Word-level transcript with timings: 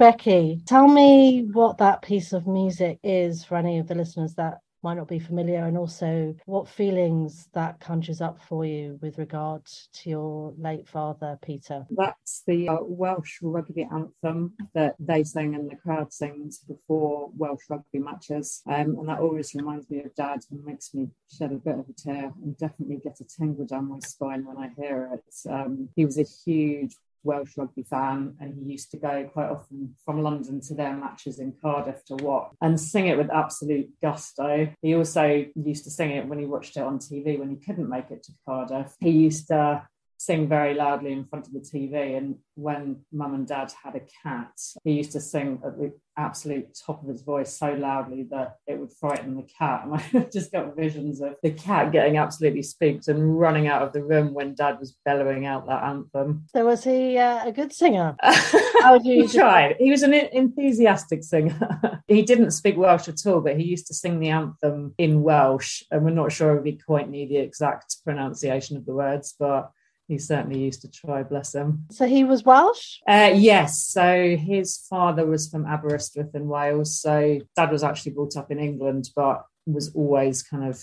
Becky, 0.00 0.62
tell 0.64 0.88
me 0.88 1.46
what 1.52 1.76
that 1.76 2.00
piece 2.00 2.32
of 2.32 2.46
music 2.46 2.98
is 3.04 3.44
for 3.44 3.56
any 3.56 3.78
of 3.78 3.86
the 3.86 3.94
listeners 3.94 4.34
that 4.36 4.60
might 4.82 4.94
not 4.94 5.08
be 5.08 5.18
familiar, 5.18 5.66
and 5.66 5.76
also 5.76 6.34
what 6.46 6.66
feelings 6.66 7.50
that 7.52 7.80
conjures 7.80 8.22
up 8.22 8.40
for 8.48 8.64
you 8.64 8.98
with 9.02 9.18
regard 9.18 9.60
to 9.92 10.08
your 10.08 10.54
late 10.56 10.88
father, 10.88 11.38
Peter. 11.42 11.84
That's 11.90 12.42
the 12.46 12.70
uh, 12.70 12.78
Welsh 12.80 13.40
rugby 13.42 13.86
anthem 13.92 14.54
that 14.72 14.94
they 14.98 15.22
sing 15.22 15.54
and 15.54 15.70
the 15.70 15.76
crowd 15.76 16.14
sings 16.14 16.60
before 16.60 17.30
Welsh 17.36 17.64
rugby 17.68 17.98
matches. 17.98 18.62
Um, 18.66 18.96
and 19.00 19.08
that 19.10 19.20
always 19.20 19.54
reminds 19.54 19.90
me 19.90 20.00
of 20.00 20.14
dad 20.14 20.40
and 20.50 20.64
makes 20.64 20.94
me 20.94 21.08
shed 21.30 21.52
a 21.52 21.56
bit 21.56 21.78
of 21.78 21.84
a 21.90 21.92
tear 21.92 22.32
and 22.42 22.56
definitely 22.56 23.02
get 23.04 23.20
a 23.20 23.24
tingle 23.24 23.66
down 23.66 23.90
my 23.90 23.98
spine 23.98 24.46
when 24.46 24.56
I 24.56 24.70
hear 24.80 25.10
it. 25.12 25.50
Um, 25.50 25.90
he 25.94 26.06
was 26.06 26.16
a 26.16 26.24
huge 26.24 26.94
Welsh 27.22 27.52
rugby 27.56 27.82
fan, 27.82 28.34
and 28.40 28.54
he 28.54 28.72
used 28.72 28.90
to 28.92 28.96
go 28.96 29.28
quite 29.32 29.50
often 29.50 29.94
from 30.04 30.22
London 30.22 30.60
to 30.62 30.74
their 30.74 30.94
matches 30.96 31.38
in 31.38 31.54
Cardiff 31.60 32.04
to 32.06 32.16
watch 32.16 32.52
and 32.60 32.80
sing 32.80 33.08
it 33.08 33.18
with 33.18 33.30
absolute 33.30 33.90
gusto. 34.02 34.72
He 34.82 34.94
also 34.94 35.44
used 35.54 35.84
to 35.84 35.90
sing 35.90 36.10
it 36.10 36.26
when 36.26 36.38
he 36.38 36.46
watched 36.46 36.76
it 36.76 36.82
on 36.82 36.98
TV 36.98 37.38
when 37.38 37.50
he 37.50 37.56
couldn't 37.56 37.88
make 37.88 38.10
it 38.10 38.22
to 38.24 38.32
Cardiff. 38.46 38.94
He 39.00 39.10
used 39.10 39.48
to 39.48 39.82
sing 40.20 40.46
very 40.46 40.74
loudly 40.74 41.12
in 41.12 41.24
front 41.24 41.46
of 41.46 41.54
the 41.54 41.60
TV. 41.60 42.14
And 42.14 42.36
when 42.54 42.98
mum 43.10 43.32
and 43.32 43.46
dad 43.46 43.72
had 43.82 43.96
a 43.96 44.02
cat, 44.22 44.52
he 44.84 44.92
used 44.92 45.12
to 45.12 45.20
sing 45.20 45.62
at 45.64 45.78
the 45.78 45.94
absolute 46.14 46.78
top 46.86 47.02
of 47.02 47.08
his 47.08 47.22
voice 47.22 47.56
so 47.56 47.72
loudly 47.72 48.24
that 48.24 48.56
it 48.66 48.78
would 48.78 48.92
frighten 48.92 49.34
the 49.34 49.48
cat. 49.58 49.86
And 49.86 49.94
I 50.22 50.28
just 50.30 50.52
got 50.52 50.76
visions 50.76 51.22
of 51.22 51.36
the 51.42 51.52
cat 51.52 51.90
getting 51.90 52.18
absolutely 52.18 52.62
spooked 52.62 53.08
and 53.08 53.40
running 53.40 53.66
out 53.66 53.80
of 53.80 53.94
the 53.94 54.04
room 54.04 54.34
when 54.34 54.54
dad 54.54 54.78
was 54.78 54.94
bellowing 55.06 55.46
out 55.46 55.66
that 55.68 55.84
anthem. 55.84 56.44
So, 56.54 56.66
was 56.66 56.84
he 56.84 57.16
uh, 57.16 57.48
a 57.48 57.52
good 57.52 57.72
singer? 57.72 58.14
How 58.22 58.92
would 58.92 59.06
you 59.06 59.22
he 59.22 59.28
tried. 59.28 59.76
He 59.78 59.90
was 59.90 60.02
an 60.02 60.12
enthusiastic 60.12 61.24
singer. 61.24 62.02
he 62.08 62.20
didn't 62.20 62.50
speak 62.50 62.76
Welsh 62.76 63.08
at 63.08 63.24
all, 63.26 63.40
but 63.40 63.56
he 63.56 63.64
used 63.64 63.86
to 63.86 63.94
sing 63.94 64.20
the 64.20 64.28
anthem 64.28 64.94
in 64.98 65.22
Welsh. 65.22 65.82
And 65.90 66.04
we're 66.04 66.10
not 66.10 66.30
sure 66.30 66.58
if 66.58 66.64
he 66.66 66.76
quite 66.76 67.08
knew 67.08 67.26
the 67.26 67.38
exact 67.38 67.96
pronunciation 68.04 68.76
of 68.76 68.84
the 68.84 68.92
words, 68.92 69.34
but 69.38 69.72
he 70.10 70.18
certainly 70.18 70.58
used 70.58 70.82
to 70.82 70.90
try, 70.90 71.22
bless 71.22 71.54
him. 71.54 71.86
So 71.92 72.04
he 72.04 72.24
was 72.24 72.44
Welsh? 72.44 72.98
Uh, 73.08 73.30
yes. 73.32 73.80
So 73.80 74.36
his 74.36 74.76
father 74.90 75.24
was 75.24 75.48
from 75.48 75.66
Aberystwyth 75.66 76.34
in 76.34 76.48
Wales. 76.48 77.00
So 77.00 77.38
dad 77.54 77.70
was 77.70 77.84
actually 77.84 78.12
brought 78.12 78.36
up 78.36 78.50
in 78.50 78.58
England, 78.58 79.08
but 79.14 79.44
was 79.66 79.94
always 79.94 80.42
kind 80.42 80.64
of 80.68 80.82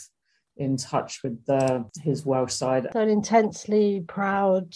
in 0.56 0.78
touch 0.78 1.24
with 1.24 1.46
the, 1.46 1.86
his 2.02 2.26
Welsh 2.26 2.54
side. 2.54 2.88
So 2.94 3.02
an 3.02 3.10
intensely 3.10 4.02
proud 4.08 4.74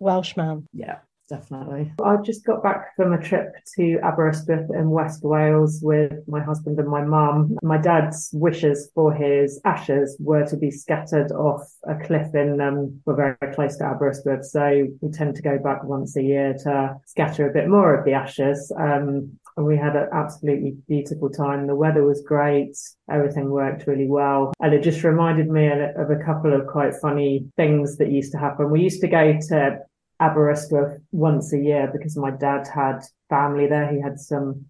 Welshman. 0.00 0.66
Yeah 0.72 0.98
definitely. 1.28 1.92
I 2.02 2.16
just 2.16 2.44
got 2.44 2.62
back 2.62 2.94
from 2.96 3.12
a 3.12 3.22
trip 3.22 3.52
to 3.76 3.98
Aberystwyth 4.02 4.70
in 4.74 4.90
West 4.90 5.22
Wales 5.22 5.80
with 5.82 6.12
my 6.26 6.42
husband 6.42 6.78
and 6.78 6.88
my 6.88 7.02
mum. 7.02 7.56
My 7.62 7.78
dad's 7.78 8.30
wishes 8.32 8.90
for 8.94 9.12
his 9.12 9.60
ashes 9.64 10.16
were 10.20 10.46
to 10.46 10.56
be 10.56 10.70
scattered 10.70 11.32
off 11.32 11.62
a 11.88 11.94
cliff 12.04 12.34
in, 12.34 12.60
um, 12.60 13.00
we're 13.04 13.16
very 13.16 13.54
close 13.54 13.76
to 13.78 13.84
Aberystwyth. 13.84 14.44
So 14.44 14.88
we 15.00 15.10
tend 15.10 15.36
to 15.36 15.42
go 15.42 15.58
back 15.58 15.84
once 15.84 16.16
a 16.16 16.22
year 16.22 16.54
to 16.64 16.96
scatter 17.06 17.48
a 17.48 17.52
bit 17.52 17.68
more 17.68 17.94
of 17.94 18.04
the 18.04 18.12
ashes. 18.12 18.72
Um, 18.78 19.38
and 19.56 19.66
we 19.66 19.76
had 19.76 19.96
an 19.96 20.08
absolutely 20.12 20.76
beautiful 20.88 21.28
time. 21.28 21.66
The 21.66 21.74
weather 21.74 22.04
was 22.04 22.22
great. 22.22 22.74
Everything 23.10 23.50
worked 23.50 23.86
really 23.86 24.06
well. 24.06 24.52
And 24.60 24.72
it 24.72 24.82
just 24.82 25.04
reminded 25.04 25.48
me 25.48 25.66
of 25.66 26.10
a 26.10 26.24
couple 26.24 26.54
of 26.54 26.66
quite 26.66 26.94
funny 27.02 27.46
things 27.56 27.98
that 27.98 28.10
used 28.10 28.32
to 28.32 28.38
happen. 28.38 28.70
We 28.70 28.80
used 28.80 29.02
to 29.02 29.08
go 29.08 29.38
to 29.48 29.78
Aberystwyth 30.22 31.00
once 31.10 31.52
a 31.52 31.58
year 31.58 31.90
because 31.92 32.16
my 32.16 32.30
dad 32.30 32.68
had 32.72 33.00
family 33.28 33.66
there. 33.66 33.92
He 33.92 34.00
had 34.00 34.20
some 34.20 34.66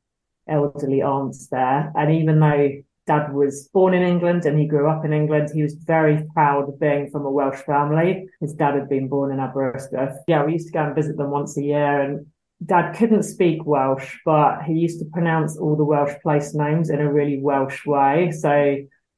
elderly 0.48 1.02
aunts 1.02 1.48
there. 1.48 1.92
And 1.94 2.10
even 2.12 2.40
though 2.40 2.70
dad 3.06 3.32
was 3.34 3.68
born 3.72 3.92
in 3.92 4.02
England 4.02 4.46
and 4.46 4.58
he 4.58 4.66
grew 4.66 4.88
up 4.88 5.04
in 5.04 5.12
England, 5.12 5.50
he 5.52 5.62
was 5.62 5.74
very 5.74 6.24
proud 6.32 6.68
of 6.68 6.80
being 6.80 7.10
from 7.10 7.26
a 7.26 7.30
Welsh 7.30 7.60
family. 7.60 8.26
His 8.40 8.54
dad 8.54 8.74
had 8.74 8.88
been 8.88 9.08
born 9.08 9.30
in 9.30 9.40
Aberystwyth. 9.40 10.16
Yeah, 10.26 10.44
we 10.44 10.52
used 10.52 10.68
to 10.68 10.72
go 10.72 10.84
and 10.84 10.94
visit 10.94 11.16
them 11.16 11.30
once 11.30 11.56
a 11.58 11.62
year 11.62 12.00
and 12.00 12.26
dad 12.64 12.92
couldn't 12.92 13.24
speak 13.24 13.64
Welsh, 13.64 14.18
but 14.24 14.62
he 14.62 14.74
used 14.74 15.00
to 15.00 15.06
pronounce 15.12 15.58
all 15.58 15.76
the 15.76 15.84
Welsh 15.84 16.14
place 16.22 16.54
names 16.54 16.90
in 16.90 17.00
a 17.00 17.12
really 17.12 17.40
Welsh 17.40 17.84
way. 17.86 18.30
So 18.30 18.76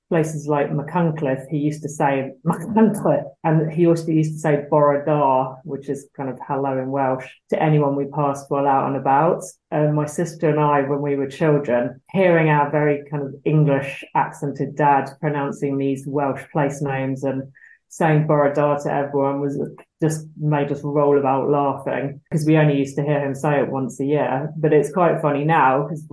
places 0.09 0.47
like 0.47 0.71
Machynlleth, 0.71 1.49
he 1.51 1.59
used 1.59 1.83
to 1.83 1.89
say 1.89 2.33
Machynlleth, 2.47 3.25
and 3.43 3.73
he 3.73 3.87
also 3.87 4.09
used 4.09 4.33
to 4.35 4.39
say 4.39 4.65
Bore 4.71 5.05
da, 5.05 5.57
which 5.65 5.89
is 5.89 6.09
kind 6.17 6.29
of 6.29 6.39
hello 6.47 6.79
in 6.79 6.91
Welsh, 6.91 7.27
to 7.51 7.63
anyone 7.63 7.97
we 7.97 8.07
passed 8.07 8.51
while 8.51 8.67
out 8.67 8.89
and 8.89 8.97
about. 8.97 9.43
And 9.71 9.95
my 9.95 10.07
sister 10.07 10.51
and 10.51 10.61
I, 10.61 10.83
when 10.83 11.03
we 11.03 11.17
were 11.17 11.29
children, 11.29 12.01
hearing 12.13 12.49
our 12.49 12.71
very 12.71 13.05
kind 13.11 13.23
of 13.23 13.35
English 13.45 14.05
accented 14.15 14.77
dad 14.77 15.11
pronouncing 15.21 15.79
these 15.79 16.07
Welsh 16.07 16.43
place 16.53 16.81
names 16.83 17.25
and 17.25 17.53
saying 17.89 18.27
Bore 18.27 18.53
da 18.53 18.77
to 18.77 18.93
everyone 18.93 19.41
was 19.41 19.57
just 20.03 20.27
made 20.37 20.71
us 20.73 20.83
roll 20.83 21.19
about 21.19 21.49
laughing 21.49 22.21
because 22.29 22.45
we 22.45 22.57
only 22.57 22.77
used 22.77 22.97
to 22.97 23.05
hear 23.05 23.25
him 23.25 23.35
say 23.35 23.61
it 23.61 23.71
once 23.71 24.01
a 24.01 24.05
year. 24.05 24.53
But 24.57 24.73
it's 24.73 24.93
quite 24.93 25.23
funny 25.23 25.45
now 25.45 25.85
because 25.85 26.05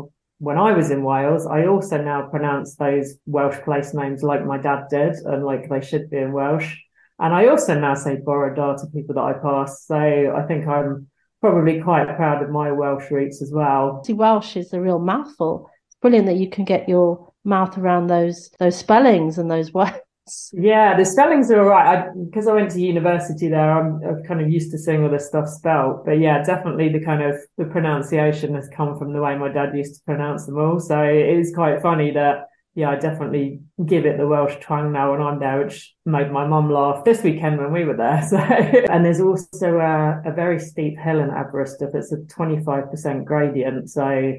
when 0.41 0.57
I 0.57 0.71
was 0.71 0.89
in 0.89 1.03
Wales, 1.03 1.45
I 1.45 1.67
also 1.67 2.01
now 2.01 2.23
pronounce 2.23 2.75
those 2.75 3.13
Welsh 3.27 3.59
place 3.63 3.93
names 3.93 4.23
like 4.23 4.43
my 4.43 4.57
dad 4.57 4.85
did 4.89 5.13
and 5.13 5.45
like 5.45 5.69
they 5.69 5.81
should 5.81 6.09
be 6.09 6.17
in 6.17 6.31
Welsh. 6.31 6.77
And 7.19 7.31
I 7.31 7.45
also 7.45 7.79
now 7.79 7.93
say 7.93 8.15
Bore 8.15 8.51
da 8.55 8.73
to 8.73 8.87
people 8.87 9.13
that 9.13 9.21
I 9.21 9.33
pass. 9.33 9.85
So 9.85 9.95
I 9.95 10.41
think 10.47 10.67
I'm 10.67 11.07
probably 11.41 11.79
quite 11.79 12.15
proud 12.15 12.41
of 12.41 12.49
my 12.49 12.71
Welsh 12.71 13.11
roots 13.11 13.43
as 13.43 13.51
well. 13.51 14.03
See, 14.03 14.13
Welsh 14.13 14.57
is 14.57 14.73
a 14.73 14.81
real 14.81 14.97
mouthful. 14.97 15.69
It's 15.87 15.97
brilliant 16.01 16.25
that 16.25 16.37
you 16.37 16.49
can 16.49 16.65
get 16.65 16.89
your 16.89 17.31
mouth 17.43 17.77
around 17.77 18.07
those 18.07 18.49
those 18.59 18.75
spellings 18.75 19.37
and 19.37 19.49
those 19.49 19.71
words. 19.71 19.99
Yeah, 20.53 20.97
the 20.97 21.05
spellings 21.05 21.49
are 21.51 21.61
all 21.61 21.69
right. 21.69 22.09
Because 22.25 22.47
I, 22.47 22.51
I, 22.51 22.55
went 22.55 22.71
to 22.71 22.81
university 22.81 23.47
there, 23.47 23.71
I'm, 23.71 24.01
I'm, 24.03 24.23
kind 24.23 24.41
of 24.41 24.49
used 24.49 24.71
to 24.71 24.77
seeing 24.77 25.03
all 25.03 25.09
this 25.09 25.27
stuff 25.27 25.47
spelt. 25.47 26.05
But 26.05 26.19
yeah, 26.19 26.43
definitely 26.43 26.89
the 26.89 27.03
kind 27.03 27.21
of 27.21 27.35
the 27.57 27.65
pronunciation 27.65 28.55
has 28.55 28.69
come 28.69 28.97
from 28.97 29.13
the 29.13 29.21
way 29.21 29.37
my 29.37 29.49
dad 29.49 29.75
used 29.75 29.95
to 29.95 30.01
pronounce 30.05 30.45
them 30.45 30.57
all. 30.57 30.79
So 30.79 31.01
it 31.01 31.39
is 31.39 31.53
quite 31.53 31.81
funny 31.81 32.11
that 32.11 32.47
yeah, 32.73 32.89
I 32.89 32.95
definitely 32.95 33.59
give 33.85 34.05
it 34.05 34.17
the 34.17 34.27
Welsh 34.27 34.55
twang 34.61 34.93
now 34.93 35.11
when 35.11 35.21
I'm 35.21 35.39
there, 35.39 35.61
which 35.61 35.93
made 36.05 36.31
my 36.31 36.47
mum 36.47 36.71
laugh 36.71 37.03
this 37.03 37.21
weekend 37.21 37.57
when 37.57 37.73
we 37.73 37.83
were 37.83 37.97
there. 37.97 38.21
So, 38.29 38.37
and 38.37 39.03
there's 39.03 39.19
also 39.19 39.79
a, 39.79 40.21
a 40.25 40.31
very 40.31 40.57
steep 40.57 40.97
hill 40.97 41.19
in 41.19 41.31
Aberystwyth. 41.31 41.93
It's 41.93 42.13
a 42.13 42.17
25% 42.17 43.25
gradient. 43.25 43.89
So 43.89 44.33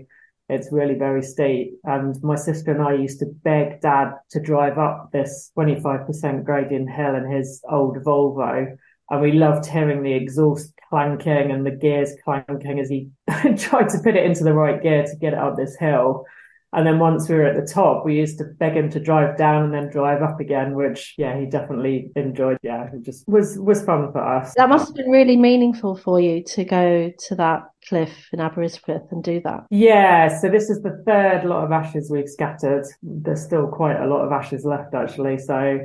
it's 0.53 0.71
really 0.71 0.95
very 0.95 1.23
steep. 1.23 1.79
And 1.85 2.21
my 2.23 2.37
sister 2.37 2.73
and 2.73 2.83
I 2.83 2.95
used 2.95 3.19
to 3.21 3.27
beg 3.27 3.81
dad 3.81 4.13
to 4.31 4.41
drive 4.41 4.79
up 4.79 5.11
this 5.13 5.51
25% 5.57 6.45
gradient 6.45 6.91
hill 6.91 7.15
in 7.15 7.31
his 7.31 7.63
old 7.69 7.97
Volvo. 7.97 8.77
And 9.11 9.21
we 9.21 9.33
loved 9.33 9.67
hearing 9.67 10.03
the 10.03 10.13
exhaust 10.13 10.73
clanking 10.89 11.51
and 11.51 11.65
the 11.65 11.71
gears 11.71 12.13
clanking 12.25 12.79
as 12.79 12.89
he 12.89 13.09
tried 13.57 13.89
to 13.91 13.99
put 14.05 14.17
it 14.17 14.25
into 14.25 14.45
the 14.45 14.53
right 14.53 14.83
gear 14.83 15.05
to 15.05 15.17
get 15.17 15.33
it 15.33 15.39
up 15.39 15.57
this 15.57 15.77
hill. 15.77 16.25
And 16.75 16.87
then 16.87 16.99
once 16.99 17.29
we 17.29 17.35
were 17.35 17.45
at 17.45 17.55
the 17.55 17.71
top, 17.71 18.05
we 18.05 18.17
used 18.17 18.39
to 18.39 18.45
beg 18.45 18.75
him 18.75 18.89
to 18.91 19.01
drive 19.01 19.37
down 19.37 19.65
and 19.65 19.75
then 19.75 19.91
drive 19.91 20.23
up 20.23 20.41
again, 20.41 20.75
which 20.75 21.15
yeah, 21.19 21.39
he 21.39 21.47
definitely 21.47 22.11
enjoyed. 22.17 22.59
Yeah, 22.63 22.89
it 22.93 23.03
just 23.03 23.29
was 23.29 23.59
was 23.59 23.85
fun 23.85 24.11
for 24.13 24.25
us. 24.25 24.55
That 24.57 24.71
must 24.71 24.89
have 24.89 24.97
been 24.97 25.11
really 25.11 25.37
meaningful 25.37 25.97
for 25.97 26.19
you 26.19 26.43
to 26.45 26.65
go 26.65 27.13
to 27.27 27.35
that 27.37 27.65
cliff 27.89 28.29
in 28.33 28.41
Aberystwyth 28.41 29.11
and 29.11 29.23
do 29.23 29.41
that. 29.45 29.67
Yeah, 29.71 30.41
so 30.41 30.49
this 30.49 30.71
is 30.71 30.81
the 30.83 31.03
third 31.07 31.45
lot 31.45 31.65
of 31.65 31.73
ashes 31.73 32.11
we've 32.11 32.29
scattered. 32.29 32.87
There's 33.03 33.43
still 33.43 33.67
quite 33.67 34.01
a 34.01 34.07
lot 34.07 34.25
of 34.25 34.33
ashes 34.33 34.65
left 34.65 34.95
actually. 34.95 35.39
So 35.39 35.81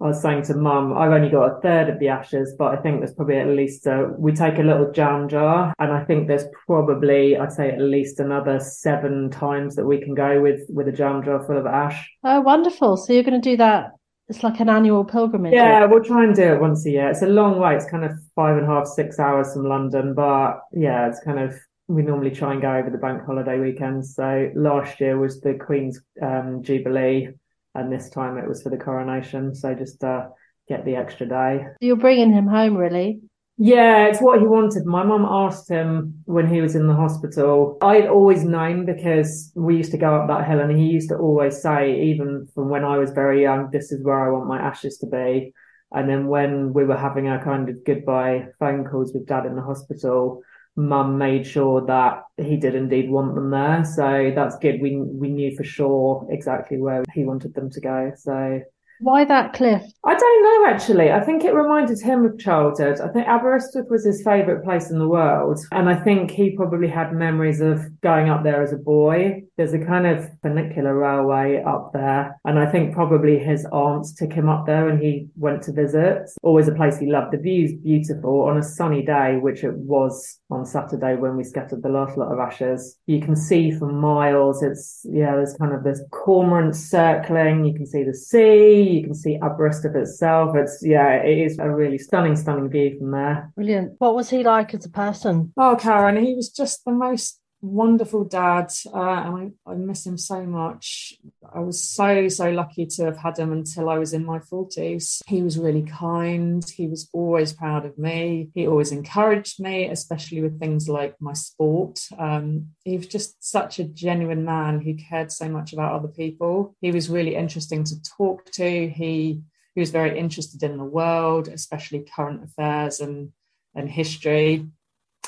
I 0.00 0.08
was 0.08 0.20
saying 0.20 0.42
to 0.44 0.54
mum, 0.54 0.92
I've 0.92 1.12
only 1.12 1.30
got 1.30 1.46
a 1.46 1.60
third 1.60 1.88
of 1.88 1.98
the 1.98 2.08
ashes, 2.08 2.54
but 2.58 2.76
I 2.76 2.82
think 2.82 3.00
there's 3.00 3.14
probably 3.14 3.38
at 3.38 3.46
least 3.46 3.86
a, 3.86 4.10
we 4.18 4.32
take 4.32 4.58
a 4.58 4.62
little 4.62 4.90
jam 4.90 5.28
jar 5.28 5.72
and 5.78 5.92
I 5.92 6.04
think 6.04 6.26
there's 6.26 6.44
probably, 6.66 7.36
I'd 7.36 7.52
say 7.52 7.70
at 7.70 7.80
least 7.80 8.18
another 8.18 8.58
seven 8.58 9.30
times 9.30 9.76
that 9.76 9.86
we 9.86 10.00
can 10.00 10.14
go 10.14 10.40
with, 10.40 10.60
with 10.68 10.88
a 10.88 10.92
jam 10.92 11.22
jar 11.24 11.44
full 11.46 11.58
of 11.58 11.66
ash. 11.66 12.10
Oh, 12.24 12.40
wonderful. 12.40 12.96
So 12.96 13.12
you're 13.12 13.22
going 13.22 13.40
to 13.40 13.50
do 13.50 13.56
that. 13.58 13.92
It's 14.28 14.42
like 14.42 14.58
an 14.58 14.68
annual 14.68 15.04
pilgrimage. 15.04 15.52
Yeah, 15.52 15.84
we'll 15.84 16.02
try 16.02 16.24
and 16.24 16.34
do 16.34 16.42
it 16.42 16.60
once 16.60 16.84
a 16.86 16.90
year. 16.90 17.10
It's 17.10 17.22
a 17.22 17.26
long 17.26 17.60
way. 17.60 17.76
It's 17.76 17.88
kind 17.88 18.04
of 18.04 18.12
five 18.34 18.56
and 18.56 18.64
a 18.64 18.68
half, 18.68 18.86
six 18.86 19.18
hours 19.18 19.52
from 19.52 19.64
London, 19.64 20.14
but 20.14 20.60
yeah, 20.72 21.08
it's 21.08 21.20
kind 21.20 21.38
of 21.38 21.54
we 21.88 22.02
normally 22.02 22.30
try 22.30 22.52
and 22.52 22.62
go 22.62 22.74
over 22.74 22.88
the 22.88 22.98
bank 22.98 23.22
holiday 23.26 23.58
weekends. 23.58 24.14
So 24.14 24.50
last 24.54 25.00
year 25.00 25.18
was 25.18 25.40
the 25.40 25.54
Queen's 25.54 26.00
um, 26.22 26.62
Jubilee, 26.62 27.28
and 27.74 27.92
this 27.92 28.10
time 28.10 28.38
it 28.38 28.48
was 28.48 28.62
for 28.62 28.70
the 28.70 28.76
coronation. 28.76 29.54
So 29.54 29.74
just 29.74 30.02
uh, 30.02 30.28
get 30.68 30.84
the 30.84 30.96
extra 30.96 31.26
day. 31.26 31.66
You're 31.80 31.96
bringing 31.96 32.32
him 32.32 32.46
home, 32.46 32.76
really? 32.76 33.20
Yeah, 33.56 34.06
it's 34.06 34.20
what 34.20 34.40
he 34.40 34.46
wanted. 34.46 34.84
My 34.84 35.04
mum 35.04 35.24
asked 35.28 35.68
him 35.68 36.22
when 36.24 36.52
he 36.52 36.60
was 36.60 36.74
in 36.74 36.88
the 36.88 36.94
hospital. 36.94 37.78
I'd 37.82 38.08
always 38.08 38.44
known 38.44 38.84
because 38.84 39.52
we 39.54 39.76
used 39.76 39.92
to 39.92 39.98
go 39.98 40.16
up 40.16 40.26
that 40.26 40.48
hill 40.48 40.58
and 40.58 40.76
he 40.76 40.86
used 40.86 41.08
to 41.10 41.16
always 41.16 41.62
say, 41.62 42.02
even 42.02 42.48
from 42.52 42.68
when 42.68 42.84
I 42.84 42.98
was 42.98 43.12
very 43.12 43.42
young, 43.42 43.70
this 43.70 43.92
is 43.92 44.02
where 44.02 44.26
I 44.26 44.30
want 44.30 44.48
my 44.48 44.60
ashes 44.60 44.98
to 44.98 45.06
be. 45.06 45.52
And 45.92 46.08
then 46.08 46.26
when 46.26 46.72
we 46.72 46.84
were 46.84 46.96
having 46.96 47.28
our 47.28 47.42
kind 47.44 47.68
of 47.68 47.84
goodbye 47.84 48.46
phone 48.58 48.84
calls 48.84 49.14
with 49.14 49.26
dad 49.28 49.46
in 49.46 49.54
the 49.54 49.62
hospital, 49.62 50.42
mum 50.76 51.18
made 51.18 51.46
sure 51.46 51.84
that 51.86 52.24
he 52.36 52.56
did 52.56 52.74
indeed 52.74 53.10
want 53.10 53.34
them 53.34 53.50
there. 53.50 53.84
So 53.84 54.32
that's 54.34 54.56
good. 54.58 54.80
We 54.80 54.96
we 54.96 55.28
knew 55.28 55.56
for 55.56 55.64
sure 55.64 56.26
exactly 56.30 56.78
where 56.78 57.04
he 57.12 57.24
wanted 57.24 57.54
them 57.54 57.70
to 57.70 57.80
go. 57.80 58.12
So 58.16 58.60
why 59.00 59.24
that 59.24 59.52
cliff? 59.52 59.82
I 60.04 60.14
don't 60.14 60.42
know 60.44 60.70
actually. 60.70 61.10
I 61.12 61.20
think 61.20 61.44
it 61.44 61.54
reminded 61.54 62.00
him 62.00 62.24
of 62.24 62.38
childhood. 62.38 63.00
I 63.00 63.08
think 63.08 63.26
Aberystwyth 63.26 63.90
was 63.90 64.04
his 64.04 64.22
favourite 64.22 64.64
place 64.64 64.90
in 64.90 64.98
the 64.98 65.08
world. 65.08 65.58
And 65.72 65.88
I 65.88 65.96
think 65.96 66.30
he 66.30 66.56
probably 66.56 66.88
had 66.88 67.12
memories 67.12 67.60
of 67.60 67.82
going 68.00 68.28
up 68.28 68.44
there 68.44 68.62
as 68.62 68.72
a 68.72 68.78
boy. 68.78 69.42
There's 69.56 69.72
a 69.72 69.84
kind 69.84 70.06
of 70.06 70.26
funicular 70.42 70.96
railway 70.96 71.62
up 71.62 71.92
there. 71.92 72.38
And 72.44 72.58
I 72.58 72.66
think 72.70 72.94
probably 72.94 73.38
his 73.38 73.66
aunts 73.66 74.14
took 74.14 74.32
him 74.32 74.48
up 74.48 74.66
there 74.66 74.88
and 74.88 75.00
he 75.00 75.28
went 75.36 75.62
to 75.62 75.72
visit. 75.72 76.30
Always 76.42 76.68
a 76.68 76.74
place 76.74 76.98
he 76.98 77.10
loved. 77.10 77.32
The 77.32 77.38
view's 77.38 77.74
beautiful 77.74 78.42
on 78.42 78.58
a 78.58 78.62
sunny 78.62 79.04
day, 79.04 79.36
which 79.36 79.64
it 79.64 79.74
was 79.74 80.40
on 80.50 80.64
Saturday 80.64 81.16
when 81.16 81.36
we 81.36 81.44
scattered 81.44 81.82
the 81.82 81.88
last 81.88 82.16
lot 82.16 82.32
of 82.32 82.38
ashes. 82.38 82.98
You 83.06 83.20
can 83.20 83.36
see 83.36 83.70
for 83.70 83.90
miles. 83.90 84.62
It's, 84.62 85.04
yeah, 85.04 85.36
there's 85.36 85.56
kind 85.56 85.74
of 85.74 85.84
this 85.84 86.02
cormorant 86.10 86.74
circling. 86.76 87.64
You 87.64 87.74
can 87.74 87.86
see 87.86 88.02
the 88.02 88.14
sea 88.14 88.74
you 88.82 89.02
can 89.02 89.14
see 89.14 89.38
Aberystwyth 89.42 89.94
of 89.94 90.02
itself. 90.02 90.56
It's 90.56 90.80
yeah, 90.82 91.14
it 91.16 91.38
is 91.38 91.58
a 91.58 91.68
really 91.68 91.98
stunning, 91.98 92.36
stunning 92.36 92.68
view 92.70 92.98
from 92.98 93.10
there. 93.10 93.50
Brilliant. 93.56 93.94
What 93.98 94.14
was 94.14 94.30
he 94.30 94.42
like 94.42 94.74
as 94.74 94.84
a 94.84 94.90
person? 94.90 95.52
Oh, 95.56 95.76
Karen, 95.78 96.22
he 96.22 96.34
was 96.34 96.50
just 96.50 96.84
the 96.84 96.92
most 96.92 97.40
wonderful 97.64 98.24
dad, 98.24 98.70
uh, 98.92 98.98
and 98.98 99.52
I, 99.66 99.70
I, 99.70 99.74
miss 99.74 100.06
him 100.06 100.18
so 100.18 100.44
much. 100.44 101.14
I 101.52 101.60
was 101.60 101.82
so 101.82 102.28
so 102.28 102.50
lucky 102.50 102.86
to 102.86 103.04
have 103.06 103.16
had 103.16 103.38
him 103.38 103.52
until 103.52 103.88
I 103.88 103.98
was 103.98 104.12
in 104.12 104.24
my 104.24 104.38
forties. 104.38 105.22
He 105.26 105.42
was 105.42 105.58
really 105.58 105.82
kind. 105.82 106.62
He 106.68 106.86
was 106.86 107.08
always 107.12 107.52
proud 107.52 107.86
of 107.86 107.98
me. 107.98 108.50
He 108.54 108.66
always 108.66 108.92
encouraged 108.92 109.60
me, 109.60 109.86
especially 109.86 110.42
with 110.42 110.58
things 110.60 110.88
like 110.88 111.14
my 111.20 111.32
sport. 111.32 112.00
Um, 112.18 112.68
he 112.84 112.96
was 112.96 113.06
just 113.06 113.42
such 113.42 113.78
a 113.78 113.84
genuine 113.84 114.44
man 114.44 114.80
who 114.80 114.94
cared 114.94 115.32
so 115.32 115.48
much 115.48 115.72
about 115.72 115.92
other 115.92 116.08
people. 116.08 116.76
He 116.80 116.92
was 116.92 117.08
really 117.08 117.34
interesting 117.34 117.84
to 117.84 118.02
talk 118.02 118.50
to. 118.52 118.88
He 118.88 119.42
he 119.74 119.80
was 119.80 119.90
very 119.90 120.18
interested 120.18 120.62
in 120.62 120.76
the 120.76 120.84
world, 120.84 121.48
especially 121.48 122.06
current 122.14 122.44
affairs 122.44 123.00
and 123.00 123.32
and 123.74 123.88
history. 123.88 124.66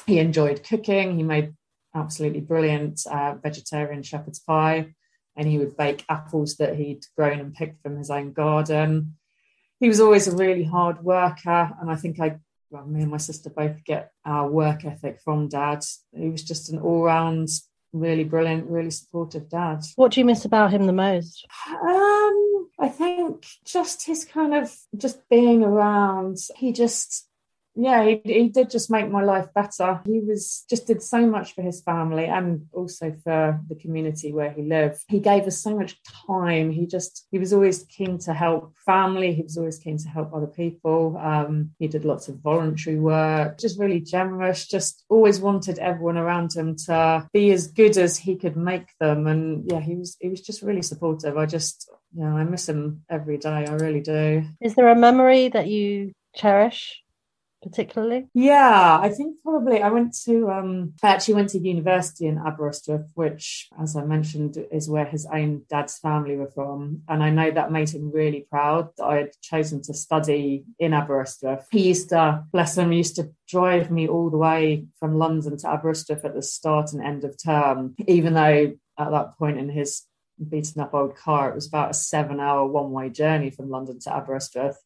He 0.07 0.19
enjoyed 0.19 0.63
cooking. 0.63 1.17
He 1.17 1.23
made 1.23 1.55
absolutely 1.97 2.41
brilliant 2.41 3.01
uh, 3.11 3.35
vegetarian 3.43 4.03
shepherd's 4.03 4.39
pie, 4.39 4.95
and 5.37 5.49
he 5.49 5.59
would 5.59 5.77
bake 5.77 6.05
apples 6.09 6.57
that 6.57 6.77
he'd 6.77 7.05
grown 7.17 7.41
and 7.41 7.55
picked 7.55 7.83
from 7.83 7.97
his 7.97 8.11
own 8.11 8.33
garden. 8.33 9.17
He 9.81 9.89
was 9.89 10.01
always 10.01 10.29
a 10.29 10.37
really 10.37 10.65
hard 10.65 11.03
worker, 11.03 11.73
and 11.81 11.91
I 11.91 11.97
think 11.97 12.21
I, 12.21 12.39
well, 12.71 12.87
me 12.87 13.03
and 13.03 13.11
my 13.11 13.19
sister 13.19 13.51
both 13.51 13.85
get 13.85 14.13
our 14.25 14.49
work 14.49 14.85
ethic 14.85 15.21
from 15.25 15.49
dad. 15.49 15.85
He 16.13 16.29
was 16.29 16.43
just 16.43 16.71
an 16.71 16.79
all-round, 16.79 17.49
really 17.93 18.25
brilliant, 18.25 18.71
really 18.71 18.91
supportive 18.91 19.49
dad. 19.49 19.81
What 19.97 20.13
do 20.13 20.21
you 20.21 20.25
miss 20.25 20.45
about 20.45 20.71
him 20.71 20.87
the 20.87 20.93
most? 20.93 21.47
Um, 21.71 22.69
I 22.79 22.89
think 22.89 23.47
just 23.65 24.07
his 24.07 24.25
kind 24.25 24.55
of 24.55 24.75
just 24.97 25.29
being 25.29 25.63
around. 25.63 26.39
He 26.57 26.73
just 26.73 27.26
yeah, 27.77 28.03
he, 28.05 28.21
he 28.25 28.49
did 28.49 28.71
just 28.71 28.91
make 28.91 29.11
my 29.11 29.23
life 29.23 29.49
better. 29.55 30.01
He 30.07 30.21
was 30.21 30.65
just 30.69 30.87
did 30.87 31.03
so 31.03 31.27
much 31.27 31.55
for 31.55 31.63
his 31.63 31.83
family 31.83 32.25
and 32.25 32.67
also 32.73 33.15
for 33.23 33.61
the 33.69 33.75
community 33.75 34.33
where 34.33 34.51
he 34.51 34.63
lived. 34.63 35.03
He 35.09 35.21
gave 35.21 35.45
us 35.45 35.61
so 35.61 35.77
much 35.77 36.01
time. 36.27 36.71
He 36.71 36.87
just 36.87 37.27
he 37.31 37.39
was 37.39 37.53
always 37.53 37.85
keen 37.85 38.19
to 38.21 38.33
help 38.33 38.75
family. 38.87 39.35
He 39.35 39.43
was 39.43 39.59
always 39.59 39.79
keen 39.79 39.99
to 39.99 40.09
help 40.09 40.33
other 40.33 40.47
people. 40.47 41.19
Um, 41.23 41.73
he 41.79 41.87
did 41.87 42.07
lots 42.07 42.29
of 42.29 42.37
voluntary 42.37 42.99
work. 42.99 43.59
Just 43.59 43.79
really 43.79 44.01
generous. 44.01 44.67
Just 44.67 45.05
always 45.11 45.39
wanted 45.39 45.79
everyone 45.79 46.17
around 46.17 46.55
him 46.55 46.77
to 46.87 47.29
be 47.33 47.53
as 47.53 47.67
good 47.67 47.99
as 47.99 48.17
he 48.17 48.37
could 48.37 48.57
make 48.57 48.89
them. 49.01 49.27
And 49.27 49.71
yeah, 49.71 49.81
he 49.81 49.97
was 49.97 50.17
he 50.19 50.31
was 50.31 50.41
just 50.41 50.63
really 50.63 50.83
supportive. 50.83 51.37
I 51.37 51.45
just 51.45 51.91
yeah, 52.15 52.33
I 52.33 52.45
miss 52.45 52.69
him 52.69 53.03
every 53.11 53.37
day. 53.37 53.67
I 53.67 53.75
really 53.75 54.01
do. 54.01 54.45
Is 54.63 54.75
there 54.77 54.89
a 54.89 54.97
memory 54.97 55.49
that 55.49 55.67
you 55.67 56.13
cherish 56.35 57.03
particularly? 57.63 58.29
Yeah, 58.35 58.99
I 59.01 59.09
think 59.11 59.37
probably 59.43 59.83
I 59.83 59.89
went 59.91 60.17
to 60.25 60.51
um 60.51 60.95
I 61.03 61.09
actually 61.09 61.35
went 61.35 61.51
to 61.51 61.59
university 61.59 62.27
in 62.27 62.39
Aberystwyth, 62.39 63.11
which 63.15 63.69
as 63.81 63.97
I 63.97 64.05
mentioned 64.05 64.57
is 64.71 64.89
where 64.89 65.05
his 65.05 65.27
own 65.33 65.63
dad's 65.69 65.99
family 65.99 66.37
were 66.37 66.51
from. 66.51 67.03
And 67.09 67.23
I 67.23 67.31
know 67.31 67.51
that 67.51 67.73
made 67.73 67.91
him 67.91 68.11
really 68.13 68.47
proud 68.51 68.91
that 68.97 69.05
I 69.05 69.17
had 69.17 69.31
chosen 69.43 69.83
to 69.83 69.95
study 69.95 70.65
in 70.79 70.93
Aberystwyth. 70.93 71.67
He 71.71 71.89
used 71.89 72.11
to, 72.11 72.45
bless 72.53 72.77
him, 72.77 72.93
used 72.93 73.17
to 73.17 73.31
drive 73.49 73.91
me 73.91 74.09
all 74.09 74.31
the 74.31 74.37
way 74.37 74.87
from 74.99 75.19
London 75.19 75.57
to 75.57 75.69
Aberystwyth 75.69 76.25
at 76.25 76.35
the 76.35 76.43
start 76.43 76.93
and 76.93 77.03
end 77.03 77.25
of 77.25 77.37
term, 77.43 77.95
even 78.07 78.35
though 78.35 78.73
at 78.99 79.11
that 79.11 79.37
point 79.39 79.59
in 79.59 79.69
his 79.69 80.03
beaten 80.49 80.81
up 80.81 80.95
old 80.95 81.17
car, 81.17 81.51
it 81.51 81.55
was 81.55 81.67
about 81.67 81.91
a 81.91 81.95
seven 81.95 82.41
hour 82.41 82.67
one 82.67 82.91
way 82.91 83.09
journey 83.09 83.51
from 83.51 83.71
London 83.71 83.99
to 84.01 84.15
Aberystwyth 84.15 84.79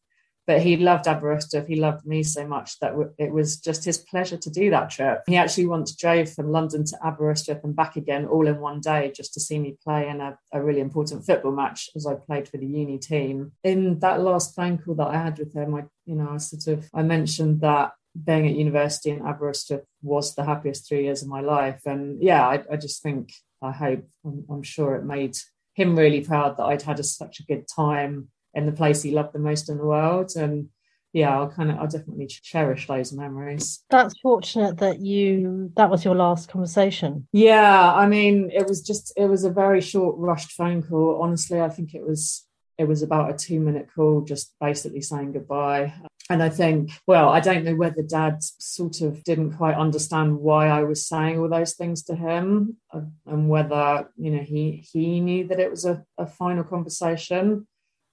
but 0.51 0.61
he 0.61 0.75
loved 0.75 1.07
Aberystwyth. 1.07 1.65
He 1.65 1.77
loved 1.77 2.05
me 2.05 2.23
so 2.23 2.45
much 2.45 2.77
that 2.79 2.91
it 3.17 3.31
was 3.31 3.55
just 3.55 3.85
his 3.85 3.97
pleasure 3.97 4.35
to 4.35 4.49
do 4.49 4.69
that 4.71 4.89
trip. 4.89 5.21
He 5.25 5.37
actually 5.37 5.65
once 5.65 5.95
drove 5.95 6.29
from 6.29 6.51
London 6.51 6.83
to 6.87 6.97
Aberystwyth 7.01 7.63
and 7.63 7.73
back 7.73 7.95
again 7.95 8.25
all 8.25 8.45
in 8.45 8.59
one 8.59 8.81
day 8.81 9.13
just 9.15 9.33
to 9.35 9.39
see 9.39 9.59
me 9.59 9.77
play 9.81 10.09
in 10.09 10.19
a, 10.19 10.37
a 10.51 10.61
really 10.61 10.81
important 10.81 11.25
football 11.25 11.53
match 11.53 11.89
as 11.95 12.05
I 12.05 12.15
played 12.15 12.49
for 12.49 12.57
the 12.57 12.65
uni 12.65 12.97
team. 12.97 13.53
In 13.63 13.99
that 13.99 14.19
last 14.19 14.53
phone 14.53 14.77
call 14.77 14.95
that 14.95 15.07
I 15.07 15.23
had 15.23 15.39
with 15.39 15.53
him, 15.53 15.73
I, 15.73 15.85
you 16.05 16.15
know, 16.15 16.31
I 16.31 16.37
sort 16.37 16.67
of 16.77 16.89
I 16.93 17.01
mentioned 17.01 17.61
that 17.61 17.93
being 18.21 18.45
at 18.45 18.55
university 18.55 19.11
in 19.11 19.25
Aberystwyth 19.25 19.85
was 20.01 20.35
the 20.35 20.43
happiest 20.43 20.85
three 20.85 21.03
years 21.03 21.21
of 21.21 21.29
my 21.29 21.39
life. 21.39 21.79
And 21.85 22.21
yeah, 22.21 22.45
I, 22.45 22.61
I 22.69 22.75
just 22.75 23.01
think, 23.01 23.31
I 23.61 23.71
hope, 23.71 24.03
I'm, 24.25 24.43
I'm 24.49 24.63
sure 24.63 24.95
it 24.95 25.05
made 25.05 25.37
him 25.75 25.97
really 25.97 26.19
proud 26.19 26.57
that 26.57 26.65
I'd 26.65 26.81
had 26.81 26.99
a, 26.99 27.03
such 27.03 27.39
a 27.39 27.45
good 27.45 27.69
time 27.73 28.27
in 28.53 28.65
the 28.65 28.71
place 28.71 29.01
he 29.01 29.11
loved 29.11 29.33
the 29.33 29.39
most 29.39 29.69
in 29.69 29.77
the 29.77 29.85
world. 29.85 30.31
And 30.35 30.69
yeah, 31.13 31.37
I'll 31.37 31.49
kind 31.49 31.71
of, 31.71 31.77
I'll 31.77 31.87
definitely 31.87 32.27
cherish 32.27 32.87
those 32.87 33.11
memories. 33.11 33.83
That's 33.89 34.17
fortunate 34.21 34.77
that 34.77 34.99
you, 34.99 35.71
that 35.75 35.89
was 35.89 36.05
your 36.05 36.15
last 36.15 36.49
conversation. 36.49 37.27
Yeah, 37.33 37.93
I 37.93 38.07
mean, 38.07 38.49
it 38.53 38.67
was 38.67 38.81
just, 38.81 39.13
it 39.17 39.25
was 39.25 39.43
a 39.43 39.49
very 39.49 39.81
short, 39.81 40.15
rushed 40.17 40.53
phone 40.53 40.81
call. 40.81 41.21
Honestly, 41.21 41.59
I 41.59 41.69
think 41.69 41.93
it 41.93 42.05
was, 42.05 42.45
it 42.77 42.87
was 42.87 43.01
about 43.01 43.29
a 43.29 43.37
two 43.37 43.59
minute 43.59 43.89
call, 43.93 44.21
just 44.21 44.55
basically 44.59 45.01
saying 45.01 45.33
goodbye. 45.33 45.93
And 46.29 46.41
I 46.41 46.47
think, 46.47 46.91
well, 47.05 47.27
I 47.27 47.41
don't 47.41 47.65
know 47.65 47.75
whether 47.75 48.01
dad 48.01 48.37
sort 48.41 49.01
of 49.01 49.21
didn't 49.25 49.57
quite 49.57 49.75
understand 49.75 50.37
why 50.37 50.67
I 50.67 50.83
was 50.83 51.05
saying 51.05 51.37
all 51.37 51.49
those 51.49 51.73
things 51.73 52.03
to 52.03 52.15
him 52.15 52.77
uh, 52.93 53.01
and 53.25 53.49
whether, 53.49 54.09
you 54.15 54.31
know, 54.31 54.41
he, 54.41 54.87
he 54.93 55.19
knew 55.19 55.47
that 55.49 55.59
it 55.59 55.69
was 55.69 55.83
a, 55.83 56.05
a 56.17 56.25
final 56.25 56.63
conversation 56.63 57.67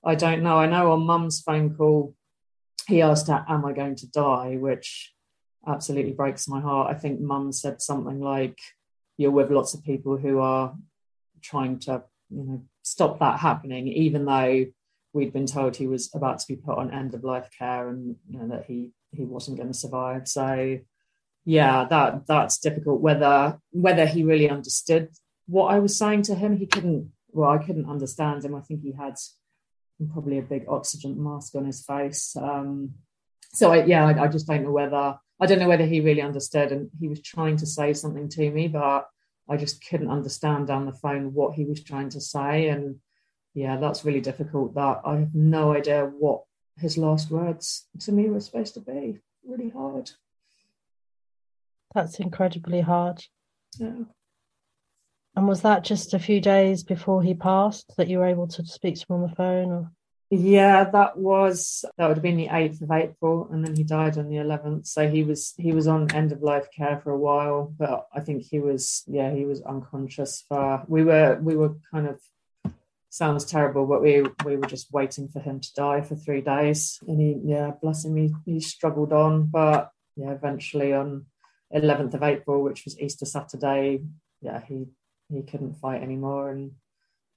I 0.09 0.15
don't 0.15 0.43
know. 0.43 0.57
I 0.57 0.65
know 0.65 0.93
on 0.93 1.01
mum's 1.01 1.43
phone 1.43 1.77
call, 1.77 2.15
he 2.87 3.03
asked, 3.03 3.29
Am 3.29 3.67
I 3.67 3.75
going 3.75 3.95
to 3.97 4.11
die? 4.11 4.57
which 4.57 5.13
absolutely 5.67 6.13
breaks 6.13 6.49
my 6.49 6.63
heart. 6.63 6.91
I 6.91 6.99
think 6.99 7.21
mum 7.21 7.53
said 7.53 7.83
something 7.83 8.19
like, 8.19 8.59
You're 9.19 9.33
with 9.33 9.51
lots 9.51 9.75
of 9.75 9.85
people 9.85 10.17
who 10.17 10.39
are 10.39 10.75
trying 11.43 11.79
to 11.81 12.05
you 12.31 12.45
know 12.45 12.63
stop 12.83 13.19
that 13.19 13.41
happening, 13.41 13.87
even 13.89 14.25
though 14.25 14.65
we'd 15.13 15.35
been 15.35 15.45
told 15.45 15.77
he 15.77 15.87
was 15.87 16.09
about 16.15 16.39
to 16.39 16.49
be 16.49 16.57
put 16.57 16.79
on 16.79 16.91
end 16.91 17.13
of 17.13 17.23
life 17.23 17.51
care 17.59 17.91
and 17.91 18.17
you 18.31 18.39
know 18.39 18.49
that 18.49 18.65
he 18.65 18.93
he 19.13 19.27
wasn't 19.27 19.59
going 19.59 19.71
to 19.71 19.79
survive. 19.79 20.27
So 20.27 20.79
yeah, 21.45 21.87
that 21.91 22.27
that's 22.27 22.59
difficult. 22.59 23.03
Whether 23.03 23.59
whether 23.73 24.07
he 24.07 24.25
really 24.25 24.49
understood 24.49 25.11
what 25.47 25.67
I 25.67 25.81
was 25.81 25.99
saying 25.99 26.23
to 26.23 26.35
him, 26.35 26.57
he 26.57 26.65
couldn't. 26.65 27.13
Well, 27.31 27.51
I 27.51 27.59
couldn't 27.59 27.91
understand 27.91 28.43
him. 28.43 28.55
I 28.55 28.63
think 28.63 28.81
he 28.81 28.93
had 28.93 29.17
probably 30.07 30.39
a 30.39 30.43
big 30.43 30.67
oxygen 30.69 31.23
mask 31.23 31.55
on 31.55 31.65
his 31.65 31.85
face. 31.85 32.37
Um, 32.37 32.95
so 33.53 33.73
I, 33.73 33.85
yeah, 33.85 34.07
I, 34.07 34.25
I 34.25 34.29
just 34.29 34.47
don't 34.47 34.63
know 34.63 34.71
whether 34.71 35.19
I 35.41 35.47
don't 35.47 35.59
know 35.59 35.69
whether 35.69 35.87
he 35.87 36.01
really 36.01 36.23
understood, 36.23 36.73
and 36.73 36.91
he 36.99 37.09
was 37.09 37.23
trying 37.23 37.57
to 37.59 37.67
say 37.67 37.93
something 37.93 38.29
to 38.31 38.51
me, 38.51 38.69
but 38.69 39.09
I 39.49 39.57
just 39.57 39.87
couldn't 39.87 40.11
understand 40.11 40.67
down 40.67 40.87
the 40.87 40.93
phone 40.93 41.33
what 41.33 41.55
he 41.55 41.65
was 41.65 41.83
trying 41.83 42.11
to 42.11 42.21
say. 42.21 42.69
And 42.69 42.97
yeah, 43.55 43.77
that's 43.77 44.05
really 44.05 44.21
difficult. 44.21 44.75
That 44.75 45.01
I 45.05 45.17
have 45.17 45.35
no 45.35 45.73
idea 45.73 46.05
what 46.05 46.43
his 46.77 46.99
last 46.99 47.31
words 47.31 47.87
to 48.01 48.13
me 48.13 48.29
were 48.29 48.41
supposed 48.41 48.75
to 48.75 48.81
be. 48.81 49.19
Really 49.45 49.71
hard. 49.71 50.11
That's 51.95 52.21
incredibly 52.21 52.81
hard. 52.81 53.25
Yeah. 53.79 54.05
And 55.37 55.47
was 55.47 55.63
that 55.63 55.85
just 55.85 56.15
a 56.15 56.19
few 56.19 56.41
days 56.41 56.83
before 56.83 57.23
he 57.23 57.35
passed 57.35 57.93
that 57.97 58.09
you 58.09 58.19
were 58.19 58.27
able 58.27 58.49
to 58.49 58.67
speak 58.67 58.97
to 58.97 59.07
him 59.09 59.23
on 59.23 59.23
the 59.23 59.37
phone? 59.37 59.71
Or? 59.71 59.93
Yeah, 60.31 60.85
that 60.91 61.17
was 61.17 61.87
that 61.97 62.07
would 62.07 62.19
have 62.19 62.23
been 62.23 62.37
the 62.37 62.51
eighth 62.51 62.83
of 62.83 62.91
April, 62.91 63.49
and 63.51 63.65
then 63.65 63.75
he 63.75 63.83
died 63.83 64.19
on 64.19 64.29
the 64.29 64.37
eleventh. 64.37 64.87
So 64.87 65.09
he 65.09 65.23
was 65.23 65.55
he 65.57 65.73
was 65.73 65.87
on 65.87 66.13
end 66.15 66.33
of 66.33 66.43
life 66.43 66.69
care 66.77 67.01
for 67.03 67.13
a 67.13 67.19
while, 67.19 67.73
but 67.79 68.07
I 68.13 68.21
think 68.21 68.43
he 68.43 68.61
was 68.61 69.05
yeah 69.07 69.33
he 69.33 69.47
was 69.47 69.63
unconscious 69.63 70.45
for 70.47 70.85
we 70.87 71.03
were 71.03 71.39
we 71.41 71.57
were 71.57 71.77
kind 71.91 72.07
of 72.07 72.21
sounds 73.09 73.47
terrible, 73.47 73.87
but 73.87 74.03
we 74.03 74.23
we 74.45 74.57
were 74.57 74.67
just 74.67 74.93
waiting 74.93 75.29
for 75.29 75.41
him 75.41 75.61
to 75.61 75.73
die 75.75 76.03
for 76.03 76.15
three 76.15 76.43
days, 76.43 76.99
and 77.09 77.19
he 77.19 77.41
yeah 77.45 77.71
bless 77.81 78.05
him 78.05 78.17
he 78.17 78.35
he 78.45 78.61
struggled 78.61 79.15
on, 79.15 79.47
but 79.47 79.91
yeah 80.15 80.33
eventually 80.33 80.93
on 80.93 81.25
eleventh 81.71 82.13
of 82.13 82.23
April, 82.23 82.63
which 82.63 82.85
was 82.85 83.01
Easter 83.01 83.25
Saturday, 83.25 84.03
yeah 84.43 84.61
he 84.61 84.89
he 85.31 85.43
couldn't 85.43 85.75
fight 85.75 86.03
anymore 86.03 86.51
and 86.51 86.73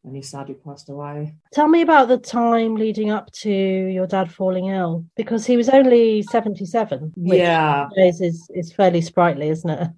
and 0.03 0.15
he 0.15 0.21
sadly 0.21 0.55
passed 0.55 0.89
away. 0.89 1.35
Tell 1.53 1.67
me 1.67 1.81
about 1.81 2.07
the 2.07 2.17
time 2.17 2.75
leading 2.75 3.11
up 3.11 3.31
to 3.33 3.51
your 3.51 4.07
dad 4.07 4.31
falling 4.31 4.65
ill, 4.65 5.05
because 5.15 5.45
he 5.45 5.57
was 5.57 5.69
only 5.69 6.23
77. 6.23 7.13
yeah. 7.17 7.87
Is, 7.95 8.49
is 8.51 8.73
fairly 8.73 9.01
sprightly, 9.01 9.49
isn't 9.49 9.69
it? 9.69 9.89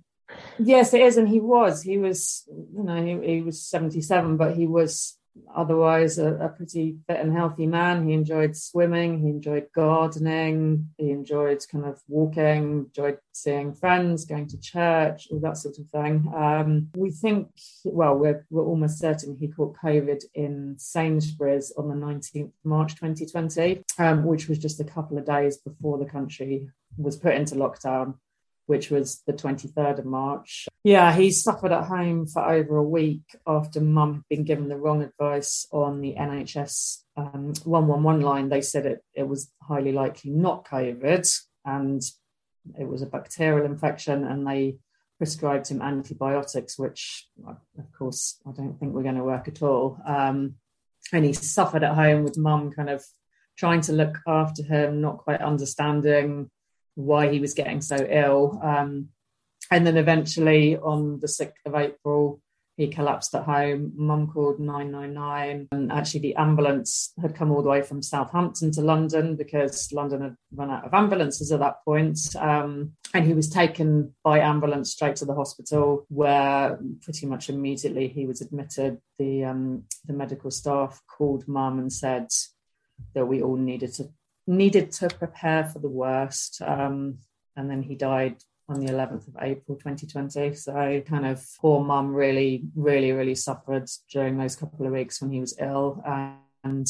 Yes, 0.59 0.93
it 0.93 1.01
is. 1.01 1.17
And 1.17 1.29
he 1.29 1.39
was. 1.39 1.81
He 1.81 1.97
was, 1.97 2.43
you 2.49 2.83
know, 2.83 3.01
he, 3.01 3.35
he 3.35 3.41
was 3.41 3.61
77, 3.65 4.35
but 4.35 4.55
he 4.55 4.67
was 4.67 5.17
otherwise 5.55 6.17
a, 6.17 6.35
a, 6.35 6.49
pretty 6.49 6.97
fit 7.07 7.19
and 7.19 7.35
healthy 7.35 7.65
man. 7.65 8.07
He 8.07 8.13
enjoyed 8.13 8.55
swimming, 8.55 9.19
he 9.19 9.29
enjoyed 9.29 9.67
gardening, 9.75 10.89
he 10.97 11.11
enjoyed 11.11 11.63
kind 11.71 11.85
of 11.85 12.01
walking, 12.07 12.87
enjoyed 12.87 13.17
seeing 13.33 13.73
friends, 13.73 14.25
going 14.25 14.47
to 14.47 14.59
church, 14.59 15.27
all 15.31 15.39
that 15.39 15.57
sort 15.57 15.77
of 15.79 15.89
thing. 15.89 16.31
Um, 16.35 16.89
we 16.95 17.11
think, 17.11 17.49
well, 17.83 18.15
we're, 18.15 18.45
we're 18.49 18.65
almost 18.65 18.99
certain 18.99 19.37
he 19.39 19.47
caught 19.47 19.77
COVID 19.83 20.23
in 20.35 20.75
Sainsbury's 20.77 21.73
on 21.77 21.89
the 21.89 21.95
19th 21.95 22.51
March 22.63 22.95
2020, 22.95 23.83
um, 23.99 24.23
which 24.23 24.47
was 24.47 24.59
just 24.59 24.79
a 24.79 24.85
couple 24.85 25.17
of 25.17 25.25
days 25.25 25.57
before 25.57 25.97
the 25.97 26.05
country 26.05 26.69
was 26.97 27.17
put 27.17 27.33
into 27.33 27.55
lockdown 27.55 28.15
which 28.65 28.89
was 28.89 29.21
the 29.27 29.33
23rd 29.33 29.99
of 29.99 30.05
March. 30.05 30.67
Yeah, 30.83 31.13
he 31.13 31.31
suffered 31.31 31.71
at 31.71 31.85
home 31.85 32.27
for 32.27 32.43
over 32.47 32.77
a 32.77 32.83
week 32.83 33.35
after 33.45 33.81
mum 33.81 34.13
had 34.13 34.23
been 34.29 34.43
given 34.43 34.69
the 34.69 34.77
wrong 34.77 35.01
advice 35.01 35.67
on 35.71 36.01
the 36.01 36.15
NHS 36.15 37.03
um, 37.17 37.53
111 37.63 38.21
line. 38.21 38.49
They 38.49 38.61
said 38.61 38.85
it, 38.85 39.03
it 39.13 39.27
was 39.27 39.51
highly 39.61 39.91
likely 39.91 40.31
not 40.31 40.65
COVID 40.65 41.29
and 41.65 42.01
it 42.77 42.87
was 42.87 43.01
a 43.01 43.07
bacterial 43.07 43.65
infection, 43.65 44.23
and 44.23 44.47
they 44.47 44.77
prescribed 45.17 45.69
him 45.69 45.81
antibiotics, 45.81 46.77
which, 46.77 47.27
of 47.45 47.91
course, 47.97 48.39
I 48.47 48.51
don't 48.51 48.79
think 48.79 48.93
were 48.93 49.03
going 49.03 49.15
to 49.15 49.23
work 49.23 49.47
at 49.47 49.61
all. 49.61 49.99
Um, 50.05 50.55
and 51.11 51.25
he 51.25 51.33
suffered 51.33 51.83
at 51.83 51.95
home 51.95 52.23
with 52.23 52.37
mum 52.37 52.71
kind 52.71 52.89
of 52.89 53.03
trying 53.57 53.81
to 53.81 53.93
look 53.93 54.17
after 54.25 54.63
him, 54.63 55.01
not 55.01 55.19
quite 55.19 55.41
understanding 55.41 56.49
why 56.95 57.31
he 57.31 57.39
was 57.39 57.53
getting 57.53 57.81
so 57.81 57.97
ill. 57.97 58.59
Um, 58.63 59.09
and 59.71 59.87
then 59.87 59.97
eventually 59.97 60.77
on 60.77 61.19
the 61.19 61.27
6th 61.27 61.53
of 61.65 61.75
April, 61.75 62.41
he 62.75 62.87
collapsed 62.87 63.35
at 63.35 63.43
home. 63.43 63.93
Mum 63.95 64.27
called 64.27 64.59
999. 64.59 65.67
And 65.71 65.91
actually, 65.91 66.21
the 66.21 66.35
ambulance 66.35 67.13
had 67.21 67.35
come 67.35 67.51
all 67.51 67.61
the 67.61 67.69
way 67.69 67.83
from 67.83 68.01
Southampton 68.01 68.71
to 68.71 68.81
London 68.81 69.35
because 69.35 69.91
London 69.91 70.21
had 70.21 70.35
run 70.55 70.71
out 70.71 70.85
of 70.85 70.93
ambulances 70.93 71.51
at 71.51 71.59
that 71.59 71.83
point. 71.85 72.19
Um, 72.35 72.93
and 73.13 73.25
he 73.25 73.33
was 73.33 73.49
taken 73.49 74.15
by 74.23 74.39
ambulance 74.39 74.91
straight 74.91 75.17
to 75.17 75.25
the 75.25 75.35
hospital, 75.35 76.05
where 76.09 76.79
pretty 77.01 77.27
much 77.27 77.49
immediately 77.49 78.07
he 78.07 78.25
was 78.25 78.41
admitted. 78.41 78.99
The, 79.19 79.45
um, 79.45 79.83
the 80.05 80.13
medical 80.13 80.49
staff 80.49 80.99
called 81.07 81.47
mum 81.47 81.77
and 81.77 81.93
said 81.93 82.29
that 83.13 83.27
we 83.27 83.43
all 83.43 83.55
needed 83.55 83.93
to 83.95 84.09
needed 84.47 84.91
to 84.91 85.07
prepare 85.09 85.65
for 85.65 85.79
the 85.79 85.89
worst. 85.89 86.61
Um, 86.61 87.19
and 87.55 87.69
then 87.69 87.83
he 87.83 87.95
died 87.95 88.37
on 88.69 88.79
the 88.79 88.91
11th 88.91 89.27
of 89.27 89.35
April 89.41 89.77
2020. 89.77 90.55
So, 90.55 91.01
kind 91.07 91.25
of 91.25 91.45
poor 91.59 91.83
mum 91.83 92.13
really, 92.13 92.63
really, 92.75 93.11
really 93.11 93.35
suffered 93.35 93.89
during 94.11 94.37
those 94.37 94.55
couple 94.55 94.85
of 94.85 94.93
weeks 94.93 95.21
when 95.21 95.31
he 95.31 95.39
was 95.39 95.57
ill. 95.59 96.01
And 96.63 96.87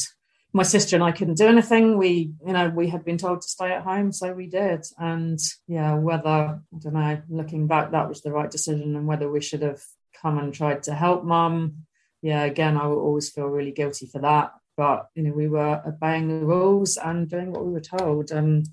my 0.52 0.62
sister 0.62 0.96
and 0.96 1.04
I 1.04 1.12
couldn't 1.12 1.36
do 1.38 1.48
anything. 1.48 1.98
We, 1.98 2.32
you 2.46 2.52
know, 2.52 2.68
we 2.68 2.88
had 2.88 3.04
been 3.04 3.18
told 3.18 3.42
to 3.42 3.48
stay 3.48 3.72
at 3.72 3.82
home, 3.82 4.12
so 4.12 4.32
we 4.32 4.46
did. 4.46 4.84
And 4.98 5.38
yeah, 5.66 5.94
whether, 5.94 6.28
I 6.28 6.78
don't 6.78 6.94
know, 6.94 7.22
looking 7.28 7.66
back, 7.66 7.90
that 7.90 8.08
was 8.08 8.22
the 8.22 8.32
right 8.32 8.50
decision 8.50 8.96
and 8.96 9.06
whether 9.06 9.30
we 9.30 9.40
should 9.40 9.62
have 9.62 9.82
come 10.20 10.38
and 10.38 10.54
tried 10.54 10.84
to 10.84 10.94
help 10.94 11.24
mum. 11.24 11.86
Yeah, 12.22 12.44
again, 12.44 12.76
I 12.76 12.86
will 12.86 13.00
always 13.00 13.28
feel 13.28 13.46
really 13.46 13.72
guilty 13.72 14.06
for 14.06 14.20
that 14.20 14.52
but 14.76 15.08
you 15.14 15.22
know 15.22 15.32
we 15.32 15.48
were 15.48 15.82
obeying 15.86 16.28
the 16.28 16.46
rules 16.46 16.96
and 16.96 17.28
doing 17.28 17.52
what 17.52 17.64
we 17.64 17.72
were 17.72 17.80
told 17.80 18.30
and 18.30 18.66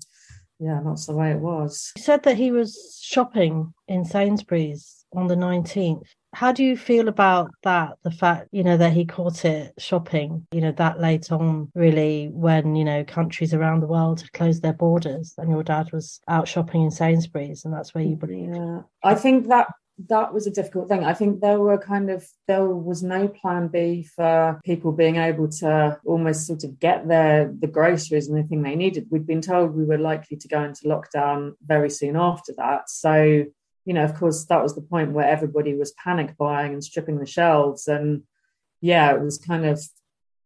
yeah 0.58 0.80
that's 0.84 1.06
the 1.06 1.14
way 1.14 1.30
it 1.30 1.38
was. 1.38 1.92
You 1.96 2.02
said 2.02 2.22
that 2.24 2.36
he 2.36 2.52
was 2.52 2.98
shopping 3.02 3.72
in 3.88 4.04
sainsbury's 4.04 5.04
on 5.14 5.26
the 5.26 5.34
19th 5.34 6.06
how 6.34 6.50
do 6.50 6.64
you 6.64 6.76
feel 6.76 7.08
about 7.08 7.50
that 7.62 7.92
the 8.04 8.10
fact 8.10 8.48
you 8.52 8.64
know 8.64 8.76
that 8.76 8.92
he 8.92 9.04
caught 9.04 9.44
it 9.44 9.72
shopping 9.78 10.46
you 10.52 10.60
know 10.60 10.72
that 10.72 11.00
late 11.00 11.30
on 11.30 11.70
really 11.74 12.28
when 12.32 12.74
you 12.74 12.84
know 12.84 13.04
countries 13.04 13.52
around 13.52 13.80
the 13.80 13.86
world 13.86 14.20
had 14.20 14.32
closed 14.32 14.62
their 14.62 14.72
borders 14.72 15.34
and 15.38 15.50
your 15.50 15.62
dad 15.62 15.92
was 15.92 16.20
out 16.28 16.48
shopping 16.48 16.82
in 16.82 16.90
sainsbury's 16.90 17.64
and 17.64 17.74
that's 17.74 17.94
where 17.94 18.04
you 18.04 18.16
believe 18.16 18.48
yeah 18.48 18.80
i 19.04 19.14
think 19.14 19.48
that 19.48 19.68
that 20.08 20.32
was 20.32 20.46
a 20.46 20.50
difficult 20.50 20.88
thing. 20.88 21.04
I 21.04 21.14
think 21.14 21.40
there 21.40 21.58
were 21.58 21.78
kind 21.78 22.10
of 22.10 22.26
there 22.46 22.64
was 22.64 23.02
no 23.02 23.28
plan 23.28 23.68
B 23.68 24.02
for 24.02 24.60
people 24.64 24.92
being 24.92 25.16
able 25.16 25.48
to 25.48 25.98
almost 26.04 26.46
sort 26.46 26.64
of 26.64 26.78
get 26.78 27.08
their 27.08 27.52
the 27.58 27.66
groceries 27.66 28.28
and 28.28 28.38
the 28.38 28.42
thing 28.42 28.62
they 28.62 28.76
needed. 28.76 29.08
We'd 29.10 29.26
been 29.26 29.42
told 29.42 29.74
we 29.74 29.84
were 29.84 29.98
likely 29.98 30.36
to 30.36 30.48
go 30.48 30.62
into 30.62 30.84
lockdown 30.84 31.54
very 31.64 31.90
soon 31.90 32.16
after 32.16 32.52
that. 32.56 32.88
So, 32.90 33.44
you 33.84 33.94
know, 33.94 34.04
of 34.04 34.14
course, 34.14 34.44
that 34.44 34.62
was 34.62 34.74
the 34.74 34.82
point 34.82 35.12
where 35.12 35.28
everybody 35.28 35.74
was 35.74 35.92
panic 35.92 36.36
buying 36.36 36.72
and 36.72 36.84
stripping 36.84 37.18
the 37.18 37.26
shelves. 37.26 37.88
And 37.88 38.22
yeah, 38.80 39.14
it 39.14 39.20
was 39.20 39.38
kind 39.38 39.66
of 39.66 39.80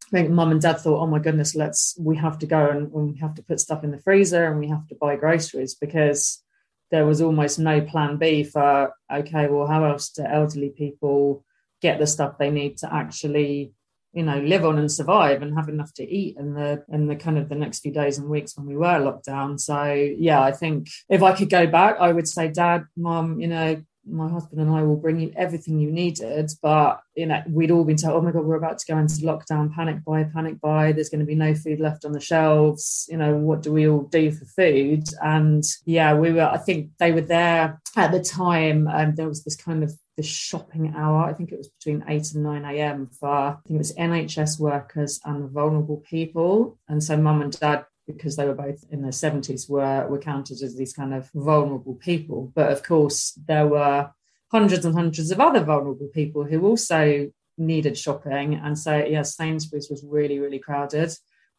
I 0.06 0.10
think 0.10 0.30
mum 0.30 0.52
and 0.52 0.60
dad 0.60 0.78
thought, 0.78 1.00
oh 1.00 1.06
my 1.06 1.18
goodness, 1.18 1.54
let's 1.54 1.96
we 1.98 2.16
have 2.16 2.38
to 2.38 2.46
go 2.46 2.70
and, 2.70 2.92
and 2.92 3.12
we 3.12 3.18
have 3.18 3.34
to 3.34 3.42
put 3.42 3.60
stuff 3.60 3.82
in 3.82 3.90
the 3.90 3.98
freezer 3.98 4.46
and 4.46 4.60
we 4.60 4.68
have 4.68 4.86
to 4.88 4.94
buy 4.94 5.16
groceries 5.16 5.74
because 5.74 6.42
there 6.90 7.06
was 7.06 7.20
almost 7.20 7.58
no 7.58 7.80
plan 7.80 8.16
B 8.16 8.44
for 8.44 8.92
okay, 9.12 9.48
well, 9.48 9.66
how 9.66 9.84
else 9.84 10.10
do 10.10 10.22
elderly 10.22 10.70
people 10.70 11.44
get 11.82 11.98
the 11.98 12.06
stuff 12.06 12.38
they 12.38 12.50
need 12.50 12.78
to 12.78 12.92
actually, 12.92 13.72
you 14.12 14.22
know, 14.22 14.38
live 14.40 14.64
on 14.64 14.78
and 14.78 14.90
survive 14.90 15.42
and 15.42 15.54
have 15.56 15.68
enough 15.68 15.92
to 15.94 16.08
eat 16.08 16.36
in 16.38 16.54
the 16.54 16.84
in 16.90 17.06
the 17.06 17.16
kind 17.16 17.38
of 17.38 17.48
the 17.48 17.54
next 17.54 17.80
few 17.80 17.92
days 17.92 18.18
and 18.18 18.28
weeks 18.28 18.56
when 18.56 18.66
we 18.66 18.76
were 18.76 18.98
locked 18.98 19.26
down. 19.26 19.58
So 19.58 19.92
yeah, 19.92 20.40
I 20.42 20.52
think 20.52 20.88
if 21.08 21.22
I 21.22 21.32
could 21.32 21.50
go 21.50 21.66
back, 21.66 21.96
I 22.00 22.12
would 22.12 22.28
say, 22.28 22.48
Dad, 22.48 22.84
Mom, 22.96 23.40
you 23.40 23.48
know, 23.48 23.82
my 24.06 24.28
husband 24.28 24.60
and 24.60 24.70
I 24.70 24.82
will 24.82 24.96
bring 24.96 25.20
you 25.20 25.32
everything 25.36 25.78
you 25.78 25.90
needed. 25.90 26.50
But 26.62 27.00
you 27.14 27.26
know, 27.26 27.42
we'd 27.48 27.70
all 27.70 27.84
been 27.84 27.96
told, 27.96 28.14
oh 28.14 28.20
my 28.24 28.32
god, 28.32 28.44
we're 28.44 28.56
about 28.56 28.78
to 28.78 28.92
go 28.92 28.98
into 28.98 29.14
lockdown, 29.16 29.74
panic 29.74 30.04
buy, 30.04 30.24
panic 30.24 30.60
buy. 30.60 30.92
There's 30.92 31.08
going 31.08 31.20
to 31.20 31.26
be 31.26 31.34
no 31.34 31.54
food 31.54 31.80
left 31.80 32.04
on 32.04 32.12
the 32.12 32.20
shelves. 32.20 33.06
You 33.08 33.16
know, 33.16 33.36
what 33.36 33.62
do 33.62 33.72
we 33.72 33.88
all 33.88 34.02
do 34.02 34.30
for 34.30 34.44
food? 34.44 35.04
And 35.22 35.64
yeah, 35.84 36.14
we 36.14 36.32
were. 36.32 36.46
I 36.46 36.58
think 36.58 36.90
they 36.98 37.12
were 37.12 37.20
there 37.20 37.80
at 37.96 38.12
the 38.12 38.22
time. 38.22 38.86
And 38.86 39.10
um, 39.10 39.14
there 39.14 39.28
was 39.28 39.44
this 39.44 39.56
kind 39.56 39.82
of 39.82 39.92
the 40.16 40.22
shopping 40.22 40.94
hour. 40.96 41.24
I 41.24 41.34
think 41.34 41.52
it 41.52 41.58
was 41.58 41.68
between 41.68 42.04
eight 42.08 42.32
and 42.32 42.42
nine 42.42 42.64
a.m. 42.64 43.08
for 43.08 43.28
I 43.28 43.56
think 43.66 43.76
it 43.76 43.78
was 43.78 43.94
NHS 43.94 44.58
workers 44.58 45.20
and 45.24 45.50
vulnerable 45.50 46.02
people. 46.08 46.78
And 46.88 47.02
so, 47.02 47.16
mum 47.16 47.42
and 47.42 47.58
dad 47.58 47.86
because 48.06 48.36
they 48.36 48.46
were 48.46 48.54
both 48.54 48.84
in 48.90 49.02
their 49.02 49.10
70s 49.10 49.68
were 49.68 50.06
were 50.08 50.18
counted 50.18 50.62
as 50.62 50.76
these 50.76 50.92
kind 50.92 51.12
of 51.12 51.30
vulnerable 51.34 51.94
people 51.94 52.52
but 52.54 52.70
of 52.70 52.82
course 52.82 53.32
there 53.46 53.66
were 53.66 54.10
hundreds 54.52 54.84
and 54.84 54.94
hundreds 54.94 55.30
of 55.30 55.40
other 55.40 55.62
vulnerable 55.62 56.08
people 56.08 56.44
who 56.44 56.64
also 56.64 57.30
needed 57.58 57.96
shopping. 57.96 58.54
And 58.54 58.78
so, 58.78 58.96
yeah, 58.96 59.22
Sainsbury's 59.22 59.90
was 59.90 60.04
really, 60.04 60.38
really 60.38 60.58
crowded. 60.58 61.12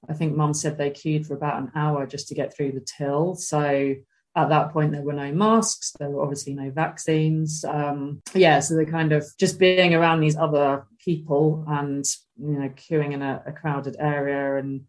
I 0.08 0.14
think 0.14 0.36
mum 0.36 0.54
said 0.54 0.78
they 0.78 0.92
queued 0.92 1.26
for 1.26 1.34
about 1.34 1.62
an 1.62 1.72
hour 1.76 2.06
just 2.06 2.28
to 2.28 2.36
get 2.36 2.56
through 2.56 2.74
the 2.74 2.86
till. 2.86 3.36
So 3.36 3.96
at 4.36 4.50
that 4.50 4.72
point, 4.72 4.92
there 4.92 5.02
were 5.02 5.14
no 5.14 5.32
masks. 5.34 5.94
There 6.00 6.10
were 6.10 6.22
obviously 6.22 6.54
no 6.54 6.70
vaccines. 6.70 7.66
Um, 7.66 8.22
yeah, 8.34 8.60
so 8.60 8.76
the 8.76 8.86
kind 8.86 9.12
of 9.12 9.26
just 9.40 9.58
being 9.58 9.96
around 9.96 10.20
these 10.20 10.38
other 10.38 10.86
people 11.04 11.66
and 11.68 12.06
you 12.40 12.60
know 12.60 12.70
queuing 12.70 13.14
in 13.14 13.22
a, 13.22 13.42
a 13.48 13.52
crowded 13.52 13.96
area 13.98 14.58
and 14.58 14.82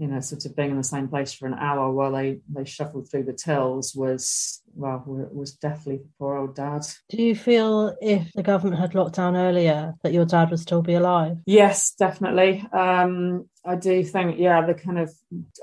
you 0.00 0.06
know, 0.06 0.18
sort 0.20 0.46
of 0.46 0.56
being 0.56 0.70
in 0.70 0.78
the 0.78 0.82
same 0.82 1.08
place 1.08 1.34
for 1.34 1.46
an 1.46 1.52
hour 1.52 1.92
while 1.92 2.12
they 2.12 2.40
they 2.48 2.64
shuffled 2.64 3.10
through 3.10 3.24
the 3.24 3.34
tills 3.34 3.94
was 3.94 4.62
well 4.74 5.04
it 5.20 5.34
was 5.34 5.52
definitely 5.52 5.98
for 6.18 6.30
poor 6.30 6.36
old 6.36 6.54
dad. 6.54 6.82
Do 7.08 7.22
you 7.22 7.34
feel 7.34 7.94
if 8.00 8.32
the 8.34 8.42
government 8.42 8.80
had 8.80 8.94
locked 8.94 9.16
down 9.16 9.36
earlier 9.36 9.94
that 10.02 10.12
your 10.12 10.24
dad 10.24 10.50
would 10.50 10.60
still 10.60 10.82
be 10.82 10.94
alive? 10.94 11.38
Yes, 11.46 11.92
definitely. 11.92 12.64
Um, 12.72 13.46
I 13.64 13.76
do 13.76 14.02
think, 14.02 14.38
yeah, 14.38 14.64
the 14.64 14.72
kind 14.72 14.98
of, 14.98 15.12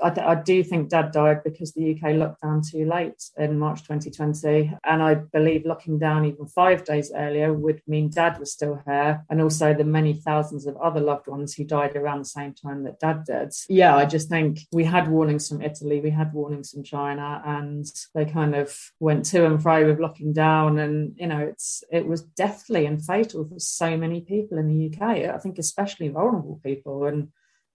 I, 0.02 0.10
I, 0.20 0.34
do 0.36 0.62
think 0.62 0.88
dad 0.88 1.10
died 1.10 1.42
because 1.42 1.72
the 1.72 1.94
UK 1.94 2.14
locked 2.14 2.42
down 2.42 2.62
too 2.62 2.84
late 2.84 3.20
in 3.36 3.58
March 3.58 3.82
2020. 3.82 4.72
And 4.84 5.02
I 5.02 5.14
believe 5.14 5.66
locking 5.66 5.98
down 5.98 6.24
even 6.24 6.46
five 6.46 6.84
days 6.84 7.10
earlier 7.14 7.52
would 7.52 7.82
mean 7.88 8.10
dad 8.10 8.38
was 8.38 8.52
still 8.52 8.80
here. 8.86 9.24
And 9.28 9.42
also 9.42 9.74
the 9.74 9.84
many 9.84 10.14
thousands 10.14 10.66
of 10.66 10.76
other 10.76 11.00
loved 11.00 11.26
ones 11.26 11.54
who 11.54 11.64
died 11.64 11.96
around 11.96 12.20
the 12.20 12.24
same 12.26 12.54
time 12.54 12.84
that 12.84 13.00
dad 13.00 13.24
did. 13.24 13.52
Yeah, 13.68 13.96
I 13.96 14.04
just 14.04 14.28
think 14.28 14.60
we 14.72 14.84
had 14.84 15.08
warnings 15.08 15.48
from 15.48 15.60
Italy, 15.60 16.00
we 16.00 16.10
had 16.10 16.32
warnings 16.32 16.70
from 16.70 16.84
China, 16.84 17.42
and 17.44 17.84
they 18.14 18.26
kind 18.26 18.54
of 18.54 18.78
went 19.00 19.24
to 19.26 19.46
and 19.46 19.62
fro 19.62 19.86
with 19.86 20.00
locking 20.00 20.32
down. 20.32 20.78
And, 20.78 21.14
you 21.16 21.26
know, 21.26 21.38
it's, 21.38 21.84
it 21.90 22.06
was 22.06 22.22
deathly 22.22 22.86
and 22.86 23.04
fatal 23.04 23.46
for 23.48 23.58
so 23.58 23.96
many 23.96 24.20
people 24.20 24.58
in 24.58 24.68
the 24.68 24.92
UK. 24.92 25.34
I 25.34 25.38
think 25.38 25.58
especially 25.58 26.08
vulnerable 26.08 26.60
people. 26.62 27.06
And 27.06 27.28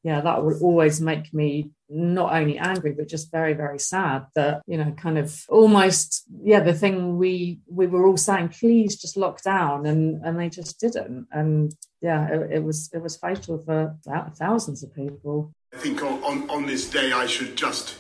yeah, 0.04 0.20
that 0.22 0.44
would 0.44 0.62
always 0.62 1.00
make 1.00 1.34
me 1.34 1.72
not 1.96 2.34
only 2.34 2.58
angry 2.58 2.92
but 2.92 3.08
just 3.08 3.32
very 3.32 3.54
very 3.54 3.78
sad 3.78 4.26
that 4.34 4.62
you 4.66 4.78
know 4.78 4.92
kind 4.94 5.18
of 5.18 5.44
almost 5.48 6.24
yeah 6.42 6.60
the 6.60 6.74
thing 6.74 7.18
we 7.18 7.60
we 7.68 7.86
were 7.86 8.08
all 8.08 8.18
saying 8.18 8.50
please 8.50 9.00
just 9.00 9.16
lock 9.16 9.44
down 9.44 9.86
and 9.86 10.20
and 10.26 10.40
they 10.40 10.50
just 10.50 10.80
didn't 10.80 11.28
and 11.32 11.76
yeah 12.02 12.28
it, 12.30 12.54
it 12.54 12.64
was 12.64 12.90
it 12.94 13.02
was 13.02 13.16
fatal 13.18 13.60
for 13.60 13.96
thousands 14.36 14.84
of 14.84 14.94
people 14.96 15.54
i 15.72 15.78
think 15.78 16.02
on, 16.02 16.24
on, 16.24 16.50
on 16.50 16.66
this 16.66 16.90
day 16.90 17.12
i 17.12 17.28
should 17.28 17.56
just 17.56 17.98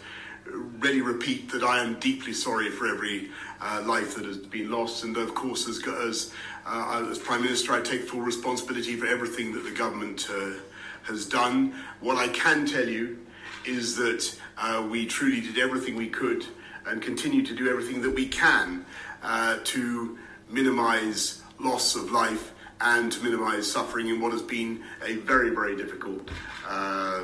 really 0.54 1.02
repeat 1.02 1.52
that 1.52 1.64
i 1.64 1.80
am 1.84 2.00
deeply 2.00 2.34
sorry 2.34 2.70
for 2.70 2.88
every 2.88 3.30
uh, 3.62 3.82
life 3.86 4.16
that 4.16 4.26
has 4.26 4.38
been 4.38 4.70
lost 4.70 5.04
and 5.04 5.18
of 5.18 5.34
course 5.34 5.68
as 5.68 5.86
as, 5.88 6.34
uh, 6.66 7.08
as 7.10 7.18
prime 7.18 7.42
minister 7.42 7.74
i 7.74 7.82
take 7.82 8.02
full 8.02 8.22
responsibility 8.22 8.96
for 8.96 9.08
everything 9.08 9.54
that 9.54 9.64
the 9.64 9.72
government 9.72 10.28
uh, 10.30 10.52
has 11.04 11.26
done. 11.26 11.74
What 12.00 12.18
I 12.18 12.28
can 12.30 12.66
tell 12.66 12.88
you 12.88 13.20
is 13.66 13.96
that 13.98 14.40
uh, 14.58 14.86
we 14.90 15.06
truly 15.06 15.42
did 15.42 15.58
everything 15.58 15.96
we 15.96 16.10
could 16.10 16.46
and 16.86 17.02
continue 17.02 17.46
to 17.46 17.56
do 17.56 17.70
everything 17.70 18.02
that 18.02 18.14
we 18.14 18.28
can 18.28 18.86
uh, 19.22 19.60
to 19.64 20.18
minimize 20.50 21.42
loss 21.60 21.96
of 21.96 22.12
life 22.12 22.52
and 22.82 23.12
to 23.12 23.24
minimize 23.24 23.72
suffering 23.72 24.10
in 24.10 24.20
what 24.20 24.34
has 24.34 24.42
been 24.42 24.84
a 25.06 25.16
very, 25.18 25.50
very 25.50 25.78
difficult 25.78 26.30
uh, 26.68 27.22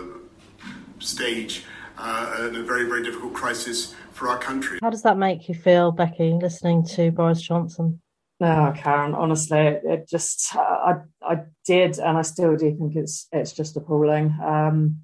stage 1.00 1.66
uh, 2.00 2.36
and 2.40 2.58
a 2.58 2.64
very, 2.64 2.86
very 2.86 3.04
difficult 3.04 3.34
crisis 3.34 3.94
for 4.14 4.30
our 4.30 4.38
country. 4.38 4.80
How 4.82 4.90
does 4.90 5.04
that 5.04 5.18
make 5.18 5.50
you 5.50 5.56
feel, 5.56 5.92
Becky, 5.92 6.34
listening 6.34 6.86
to 6.96 7.12
Boris 7.12 7.42
Johnson? 7.42 8.02
No, 8.40 8.74
Karen. 8.76 9.14
Honestly, 9.14 9.60
it, 9.60 9.82
it, 9.84 10.10
just 10.10 10.56
I 10.56 11.02
I 11.22 11.42
did, 11.66 12.00
and 12.00 12.18
I 12.18 12.22
still 12.22 12.56
do 12.56 12.74
think 12.74 12.96
it's 12.96 13.28
it's 13.34 13.52
just 13.52 13.76
appalling. 13.76 14.34
Um, 14.42 15.00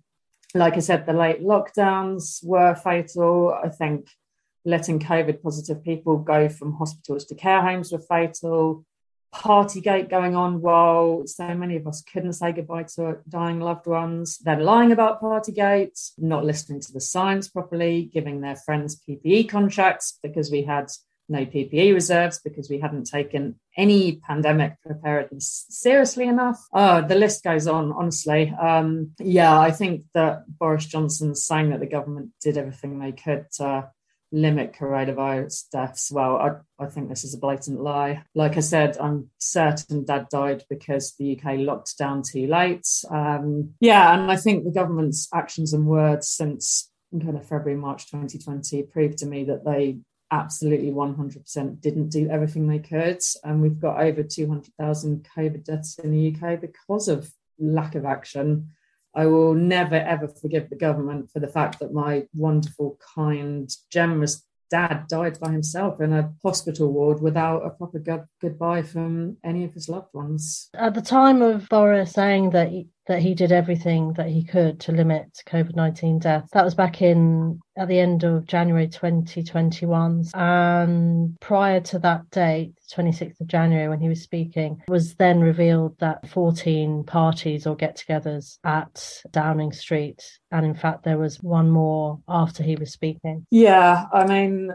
like 0.53 0.75
I 0.75 0.79
said, 0.79 1.05
the 1.05 1.13
late 1.13 1.41
lockdowns 1.41 2.39
were 2.45 2.75
fatal. 2.75 3.53
I 3.61 3.67
think 3.67 4.07
letting 4.63 4.99
COVID 4.99 5.41
positive 5.41 5.83
people 5.83 6.17
go 6.17 6.47
from 6.47 6.77
hospitals 6.77 7.25
to 7.25 7.35
care 7.35 7.61
homes 7.61 7.91
were 7.91 7.99
fatal. 7.99 8.85
Partygate 9.33 10.09
going 10.09 10.35
on 10.35 10.61
while 10.61 11.23
so 11.27 11.53
many 11.53 11.75
of 11.75 11.87
us 11.87 12.01
couldn't 12.01 12.33
say 12.33 12.51
goodbye 12.51 12.85
to 12.95 13.17
dying 13.27 13.59
loved 13.59 13.85
ones. 13.85 14.37
Then 14.39 14.61
lying 14.61 14.91
about 14.91 15.21
Partygate, 15.21 16.11
not 16.17 16.45
listening 16.45 16.79
to 16.81 16.93
the 16.93 17.01
science 17.01 17.47
properly, 17.47 18.09
giving 18.13 18.41
their 18.41 18.55
friends 18.55 18.99
PPE 19.07 19.49
contracts 19.49 20.17
because 20.23 20.51
we 20.51 20.63
had 20.63 20.89
no 21.27 21.45
PPE 21.45 21.93
reserves 21.93 22.39
because 22.43 22.69
we 22.69 22.79
hadn't 22.79 23.05
taken 23.05 23.59
any 23.77 24.17
pandemic 24.17 24.75
preparedness 24.85 25.65
seriously 25.69 26.27
enough. 26.27 26.59
Oh, 26.73 27.01
the 27.01 27.15
list 27.15 27.43
goes 27.43 27.67
on, 27.67 27.91
honestly. 27.91 28.51
Um, 28.51 29.11
yeah, 29.19 29.59
I 29.59 29.71
think 29.71 30.03
that 30.13 30.43
Boris 30.47 30.85
Johnson 30.85 31.35
saying 31.35 31.71
that 31.71 31.79
the 31.79 31.87
government 31.87 32.31
did 32.41 32.57
everything 32.57 32.99
they 32.99 33.11
could 33.11 33.47
to 33.53 33.89
limit 34.31 34.73
coronavirus 34.73 35.69
deaths. 35.71 36.11
Well, 36.11 36.37
I, 36.37 36.83
I 36.83 36.87
think 36.87 37.09
this 37.09 37.23
is 37.23 37.33
a 37.33 37.39
blatant 37.39 37.79
lie. 37.79 38.23
Like 38.33 38.57
I 38.57 38.61
said, 38.61 38.97
I'm 38.97 39.29
certain 39.37 40.05
dad 40.05 40.27
died 40.29 40.63
because 40.69 41.13
the 41.17 41.39
UK 41.39 41.59
locked 41.59 41.97
down 41.97 42.23
too 42.23 42.47
late. 42.47 42.87
Um, 43.09 43.75
yeah, 43.79 44.13
and 44.13 44.31
I 44.31 44.35
think 44.35 44.63
the 44.63 44.71
government's 44.71 45.27
actions 45.33 45.73
and 45.73 45.85
words 45.85 46.27
since 46.27 46.91
kind 47.11 47.37
of 47.37 47.47
February, 47.47 47.79
March 47.79 48.09
2020 48.11 48.83
proved 48.83 49.19
to 49.19 49.25
me 49.25 49.45
that 49.45 49.63
they 49.63 49.99
absolutely 50.31 50.91
100% 50.91 51.81
didn't 51.81 52.09
do 52.09 52.29
everything 52.29 52.67
they 52.67 52.79
could. 52.79 53.21
And 53.43 53.61
we've 53.61 53.79
got 53.79 54.01
over 54.01 54.23
200,000 54.23 55.27
COVID 55.37 55.63
deaths 55.63 55.99
in 55.99 56.11
the 56.11 56.35
UK 56.35 56.59
because 56.59 57.07
of 57.07 57.31
lack 57.59 57.95
of 57.95 58.05
action. 58.05 58.71
I 59.15 59.25
will 59.27 59.53
never, 59.53 59.95
ever 59.95 60.27
forgive 60.27 60.69
the 60.69 60.75
government 60.75 61.31
for 61.31 61.39
the 61.39 61.47
fact 61.47 61.79
that 61.79 61.93
my 61.93 62.27
wonderful, 62.33 62.99
kind, 63.15 63.69
generous 63.89 64.43
dad 64.69 65.07
died 65.07 65.39
by 65.39 65.51
himself 65.51 66.01
in 66.01 66.11
a 66.11 66.33
hospital 66.43 66.91
ward 66.91 67.21
without 67.21 67.65
a 67.65 67.69
proper 67.69 67.99
good- 67.99 68.27
goodbye 68.41 68.81
from 68.81 69.37
any 69.43 69.63
of 69.63 69.73
his 69.73 69.87
loved 69.87 70.13
ones. 70.13 70.69
At 70.73 70.95
the 70.95 71.01
time 71.01 71.41
of 71.41 71.69
Boris 71.69 72.11
saying 72.11 72.49
that 72.51 72.71
that 73.07 73.21
he 73.21 73.33
did 73.33 73.51
everything 73.51 74.13
that 74.13 74.29
he 74.29 74.43
could 74.43 74.79
to 74.81 74.91
limit 74.91 75.41
COVID 75.47 75.75
19 75.75 76.19
deaths. 76.19 76.49
That 76.51 76.65
was 76.65 76.75
back 76.75 77.01
in 77.01 77.59
at 77.77 77.87
the 77.87 77.99
end 77.99 78.23
of 78.23 78.45
January 78.45 78.87
2021. 78.87 80.25
And 80.33 81.39
prior 81.39 81.81
to 81.81 81.99
that 81.99 82.29
date, 82.31 82.73
26th 82.93 83.41
of 83.41 83.47
January, 83.47 83.89
when 83.89 83.99
he 83.99 84.09
was 84.09 84.21
speaking, 84.21 84.81
was 84.87 85.15
then 85.15 85.39
revealed 85.39 85.97
that 85.99 86.27
14 86.29 87.03
parties 87.03 87.67
or 87.67 87.75
get 87.75 87.97
togethers 87.97 88.57
at 88.63 89.21
Downing 89.31 89.71
Street. 89.71 90.23
And 90.51 90.65
in 90.65 90.75
fact, 90.75 91.03
there 91.03 91.17
was 91.17 91.43
one 91.43 91.69
more 91.69 92.19
after 92.27 92.63
he 92.63 92.75
was 92.75 92.91
speaking. 92.91 93.45
Yeah, 93.51 94.05
I 94.13 94.25
mean, 94.25 94.71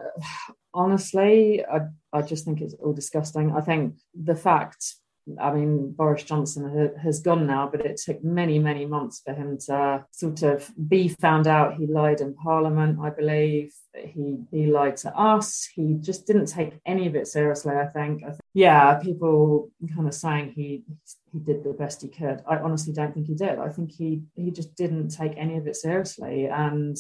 honestly, 0.75 1.65
I, 1.65 1.81
I 2.13 2.23
just 2.23 2.45
think 2.45 2.61
it's 2.61 2.75
all 2.75 2.93
disgusting. 2.93 3.53
I 3.57 3.61
think 3.61 3.95
the 4.15 4.37
fact 4.37 4.95
I 5.41 5.53
mean, 5.53 5.93
Boris 5.93 6.23
Johnson 6.23 6.93
has 7.03 7.21
gone 7.21 7.47
now, 7.47 7.69
but 7.71 7.85
it 7.85 8.01
took 8.05 8.25
many, 8.25 8.59
many 8.59 8.87
months 8.87 9.21
for 9.25 9.35
him 9.35 9.59
to 9.67 10.05
sort 10.11 10.43
of 10.43 10.71
be 10.89 11.09
found 11.09 11.47
out. 11.47 11.75
He 11.75 11.87
lied 11.87 12.21
in 12.21 12.35
Parliament, 12.35 12.99
I 13.01 13.11
believe. 13.11 13.73
He 13.95 14.39
he 14.51 14.67
lied 14.67 14.97
to 14.99 15.17
us. 15.17 15.69
He 15.75 15.95
just 16.01 16.27
didn't 16.27 16.47
take 16.47 16.81
any 16.87 17.07
of 17.07 17.15
it 17.17 17.27
seriously. 17.29 17.75
I 17.75 17.87
think. 17.87 18.23
I 18.23 18.31
think 18.31 18.41
yeah, 18.55 18.99
people 18.99 19.71
kind 19.95 20.09
of 20.09 20.15
saying 20.15 20.53
he 20.57 20.85
he 21.33 21.39
did 21.39 21.65
the 21.65 21.73
best 21.73 22.03
he 22.03 22.09
could. 22.09 22.43
I 22.49 22.57
honestly 22.57 22.93
don't 22.93 23.13
think 23.13 23.27
he 23.27 23.35
did. 23.35 23.59
I 23.59 23.69
think 23.69 23.91
he 23.91 24.23
he 24.37 24.51
just 24.51 24.75
didn't 24.75 25.09
take 25.09 25.35
any 25.37 25.57
of 25.59 25.67
it 25.67 25.77
seriously. 25.77 26.47
And 26.47 26.97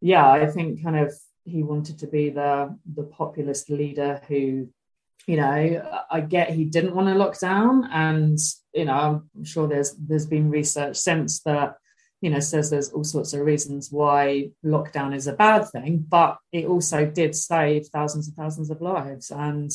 yeah, 0.00 0.30
I 0.30 0.46
think 0.46 0.82
kind 0.82 0.96
of 0.96 1.12
he 1.44 1.62
wanted 1.62 1.98
to 1.98 2.06
be 2.06 2.30
the 2.30 2.76
the 2.94 3.04
populist 3.04 3.68
leader 3.68 4.20
who 4.28 4.68
you 5.26 5.36
know, 5.36 6.02
I 6.10 6.20
get 6.20 6.50
he 6.50 6.64
didn't 6.64 6.94
want 6.94 7.08
to 7.08 7.14
lock 7.14 7.38
down, 7.38 7.88
and 7.92 8.38
you 8.74 8.84
know, 8.84 9.22
I'm 9.36 9.44
sure 9.44 9.68
there's 9.68 9.94
there's 9.96 10.26
been 10.26 10.50
research 10.50 10.96
since 10.96 11.40
that 11.42 11.76
you 12.20 12.30
know 12.30 12.40
says 12.40 12.70
there's 12.70 12.90
all 12.90 13.04
sorts 13.04 13.32
of 13.32 13.40
reasons 13.40 13.88
why 13.90 14.50
lockdown 14.64 15.14
is 15.14 15.26
a 15.26 15.32
bad 15.32 15.68
thing, 15.68 16.04
but 16.08 16.38
it 16.52 16.66
also 16.66 17.06
did 17.06 17.34
save 17.36 17.86
thousands 17.86 18.28
and 18.28 18.36
thousands 18.36 18.70
of 18.70 18.80
lives. 18.80 19.30
And 19.30 19.70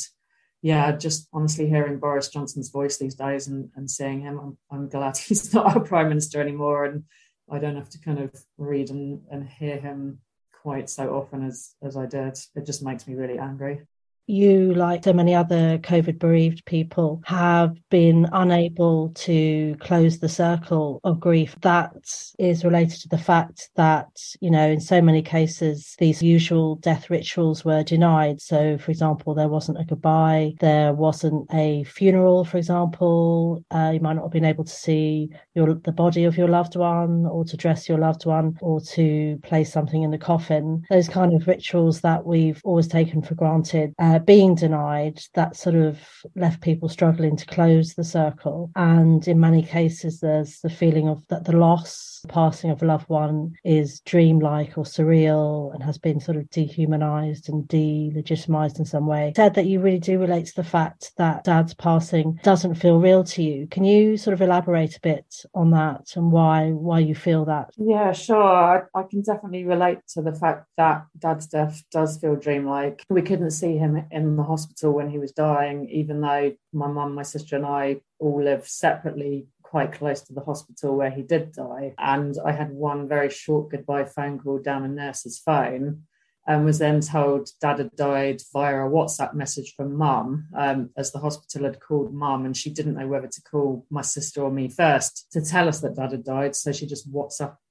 yeah, 0.62 0.92
just 0.92 1.28
honestly 1.32 1.68
hearing 1.70 2.00
Boris 2.00 2.30
Johnson's 2.30 2.70
voice 2.70 2.98
these 2.98 3.16
days 3.16 3.48
and, 3.48 3.70
and 3.76 3.90
seeing 3.90 4.22
him, 4.22 4.40
I'm, 4.40 4.58
I'm 4.72 4.90
glad 4.90 5.18
he's 5.28 5.54
not 5.54 5.76
our 5.76 5.82
prime 5.82 6.10
minister 6.10 6.42
anymore, 6.42 6.86
and 6.86 7.04
I 7.50 7.60
don't 7.60 7.76
have 7.76 7.90
to 7.90 8.00
kind 8.00 8.20
of 8.20 8.36
read 8.58 8.90
and, 8.90 9.22
and 9.32 9.48
hear 9.48 9.78
him 9.78 10.20
quite 10.62 10.90
so 10.90 11.16
often 11.16 11.46
as 11.46 11.74
as 11.82 11.96
I 11.96 12.06
did. 12.06 12.38
It 12.56 12.66
just 12.66 12.84
makes 12.84 13.08
me 13.08 13.16
really 13.16 13.40
angry. 13.40 13.84
You, 14.28 14.74
like 14.74 15.04
so 15.04 15.14
many 15.14 15.34
other 15.34 15.78
COVID 15.80 16.20
bereaved 16.20 16.66
people, 16.66 17.22
have 17.26 17.76
been 17.90 18.28
unable 18.34 19.10
to 19.10 19.76
close 19.80 20.20
the 20.20 20.30
circle 20.30 21.00
of 21.04 21.20
grief. 21.20 21.56
That 21.62 21.94
is 22.38 22.64
related 22.64 23.02
to 23.02 23.10
the 23.10 23.18
fact 23.18 23.70
that, 23.76 24.08
you 24.42 24.52
know, 24.52 24.68
in 24.68 24.80
so 24.80 25.02
many 25.02 25.22
cases, 25.22 25.96
these 25.98 26.22
usual 26.22 26.76
death 26.76 27.10
rituals 27.10 27.64
were 27.64 27.84
denied. 27.84 28.42
So, 28.42 28.78
for 28.78 28.92
example, 28.92 29.34
there 29.34 29.50
wasn't 29.50 29.80
a 29.80 29.86
goodbye, 29.86 30.54
there 30.60 30.94
wasn't 30.94 31.48
a 31.54 31.86
funeral, 31.86 32.44
for 32.46 32.58
example. 32.58 33.64
Uh, 33.72 33.92
you 33.94 34.02
might 34.02 34.14
not 34.14 34.24
have 34.24 34.32
been 34.32 34.46
able 34.46 34.66
to 34.66 34.72
see 34.72 35.30
your 35.56 35.74
the 35.76 35.92
body 35.92 36.26
of 36.26 36.38
your 36.38 36.48
loved 36.48 36.76
one 36.76 37.26
or 37.26 37.46
to 37.46 37.58
dress 37.58 37.88
your 37.88 37.98
loved 37.98 38.26
one 38.26 38.58
or 38.62 38.82
to 38.82 39.40
place 39.44 39.72
something 39.72 40.04
in 40.04 40.12
the 40.12 40.18
coffin. 40.18 40.84
Those 40.90 41.08
kind 41.08 41.34
of 41.34 41.48
rituals 41.48 42.02
that 42.02 42.26
we've 42.26 42.62
always 42.64 42.88
taken 42.88 43.22
for 43.22 43.36
granted. 43.36 43.94
Uh, 44.00 44.17
uh, 44.18 44.24
being 44.24 44.56
denied, 44.56 45.20
that 45.34 45.56
sort 45.56 45.76
of 45.76 46.00
left 46.36 46.62
people 46.62 46.90
struggling 46.90 47.36
to 47.38 47.46
close 47.46 47.94
the 47.94 48.04
circle. 48.04 48.72
And 48.76 49.28
in 49.28 49.40
many 49.40 49.64
cases, 49.64 50.20
there's 50.20 50.60
the 50.62 50.70
feeling 50.70 51.08
of 51.08 51.26
that 51.28 51.46
the 51.46 51.56
loss, 51.56 52.20
the 52.24 52.30
passing 52.30 52.72
of 52.72 52.82
a 52.82 52.86
loved 52.86 53.10
one 53.10 53.54
is 53.64 54.00
dreamlike 54.02 54.78
or 54.78 54.84
surreal 54.84 55.74
and 55.74 55.84
has 55.84 55.98
been 55.98 56.20
sort 56.20 56.38
of 56.38 56.50
dehumanized 56.50 57.50
and 57.50 57.68
delegitimized 57.68 58.80
in 58.80 58.86
some 58.86 59.08
way. 59.08 59.34
Said 59.36 59.56
that 59.56 59.66
you 59.66 59.80
really 59.80 60.00
do 60.00 60.20
relate 60.20 60.48
to 60.48 60.56
the 60.56 60.64
fact 60.64 61.12
that 61.18 61.44
dad's 61.44 61.74
passing 61.74 62.40
doesn't 62.44 62.76
feel 62.76 63.00
real 63.00 63.24
to 63.24 63.44
you. 63.44 63.68
Can 63.68 63.84
you 63.84 64.18
sort 64.18 64.34
of 64.34 64.42
elaborate 64.42 64.98
a 64.98 65.02
bit 65.02 65.26
on 65.54 65.72
that 65.72 66.16
and 66.16 66.32
why 66.32 66.72
why 66.72 67.00
you 67.00 67.16
feel 67.16 67.46
that? 67.46 67.70
Yeah, 67.78 68.12
sure. 68.12 68.44
I, 68.44 68.82
I 68.96 69.04
can 69.04 69.22
definitely 69.22 69.66
relate 69.66 70.00
to 70.10 70.22
the 70.22 70.34
fact 70.34 70.68
that 70.78 71.06
dad's 71.18 71.48
death 71.48 71.84
does 71.92 72.18
feel 72.18 72.36
dreamlike. 72.36 73.04
We 73.10 73.22
couldn't 73.22 73.52
see 73.52 73.78
him 73.78 74.07
in 74.12 74.36
the 74.36 74.44
hospital 74.44 74.94
when 74.94 75.10
he 75.10 75.20
was 75.20 75.32
dying, 75.32 75.90
even 75.90 76.22
though 76.22 76.54
my 76.74 76.88
mum, 76.88 77.14
my 77.14 77.24
sister, 77.24 77.56
and 77.56 77.66
I 77.66 78.02
all 78.20 78.44
live 78.44 78.68
separately 78.68 79.48
quite 79.62 79.92
close 79.92 80.22
to 80.22 80.34
the 80.34 80.42
hospital 80.42 80.96
where 80.96 81.12
he 81.12 81.22
did 81.22 81.52
die. 81.52 81.94
And 81.98 82.36
I 82.46 82.52
had 82.52 82.72
one 82.72 83.08
very 83.08 83.30
short 83.30 83.70
goodbye 83.70 84.06
phone 84.06 84.40
call 84.40 84.60
down 84.60 84.84
a 84.84 84.88
nurse's 84.88 85.40
phone 85.40 86.04
and 86.48 86.64
was 86.64 86.80
then 86.80 87.02
told 87.02 87.50
dad 87.60 87.80
had 87.80 87.96
died 87.96 88.42
via 88.54 88.86
a 88.86 88.90
WhatsApp 88.90 89.34
message 89.34 89.74
from 89.76 89.96
mum, 89.96 90.48
um, 90.56 90.90
as 90.96 91.12
the 91.12 91.20
hospital 91.20 91.66
had 91.66 91.82
called 91.82 92.14
mum, 92.14 92.46
and 92.46 92.56
she 92.56 92.70
didn't 92.70 92.96
know 92.96 93.08
whether 93.08 93.28
to 93.28 93.42
call 93.42 93.86
my 93.90 94.02
sister 94.02 94.42
or 94.42 94.50
me 94.50 94.70
first 94.70 95.28
to 95.34 95.42
tell 95.42 95.68
us 95.68 95.82
that 95.82 95.96
dad 95.96 96.14
had 96.14 96.24
died. 96.24 96.56
So 96.56 96.72
she 96.72 96.88
just 96.88 97.12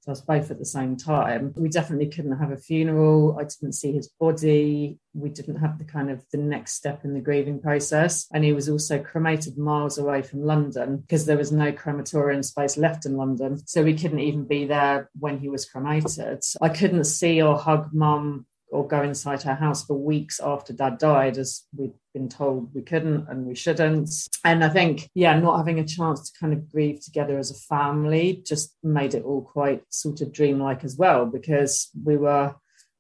WhatsApped 0.06 0.12
us 0.12 0.20
both 0.20 0.50
at 0.50 0.58
the 0.58 0.64
same 0.64 0.96
time. 0.96 1.52
We 1.56 1.68
definitely 1.68 2.08
couldn't 2.08 2.38
have 2.38 2.50
a 2.50 2.56
funeral. 2.56 3.36
I 3.38 3.44
didn't 3.44 3.74
see 3.74 3.92
his 3.92 4.08
body. 4.08 4.98
We 5.14 5.30
didn't 5.30 5.56
have 5.56 5.78
the 5.78 5.84
kind 5.84 6.10
of 6.10 6.24
the 6.32 6.38
next 6.38 6.74
step 6.74 7.04
in 7.04 7.14
the 7.14 7.20
grieving 7.20 7.60
process. 7.60 8.26
And 8.32 8.44
he 8.44 8.52
was 8.52 8.68
also 8.68 8.98
cremated 8.98 9.58
miles 9.58 9.98
away 9.98 10.22
from 10.22 10.42
London 10.42 10.98
because 10.98 11.26
there 11.26 11.38
was 11.38 11.52
no 11.52 11.72
crematorium 11.72 12.42
space 12.42 12.76
left 12.76 13.06
in 13.06 13.16
London. 13.16 13.58
So 13.66 13.82
we 13.82 13.94
couldn't 13.94 14.20
even 14.20 14.46
be 14.46 14.66
there 14.66 15.10
when 15.18 15.38
he 15.38 15.48
was 15.48 15.64
cremated. 15.66 16.42
I 16.60 16.68
couldn't 16.68 17.04
see 17.04 17.42
or 17.42 17.56
hug 17.56 17.90
mum 17.92 18.46
or 18.76 18.86
go 18.86 19.02
inside 19.02 19.42
her 19.42 19.54
house 19.54 19.84
for 19.84 19.96
weeks 19.96 20.38
after 20.38 20.72
dad 20.72 20.98
died, 20.98 21.38
as 21.38 21.64
we'd 21.74 21.94
been 22.12 22.28
told 22.28 22.74
we 22.74 22.82
couldn't 22.82 23.26
and 23.28 23.46
we 23.46 23.54
shouldn't. 23.54 24.10
And 24.44 24.62
I 24.62 24.68
think, 24.68 25.08
yeah, 25.14 25.38
not 25.38 25.56
having 25.56 25.78
a 25.78 25.86
chance 25.86 26.30
to 26.30 26.38
kind 26.38 26.52
of 26.52 26.70
grieve 26.70 27.00
together 27.00 27.38
as 27.38 27.50
a 27.50 27.74
family 27.74 28.42
just 28.46 28.76
made 28.82 29.14
it 29.14 29.24
all 29.24 29.42
quite 29.42 29.82
sort 29.88 30.20
of 30.20 30.32
dreamlike 30.32 30.84
as 30.84 30.96
well, 30.96 31.24
because 31.24 31.90
we 32.04 32.16
were, 32.16 32.54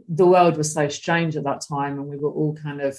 the 0.08 0.26
world 0.26 0.56
was 0.56 0.72
so 0.72 0.88
strange 0.88 1.36
at 1.36 1.44
that 1.44 1.62
time 1.68 1.98
and 1.98 2.08
we 2.08 2.16
were 2.16 2.30
all 2.30 2.54
kind 2.54 2.80
of 2.80 2.98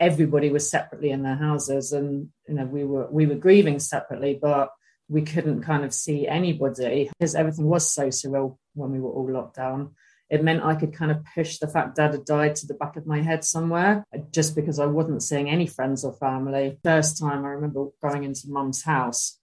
everybody 0.00 0.50
was 0.50 0.68
separately 0.68 1.10
in 1.10 1.22
their 1.22 1.36
houses 1.36 1.92
and 1.92 2.28
you 2.48 2.54
know 2.54 2.64
we 2.64 2.82
were 2.82 3.06
we 3.08 3.24
were 3.24 3.36
grieving 3.36 3.78
separately 3.78 4.36
but 4.40 4.70
we 5.08 5.22
couldn't 5.22 5.62
kind 5.62 5.84
of 5.84 5.94
see 5.94 6.26
anybody 6.26 7.08
because 7.16 7.36
everything 7.36 7.66
was 7.66 7.88
so 7.88 8.08
surreal 8.08 8.56
when 8.74 8.90
we 8.90 8.98
were 8.98 9.10
all 9.10 9.30
locked 9.30 9.54
down 9.54 9.92
it 10.28 10.42
meant 10.42 10.64
I 10.64 10.74
could 10.74 10.92
kind 10.92 11.10
of 11.10 11.24
push 11.34 11.58
the 11.58 11.68
fact 11.68 11.96
dad 11.96 12.12
had 12.12 12.24
died 12.24 12.56
to 12.56 12.66
the 12.66 12.74
back 12.74 12.96
of 12.96 13.06
my 13.06 13.22
head 13.22 13.44
somewhere 13.44 14.04
just 14.32 14.56
because 14.56 14.78
I 14.78 14.86
wasn't 14.86 15.22
seeing 15.22 15.48
any 15.48 15.66
friends 15.66 16.04
or 16.04 16.12
family. 16.12 16.78
First 16.82 17.18
time 17.18 17.44
I 17.44 17.50
remember 17.50 17.86
going 18.02 18.24
into 18.24 18.48
mum's 18.48 18.82
house, 18.82 19.38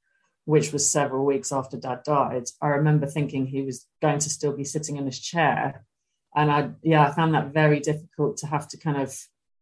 which 0.45 0.73
was 0.73 0.89
several 0.89 1.25
weeks 1.25 1.51
after 1.51 1.77
dad 1.77 2.03
died, 2.03 2.47
I 2.61 2.67
remember 2.67 3.07
thinking 3.07 3.45
he 3.45 3.61
was 3.61 3.87
going 4.01 4.19
to 4.19 4.29
still 4.29 4.55
be 4.55 4.65
sitting 4.65 4.97
in 4.97 5.05
his 5.05 5.19
chair. 5.19 5.85
And 6.35 6.51
I, 6.51 6.71
yeah, 6.81 7.07
I 7.07 7.11
found 7.11 7.33
that 7.33 7.53
very 7.53 7.79
difficult 7.79 8.37
to 8.37 8.47
have 8.47 8.67
to 8.69 8.77
kind 8.77 8.97
of 8.97 9.17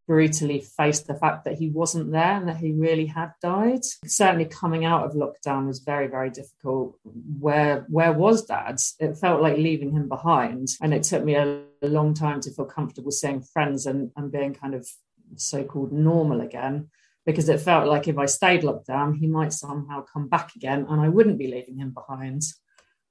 brutally 0.08 0.60
faced 0.60 1.08
the 1.08 1.16
fact 1.16 1.46
that 1.46 1.58
he 1.58 1.70
wasn't 1.70 2.12
there 2.12 2.38
and 2.38 2.48
that 2.48 2.58
he 2.58 2.72
really 2.72 3.06
had 3.06 3.32
died. 3.42 3.82
Certainly 4.06 4.46
coming 4.46 4.86
out 4.86 5.06
of 5.06 5.14
lockdown 5.14 5.68
was 5.68 5.80
very, 5.80 6.08
very 6.08 6.30
difficult. 6.30 6.98
Where 7.04 7.86
where 7.90 8.14
was 8.14 8.46
dad? 8.46 8.78
It 9.00 9.18
felt 9.18 9.42
like 9.42 9.58
leaving 9.58 9.92
him 9.92 10.08
behind. 10.08 10.70
And 10.82 10.94
it 10.94 11.04
took 11.04 11.24
me 11.24 11.36
a, 11.36 11.64
long 11.84 12.14
time 12.14 12.40
to 12.40 12.52
feel 12.52 12.66
comfortable 12.66 13.10
seeing 13.10 13.42
friends 13.42 13.88
and, 13.88 14.12
and 14.16 14.32
being 14.32 14.54
kind 14.54 14.76
of 14.76 14.88
so-called 15.36 15.92
normal 15.92 16.42
again. 16.42 16.90
Because 17.26 17.50
it 17.50 17.60
felt 17.60 17.88
like 17.88 18.08
if 18.08 18.20
I 18.20 18.28
stayed 18.28 18.64
locked 18.64 18.88
down, 18.88 19.16
he 19.16 19.28
might 19.28 19.52
somehow 19.52 20.04
come 20.04 20.28
back 20.28 20.56
again 20.56 20.86
and 20.90 21.02
I 21.02 21.10
wouldn't 21.10 21.40
be 21.40 21.48
leaving 21.48 21.78
him 21.78 21.92
behind. 21.92 22.44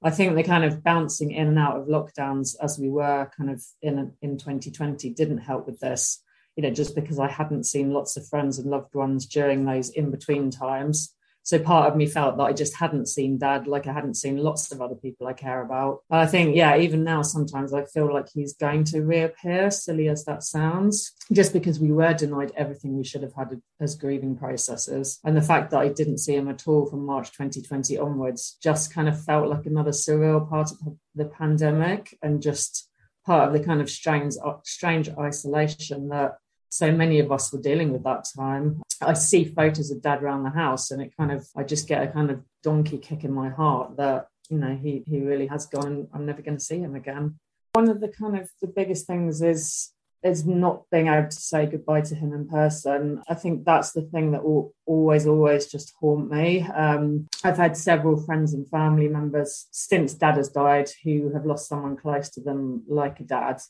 I 0.03 0.09
think 0.09 0.35
the 0.35 0.43
kind 0.43 0.63
of 0.63 0.83
bouncing 0.83 1.31
in 1.31 1.47
and 1.47 1.59
out 1.59 1.77
of 1.77 1.87
lockdowns 1.87 2.55
as 2.61 2.79
we 2.79 2.89
were 2.89 3.29
kind 3.37 3.49
of 3.49 3.63
in 3.81 4.13
in 4.21 4.37
2020 4.37 5.09
didn't 5.11 5.39
help 5.39 5.67
with 5.67 5.79
this 5.79 6.21
you 6.55 6.63
know, 6.63 6.71
just 6.71 6.95
because 6.95 7.19
I 7.19 7.27
hadn't 7.27 7.65
seen 7.65 7.91
lots 7.91 8.17
of 8.17 8.27
friends 8.27 8.59
and 8.59 8.69
loved 8.69 8.93
ones 8.95 9.25
during 9.25 9.65
those 9.65 9.89
in 9.89 10.11
between 10.11 10.51
times. 10.51 11.15
So 11.43 11.57
part 11.57 11.89
of 11.89 11.97
me 11.97 12.05
felt 12.05 12.37
that 12.37 12.43
I 12.43 12.53
just 12.53 12.75
hadn't 12.75 13.07
seen 13.07 13.37
dad 13.39 13.65
like 13.65 13.87
I 13.87 13.93
hadn't 13.93 14.15
seen 14.15 14.37
lots 14.37 14.71
of 14.71 14.81
other 14.81 14.95
people 14.95 15.27
I 15.27 15.33
care 15.33 15.61
about. 15.61 16.03
But 16.07 16.19
I 16.19 16.27
think, 16.27 16.55
yeah, 16.55 16.77
even 16.77 17.03
now, 17.03 17.23
sometimes 17.23 17.73
I 17.73 17.85
feel 17.85 18.13
like 18.13 18.27
he's 18.31 18.53
going 18.53 18.83
to 18.85 19.01
reappear, 19.01 19.71
silly 19.71 20.07
as 20.07 20.23
that 20.25 20.43
sounds, 20.43 21.13
just 21.31 21.51
because 21.51 21.79
we 21.79 21.91
were 21.91 22.13
denied 22.13 22.51
everything 22.55 22.95
we 22.95 23.03
should 23.03 23.23
have 23.23 23.33
had 23.33 23.59
as 23.79 23.95
grieving 23.95 24.37
processes. 24.37 25.19
And 25.23 25.35
the 25.35 25.41
fact 25.41 25.71
that 25.71 25.79
I 25.79 25.87
didn't 25.87 26.19
see 26.19 26.35
him 26.35 26.47
at 26.47 26.67
all 26.67 26.85
from 26.85 27.05
March 27.05 27.31
2020 27.31 27.97
onwards 27.97 28.57
just 28.61 28.93
kind 28.93 29.09
of 29.09 29.23
felt 29.23 29.49
like 29.49 29.65
another 29.65 29.91
surreal 29.91 30.47
part 30.47 30.71
of 30.71 30.95
the 31.15 31.25
pandemic 31.25 32.17
and 32.21 32.41
just 32.41 32.90
part 33.25 33.47
of 33.47 33.53
the 33.53 33.65
kind 33.65 33.81
of 33.81 33.89
strange, 33.89 34.35
uh, 34.43 34.53
strange 34.63 35.09
isolation 35.17 36.09
that 36.09 36.37
so 36.69 36.91
many 36.91 37.19
of 37.19 37.31
us 37.31 37.51
were 37.51 37.61
dealing 37.61 37.91
with 37.91 38.03
that 38.03 38.25
time. 38.35 38.81
I 39.01 39.13
see 39.13 39.43
photos 39.45 39.91
of 39.91 40.01
dad 40.01 40.23
around 40.23 40.43
the 40.43 40.51
house 40.51 40.91
and 40.91 41.01
it 41.01 41.15
kind 41.17 41.31
of, 41.31 41.47
I 41.55 41.63
just 41.63 41.87
get 41.87 42.03
a 42.03 42.07
kind 42.07 42.31
of 42.31 42.41
donkey 42.63 42.97
kick 42.97 43.23
in 43.23 43.33
my 43.33 43.49
heart 43.49 43.97
that, 43.97 44.27
you 44.49 44.57
know, 44.57 44.77
he, 44.81 45.03
he 45.07 45.21
really 45.21 45.47
has 45.47 45.65
gone 45.65 46.07
I'm 46.13 46.25
never 46.25 46.41
going 46.41 46.57
to 46.57 46.63
see 46.63 46.79
him 46.79 46.95
again. 46.95 47.35
One 47.73 47.89
of 47.89 47.99
the 47.99 48.09
kind 48.09 48.37
of 48.37 48.49
the 48.61 48.67
biggest 48.67 49.07
things 49.07 49.41
is 49.41 49.91
is 50.23 50.45
not 50.45 50.83
being 50.91 51.07
able 51.07 51.29
to 51.29 51.35
say 51.35 51.65
goodbye 51.65 52.01
to 52.01 52.15
him 52.15 52.33
in 52.33 52.47
person. 52.47 53.21
I 53.27 53.33
think 53.33 53.65
that's 53.65 53.91
the 53.91 54.03
thing 54.03 54.31
that 54.31 54.43
will 54.43 54.73
always, 54.85 55.25
always 55.25 55.65
just 55.65 55.93
haunt 55.99 56.29
me. 56.29 56.61
Um, 56.61 57.27
I've 57.43 57.57
had 57.57 57.75
several 57.75 58.21
friends 58.21 58.53
and 58.53 58.69
family 58.69 59.07
members 59.07 59.67
since 59.71 60.13
dad 60.13 60.37
has 60.37 60.49
died 60.49 60.89
who 61.03 61.31
have 61.33 61.45
lost 61.45 61.67
someone 61.67 61.97
close 61.97 62.29
to 62.31 62.41
them, 62.41 62.83
like 62.87 63.19
a 63.19 63.23
dad, 63.23 63.61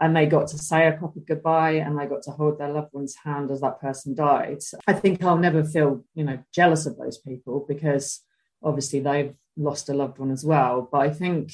and 0.00 0.14
they 0.14 0.26
got 0.26 0.48
to 0.48 0.58
say 0.58 0.88
a 0.88 0.92
proper 0.92 1.20
goodbye 1.20 1.72
and 1.72 1.98
they 1.98 2.06
got 2.06 2.22
to 2.24 2.32
hold 2.32 2.58
their 2.58 2.72
loved 2.72 2.92
one's 2.92 3.16
hand 3.24 3.50
as 3.50 3.60
that 3.60 3.80
person 3.80 4.14
died. 4.14 4.58
I 4.86 4.92
think 4.92 5.22
I'll 5.22 5.38
never 5.38 5.64
feel, 5.64 6.04
you 6.14 6.24
know, 6.24 6.38
jealous 6.52 6.84
of 6.84 6.98
those 6.98 7.18
people 7.18 7.64
because 7.66 8.20
obviously 8.62 9.00
they've 9.00 9.34
lost 9.56 9.88
a 9.88 9.94
loved 9.94 10.18
one 10.18 10.32
as 10.32 10.44
well. 10.44 10.88
But 10.90 10.98
I 10.98 11.10
think 11.10 11.52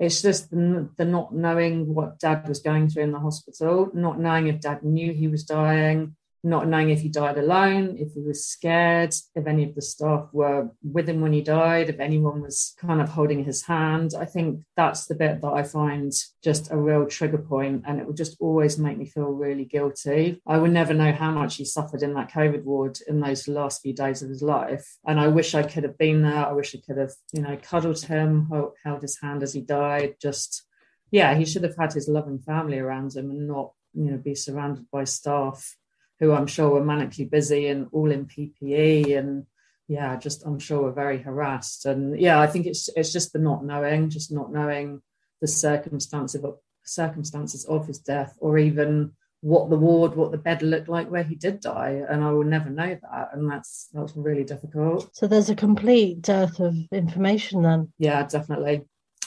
it's 0.00 0.22
just 0.22 0.50
the, 0.50 0.88
the, 0.96 1.04
not 1.04 1.34
knowing 1.34 1.94
what 1.94 2.18
dad 2.18 2.48
was 2.48 2.60
going 2.60 2.88
through 2.88 3.02
in 3.02 3.12
the 3.12 3.20
hospital, 3.20 3.90
not 3.92 4.18
knowing 4.18 4.46
if 4.46 4.60
dad 4.60 4.82
knew 4.82 5.12
he 5.12 5.28
was 5.28 5.44
dying, 5.44 6.16
not 6.42 6.68
knowing 6.68 6.90
if 6.90 7.00
he 7.00 7.08
died 7.08 7.38
alone, 7.38 7.96
if 7.98 8.12
he 8.14 8.20
was 8.20 8.46
scared, 8.46 9.14
if 9.34 9.46
any 9.46 9.64
of 9.64 9.74
the 9.74 9.82
staff 9.82 10.28
were 10.32 10.70
with 10.82 11.08
him 11.08 11.20
when 11.20 11.32
he 11.32 11.42
died, 11.42 11.88
if 11.88 12.00
anyone 12.00 12.40
was 12.40 12.74
kind 12.78 13.00
of 13.00 13.10
holding 13.10 13.44
his 13.44 13.62
hand. 13.66 14.12
I 14.18 14.24
think 14.24 14.60
that's 14.76 15.06
the 15.06 15.14
bit 15.14 15.40
that 15.40 15.52
I 15.52 15.62
find 15.62 16.12
just 16.42 16.70
a 16.70 16.76
real 16.76 17.06
trigger 17.06 17.38
point, 17.38 17.84
and 17.86 18.00
it 18.00 18.06
would 18.06 18.16
just 18.16 18.36
always 18.40 18.78
make 18.78 18.96
me 18.96 19.06
feel 19.06 19.30
really 19.30 19.64
guilty. 19.64 20.40
I 20.46 20.58
would 20.58 20.72
never 20.72 20.94
know 20.94 21.12
how 21.12 21.30
much 21.30 21.56
he 21.56 21.64
suffered 21.64 22.02
in 22.02 22.14
that 22.14 22.30
COVID 22.30 22.64
ward 22.64 22.98
in 23.06 23.20
those 23.20 23.46
last 23.46 23.82
few 23.82 23.92
days 23.92 24.22
of 24.22 24.30
his 24.30 24.42
life, 24.42 24.98
and 25.06 25.20
I 25.20 25.28
wish 25.28 25.54
I 25.54 25.62
could 25.62 25.84
have 25.84 25.98
been 25.98 26.22
there. 26.22 26.46
I 26.46 26.52
wish 26.52 26.74
I 26.74 26.78
could 26.78 26.98
have, 26.98 27.12
you 27.32 27.42
know, 27.42 27.58
cuddled 27.62 28.00
him, 28.02 28.50
held 28.84 29.02
his 29.02 29.18
hand 29.20 29.42
as 29.42 29.52
he 29.52 29.60
died. 29.60 30.14
Just, 30.20 30.64
yeah, 31.10 31.34
he 31.34 31.44
should 31.44 31.64
have 31.64 31.76
had 31.78 31.92
his 31.92 32.08
loving 32.08 32.38
family 32.38 32.78
around 32.78 33.14
him 33.14 33.30
and 33.30 33.46
not, 33.46 33.72
you 33.92 34.10
know, 34.10 34.16
be 34.16 34.34
surrounded 34.34 34.86
by 34.90 35.04
staff 35.04 35.76
who 36.20 36.32
I'm 36.32 36.46
sure 36.46 36.70
were 36.70 36.82
manically 36.82 37.28
busy 37.28 37.66
and 37.66 37.88
all 37.92 38.10
in 38.10 38.26
PPE 38.26 39.18
and 39.18 39.46
yeah, 39.90 40.16
just 40.16 40.46
I'm 40.46 40.60
sure 40.60 40.82
were 40.82 40.92
very 40.92 41.18
harassed. 41.18 41.84
And 41.84 42.18
yeah, 42.18 42.38
I 42.38 42.46
think 42.46 42.66
it's 42.66 42.88
it's 42.94 43.12
just 43.12 43.32
the 43.32 43.40
not 43.40 43.64
knowing, 43.64 44.08
just 44.08 44.30
not 44.30 44.52
knowing 44.52 45.02
the 45.40 45.48
circumstance 45.48 46.36
of 46.36 46.58
circumstances 46.84 47.64
of 47.64 47.88
his 47.88 47.98
death, 47.98 48.36
or 48.38 48.56
even 48.56 49.12
what 49.40 49.68
the 49.68 49.76
ward, 49.76 50.14
what 50.14 50.30
the 50.30 50.38
bed 50.38 50.62
looked 50.62 50.88
like 50.88 51.10
where 51.10 51.24
he 51.24 51.34
did 51.34 51.60
die, 51.60 52.02
and 52.08 52.22
I 52.22 52.30
will 52.30 52.44
never 52.44 52.70
know 52.70 52.96
that, 53.02 53.30
and 53.32 53.50
that's 53.50 53.88
that's 53.92 54.14
really 54.14 54.44
difficult. 54.44 55.10
So 55.12 55.26
there's 55.26 55.50
a 55.50 55.56
complete 55.56 56.22
dearth 56.22 56.60
of 56.60 56.76
information 56.92 57.62
then. 57.62 57.92
Yeah, 57.98 58.24
definitely. 58.26 58.82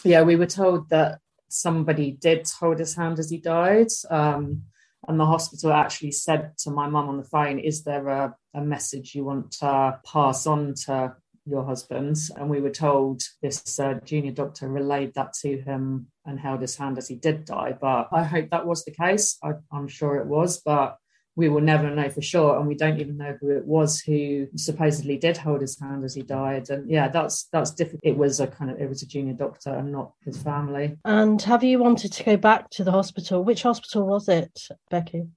Yeah, 0.06 0.22
we 0.22 0.38
were 0.38 0.46
told 0.46 0.90
that 0.92 1.20
somebody 1.50 2.12
did 2.12 2.50
hold 2.58 2.80
his 2.80 2.96
hand 2.96 3.20
as 3.20 3.30
he 3.30 3.38
died. 3.38 3.90
Um, 4.10 4.64
and 5.08 5.20
the 5.20 5.26
hospital 5.26 5.74
actually 5.74 6.12
said 6.12 6.58
to 6.60 6.72
my 6.72 6.88
mum 6.88 7.10
on 7.10 7.18
the 7.18 7.24
phone, 7.24 7.60
Is 7.60 7.84
there 7.84 8.08
a, 8.08 8.36
a 8.54 8.62
message 8.62 9.16
you 9.16 9.26
want 9.26 9.52
to 9.60 10.00
pass 10.06 10.48
on 10.48 10.74
to 10.86 11.16
your 11.46 11.66
husband? 11.66 12.18
And 12.38 12.50
we 12.50 12.62
were 12.62 12.70
told 12.70 13.22
this 13.42 13.80
uh, 13.80 13.96
junior 14.06 14.32
doctor 14.32 14.68
relayed 14.70 15.14
that 15.16 15.34
to 15.42 15.62
him 15.62 16.08
and 16.26 16.40
held 16.40 16.62
his 16.62 16.78
hand 16.78 16.98
as 16.98 17.08
he 17.08 17.16
did 17.16 17.46
die. 17.46 17.76
But 17.80 18.10
I 18.12 18.24
hope 18.24 18.50
that 18.52 18.66
was 18.66 18.86
the 18.86 18.92
case. 18.92 19.38
I, 19.44 19.54
I'm 19.72 19.88
sure 19.88 20.18
it 20.18 20.28
was. 20.28 20.62
But 20.62 20.98
we 21.36 21.50
will 21.50 21.62
never 21.62 21.90
know 21.90 22.10
for 22.10 22.22
sure 22.22 22.58
and 22.58 22.68
we 22.68 22.76
don't 22.76 23.00
even 23.00 23.18
know 23.18 23.36
who 23.42 23.50
it 23.50 23.66
was 23.66 24.00
who 24.00 24.48
supposedly 24.56 25.18
did 25.18 25.38
hold 25.38 25.62
his 25.62 25.80
hand 25.80 26.04
as 26.04 26.14
he 26.14 26.22
died. 26.22 26.70
And 26.70 26.90
yeah 26.90 27.08
that's 27.08 27.46
that's 27.52 27.72
difficult. 27.72 28.02
It 28.04 28.18
was 28.18 28.40
a 28.40 28.48
kind 28.48 28.72
of 28.72 28.80
it 28.80 28.88
was 28.88 29.02
a 29.02 29.08
junior 29.08 29.34
doctor 29.34 29.74
and 29.74 29.92
not 29.92 30.14
his 30.24 30.42
family. 30.42 30.98
And 31.06 31.42
have 31.44 31.64
you 31.64 31.80
wanted 31.80 32.14
to 32.14 32.24
go 32.24 32.38
back 32.38 32.70
to 32.72 32.84
the 32.84 32.92
hospital? 32.92 33.44
Which 33.44 33.64
hospital 33.64 34.06
was 34.06 34.28
it 34.30 34.68
becky? 34.90 35.28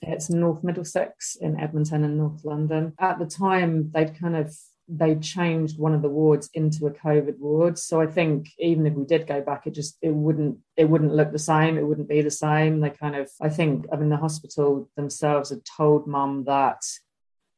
It's 0.00 0.30
North 0.30 0.64
Middlesex 0.64 1.36
in 1.40 1.60
Edmonton 1.60 2.02
and 2.02 2.18
North 2.18 2.44
London. 2.44 2.92
At 2.98 3.20
the 3.20 3.26
time, 3.26 3.92
they'd 3.94 4.18
kind 4.18 4.36
of 4.36 4.52
they 4.94 5.14
changed 5.16 5.78
one 5.78 5.94
of 5.94 6.02
the 6.02 6.08
wards 6.08 6.50
into 6.52 6.86
a 6.86 6.90
COVID 6.90 7.38
ward. 7.38 7.78
So 7.78 8.00
I 8.00 8.06
think 8.06 8.50
even 8.58 8.86
if 8.86 8.92
we 8.92 9.04
did 9.04 9.26
go 9.26 9.40
back, 9.40 9.66
it 9.66 9.72
just 9.72 9.96
it 10.02 10.12
wouldn't 10.12 10.58
it 10.76 10.84
wouldn't 10.84 11.14
look 11.14 11.32
the 11.32 11.38
same. 11.38 11.78
It 11.78 11.86
wouldn't 11.86 12.08
be 12.08 12.20
the 12.20 12.30
same. 12.30 12.80
They 12.80 12.90
kind 12.90 13.16
of 13.16 13.30
I 13.40 13.48
think 13.48 13.86
I 13.92 13.96
mean 13.96 14.10
the 14.10 14.16
hospital 14.16 14.90
themselves 14.96 15.50
had 15.50 15.64
told 15.64 16.06
mum 16.06 16.44
that 16.44 16.82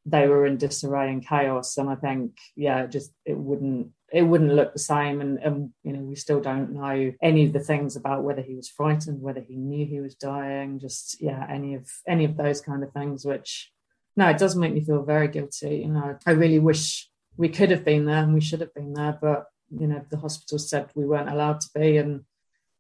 they 0.07 0.29
were 0.29 0.47
in 0.47 0.59
disarray 0.59 1.11
and 1.11 1.27
chaos. 1.27 1.77
And 1.77 1.91
I 1.91 1.97
think 1.97 2.39
yeah, 2.55 2.87
just 2.87 3.13
it 3.25 3.37
wouldn't 3.37 3.89
it 4.13 4.23
wouldn't 4.23 4.55
look 4.55 4.73
the 4.73 4.79
same. 4.79 5.21
And, 5.21 5.39
and 5.39 5.71
you 5.83 5.93
know, 5.93 6.01
we 6.01 6.15
still 6.15 6.41
don't 6.41 6.73
know 6.73 7.13
any 7.21 7.47
of 7.47 7.53
the 7.53 7.59
things 7.59 7.97
about 7.97 8.23
whether 8.23 8.43
he 8.43 8.55
was 8.55 8.69
frightened, 8.69 9.21
whether 9.21 9.41
he 9.41 9.57
knew 9.57 9.87
he 9.87 10.01
was 10.01 10.15
dying, 10.15 10.79
just 10.79 11.21
yeah, 11.21 11.45
any 11.51 11.75
of 11.75 11.91
any 12.07 12.25
of 12.25 12.37
those 12.37 12.61
kind 12.61 12.85
of 12.85 12.93
things, 12.93 13.25
which 13.25 13.73
no, 14.17 14.29
it 14.29 14.39
does 14.39 14.55
make 14.55 14.73
me 14.73 14.85
feel 14.85 15.03
very 15.03 15.27
guilty. 15.27 15.79
You 15.79 15.89
know, 15.89 16.17
I 16.25 16.31
really 16.31 16.61
wish 16.61 17.11
we 17.37 17.49
could 17.49 17.71
have 17.71 17.85
been 17.85 18.05
there 18.05 18.23
and 18.23 18.35
we 18.35 18.41
should 18.41 18.61
have 18.61 18.75
been 18.75 18.95
there, 18.95 19.19
but 19.21 19.47
you 19.71 19.87
know 19.87 20.05
the 20.11 20.19
hospital 20.19 20.59
said 20.59 20.91
we 20.95 21.05
weren't 21.05 21.31
allowed 21.31 21.61
to 21.61 21.69
be, 21.75 21.97
and 21.97 22.25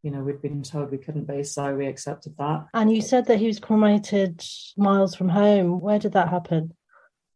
you 0.03 0.11
know 0.11 0.23
we'd 0.23 0.43
been 0.43 0.63
told 0.63 0.91
we 0.91 0.99
couldn't 0.99 1.27
be, 1.27 1.43
so 1.43 1.75
we 1.75 1.87
accepted 1.87 2.37
that. 2.39 2.67
And 2.75 2.95
you 2.95 3.03
said 3.03 3.27
that 3.27 3.39
he 3.39 3.47
was 3.47 3.61
cremated 3.61 4.45
miles 4.77 5.15
from 5.15 5.29
home. 5.29 5.81
Where 5.81 5.99
did 5.99 6.13
that 6.13 6.29
happen? 6.29 6.75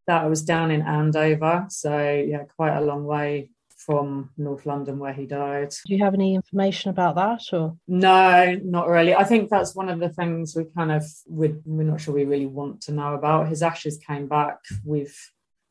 That 0.07 0.29
was 0.29 0.43
down 0.43 0.71
in 0.71 0.83
Andover, 0.83 1.67
so 1.69 2.25
yeah, 2.27 2.45
quite 2.57 2.77
a 2.77 2.81
long 2.81 3.05
way 3.05 3.51
from 3.77 4.31
North 4.37 4.67
London 4.67 4.99
where 4.99 5.13
he 5.13 5.25
died. 5.25 5.71
Do 5.87 5.95
you 5.95 6.05
have 6.05 6.15
any 6.15 6.35
information 6.35 6.91
about 6.91 7.15
that 7.15 7.43
or 7.53 7.79
no 7.87 8.59
not 8.63 8.89
really 8.89 9.15
I 9.15 9.23
think 9.23 9.49
that's 9.49 9.75
one 9.75 9.89
of 9.89 10.01
the 10.01 10.09
things 10.09 10.55
we 10.57 10.65
kind 10.77 10.91
of 10.91 11.05
we're, 11.27 11.57
we're 11.65 11.85
not 11.85 12.01
sure 12.01 12.13
we 12.13 12.25
really 12.25 12.47
want 12.47 12.83
to 12.83 12.93
know 12.93 13.15
about 13.15 13.49
his 13.49 13.63
ashes 13.63 13.97
came 13.97 14.27
back 14.27 14.59
with 14.85 15.17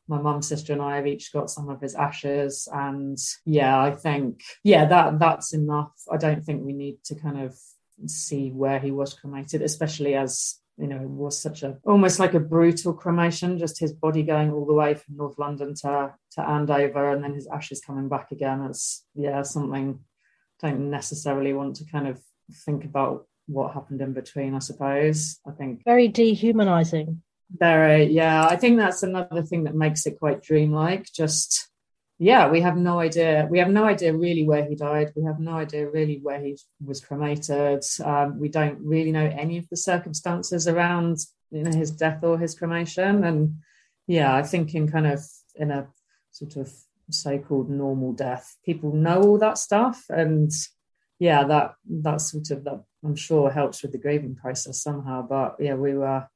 my 0.08 0.18
mum, 0.20 0.42
sister, 0.42 0.72
and 0.72 0.82
I 0.82 0.96
have 0.96 1.06
each 1.06 1.32
got 1.32 1.50
some 1.50 1.68
of 1.68 1.80
his 1.80 1.94
ashes. 1.94 2.68
And 2.72 3.18
yeah, 3.44 3.80
I 3.80 3.92
think 3.92 4.42
yeah 4.64 4.86
that 4.86 5.18
that's 5.18 5.52
enough. 5.52 5.92
I 6.10 6.16
don't 6.16 6.44
think 6.44 6.64
we 6.64 6.72
need 6.72 6.98
to 7.04 7.14
kind 7.14 7.40
of 7.40 7.56
see 8.06 8.50
where 8.50 8.78
he 8.78 8.90
was 8.90 9.14
cremated, 9.14 9.62
especially 9.62 10.14
as 10.14 10.60
you 10.76 10.86
know 10.86 10.96
it 10.96 11.08
was 11.08 11.40
such 11.40 11.62
a 11.62 11.78
almost 11.84 12.18
like 12.18 12.34
a 12.34 12.40
brutal 12.40 12.94
cremation, 12.94 13.58
just 13.58 13.80
his 13.80 13.92
body 13.92 14.22
going 14.22 14.52
all 14.52 14.66
the 14.66 14.74
way 14.74 14.94
from 14.94 15.16
North 15.16 15.38
London 15.38 15.74
to 15.82 16.14
to 16.32 16.48
Andover, 16.48 17.12
and 17.12 17.22
then 17.22 17.34
his 17.34 17.48
ashes 17.48 17.80
coming 17.80 18.08
back 18.08 18.32
again. 18.32 18.62
It's 18.62 19.04
yeah 19.14 19.42
something 19.42 20.00
I 20.62 20.68
don't 20.68 20.90
necessarily 20.90 21.52
want 21.52 21.76
to 21.76 21.84
kind 21.84 22.08
of 22.08 22.20
think 22.64 22.84
about 22.84 23.26
what 23.46 23.74
happened 23.74 24.00
in 24.00 24.12
between. 24.12 24.54
I 24.54 24.60
suppose 24.60 25.40
I 25.46 25.52
think 25.52 25.82
very 25.84 26.08
dehumanizing 26.08 27.22
very, 27.50 28.04
yeah. 28.04 28.46
I 28.46 28.56
think 28.56 28.78
that's 28.78 29.02
another 29.02 29.42
thing 29.42 29.64
that 29.64 29.74
makes 29.74 30.06
it 30.06 30.18
quite 30.18 30.42
dreamlike. 30.42 31.06
Just, 31.12 31.68
yeah, 32.18 32.50
we 32.50 32.60
have 32.60 32.76
no 32.76 32.98
idea. 32.98 33.46
We 33.50 33.58
have 33.58 33.70
no 33.70 33.84
idea 33.84 34.12
really 34.14 34.44
where 34.44 34.64
he 34.64 34.74
died. 34.74 35.12
We 35.16 35.24
have 35.24 35.40
no 35.40 35.52
idea 35.52 35.88
really 35.88 36.18
where 36.22 36.40
he 36.40 36.58
was 36.84 37.00
cremated. 37.00 37.84
Um, 38.04 38.38
we 38.38 38.48
don't 38.48 38.78
really 38.80 39.12
know 39.12 39.26
any 39.26 39.58
of 39.58 39.68
the 39.68 39.76
circumstances 39.76 40.68
around, 40.68 41.18
you 41.50 41.62
know, 41.62 41.76
his 41.76 41.90
death 41.90 42.22
or 42.22 42.38
his 42.38 42.54
cremation. 42.54 43.24
And 43.24 43.56
yeah, 44.06 44.34
I 44.34 44.42
think 44.42 44.74
in 44.74 44.90
kind 44.90 45.06
of 45.06 45.20
in 45.54 45.70
a 45.70 45.88
sort 46.30 46.56
of 46.56 46.72
so-called 47.10 47.70
normal 47.70 48.12
death, 48.12 48.56
people 48.64 48.92
know 48.92 49.22
all 49.22 49.38
that 49.38 49.58
stuff, 49.58 50.04
and 50.10 50.50
yeah, 51.18 51.44
that 51.44 51.74
that 51.88 52.20
sort 52.20 52.50
of 52.50 52.64
that 52.64 52.84
I'm 53.04 53.16
sure 53.16 53.50
helps 53.50 53.82
with 53.82 53.92
the 53.92 53.98
grieving 53.98 54.34
process 54.34 54.82
somehow. 54.82 55.22
But 55.22 55.56
yeah, 55.58 55.74
we 55.74 55.94
were 55.94 56.28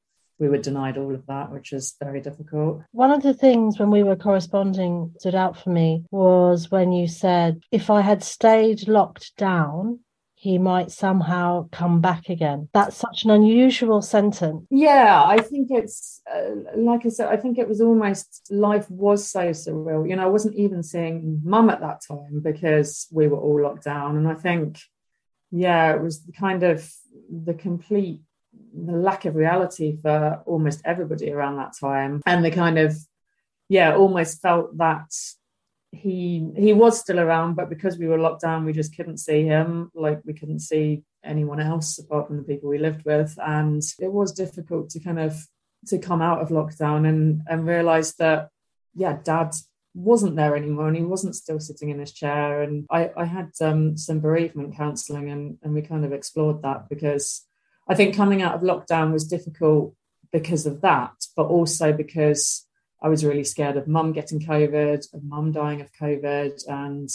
we 0.42 0.48
were 0.48 0.58
denied 0.58 0.98
all 0.98 1.14
of 1.14 1.24
that, 1.26 1.52
which 1.52 1.72
is 1.72 1.94
very 2.02 2.20
difficult. 2.20 2.82
One 2.90 3.12
of 3.12 3.22
the 3.22 3.32
things 3.32 3.78
when 3.78 3.92
we 3.92 4.02
were 4.02 4.16
corresponding 4.16 5.14
stood 5.20 5.36
out 5.36 5.56
for 5.56 5.70
me 5.70 6.04
was 6.10 6.68
when 6.68 6.90
you 6.90 7.06
said, 7.06 7.60
if 7.70 7.90
I 7.90 8.00
had 8.00 8.24
stayed 8.24 8.88
locked 8.88 9.36
down, 9.36 10.00
he 10.34 10.58
might 10.58 10.90
somehow 10.90 11.68
come 11.70 12.00
back 12.00 12.28
again. 12.28 12.68
That's 12.74 12.96
such 12.96 13.22
an 13.22 13.30
unusual 13.30 14.02
sentence. 14.02 14.66
Yeah, 14.68 15.22
I 15.24 15.38
think 15.38 15.68
it's 15.70 16.20
uh, 16.28 16.56
like 16.74 17.06
I 17.06 17.10
said, 17.10 17.28
I 17.28 17.36
think 17.36 17.58
it 17.58 17.68
was 17.68 17.80
almost 17.80 18.48
life 18.50 18.90
was 18.90 19.30
so 19.30 19.50
surreal. 19.50 20.08
You 20.08 20.16
know, 20.16 20.24
I 20.24 20.26
wasn't 20.26 20.56
even 20.56 20.82
seeing 20.82 21.40
mum 21.44 21.70
at 21.70 21.82
that 21.82 22.00
time 22.08 22.40
because 22.42 23.06
we 23.12 23.28
were 23.28 23.38
all 23.38 23.62
locked 23.62 23.84
down. 23.84 24.16
And 24.16 24.26
I 24.26 24.34
think, 24.34 24.80
yeah, 25.52 25.94
it 25.94 26.02
was 26.02 26.26
kind 26.36 26.64
of 26.64 26.92
the 27.30 27.54
complete 27.54 28.22
the 28.74 28.92
lack 28.92 29.24
of 29.24 29.34
reality 29.34 29.96
for 30.00 30.42
almost 30.46 30.80
everybody 30.84 31.30
around 31.30 31.56
that 31.56 31.74
time. 31.78 32.22
And 32.26 32.44
the 32.44 32.50
kind 32.50 32.78
of 32.78 32.96
yeah 33.68 33.94
almost 33.94 34.42
felt 34.42 34.76
that 34.78 35.10
he 35.92 36.50
he 36.56 36.72
was 36.72 36.98
still 36.98 37.20
around 37.20 37.54
but 37.54 37.68
because 37.68 37.98
we 37.98 38.08
were 38.08 38.18
locked 38.18 38.42
down 38.42 38.64
we 38.64 38.72
just 38.72 38.96
couldn't 38.96 39.18
see 39.18 39.44
him. 39.44 39.90
Like 39.94 40.20
we 40.24 40.34
couldn't 40.34 40.60
see 40.60 41.04
anyone 41.24 41.60
else 41.60 41.98
apart 41.98 42.26
from 42.26 42.38
the 42.38 42.42
people 42.42 42.68
we 42.68 42.78
lived 42.78 43.04
with. 43.04 43.38
And 43.38 43.82
it 44.00 44.12
was 44.12 44.32
difficult 44.32 44.90
to 44.90 45.00
kind 45.00 45.20
of 45.20 45.46
to 45.86 45.98
come 45.98 46.22
out 46.22 46.40
of 46.40 46.48
lockdown 46.48 47.08
and 47.08 47.42
and 47.46 47.66
realize 47.66 48.14
that 48.14 48.48
yeah 48.94 49.18
dad 49.22 49.54
wasn't 49.94 50.36
there 50.36 50.56
anymore 50.56 50.88
and 50.88 50.96
he 50.96 51.02
wasn't 51.02 51.36
still 51.36 51.60
sitting 51.60 51.90
in 51.90 51.98
his 51.98 52.12
chair. 52.12 52.62
And 52.62 52.86
i 52.90 53.10
i 53.16 53.24
had 53.24 53.50
um, 53.60 53.96
some 53.96 54.20
bereavement 54.20 54.76
counseling 54.76 55.30
and 55.30 55.58
and 55.62 55.74
we 55.74 55.82
kind 55.82 56.04
of 56.04 56.12
explored 56.12 56.62
that 56.62 56.88
because 56.88 57.46
I 57.88 57.94
think 57.94 58.14
coming 58.14 58.42
out 58.42 58.54
of 58.54 58.60
lockdown 58.62 59.12
was 59.12 59.26
difficult 59.26 59.94
because 60.32 60.66
of 60.66 60.80
that, 60.82 61.12
but 61.36 61.46
also 61.46 61.92
because 61.92 62.66
I 63.02 63.08
was 63.08 63.24
really 63.24 63.44
scared 63.44 63.76
of 63.76 63.88
mum 63.88 64.12
getting 64.12 64.40
COVID, 64.40 65.12
of 65.12 65.24
mum 65.24 65.52
dying 65.52 65.80
of 65.80 65.92
COVID, 65.92 66.66
and 66.68 67.10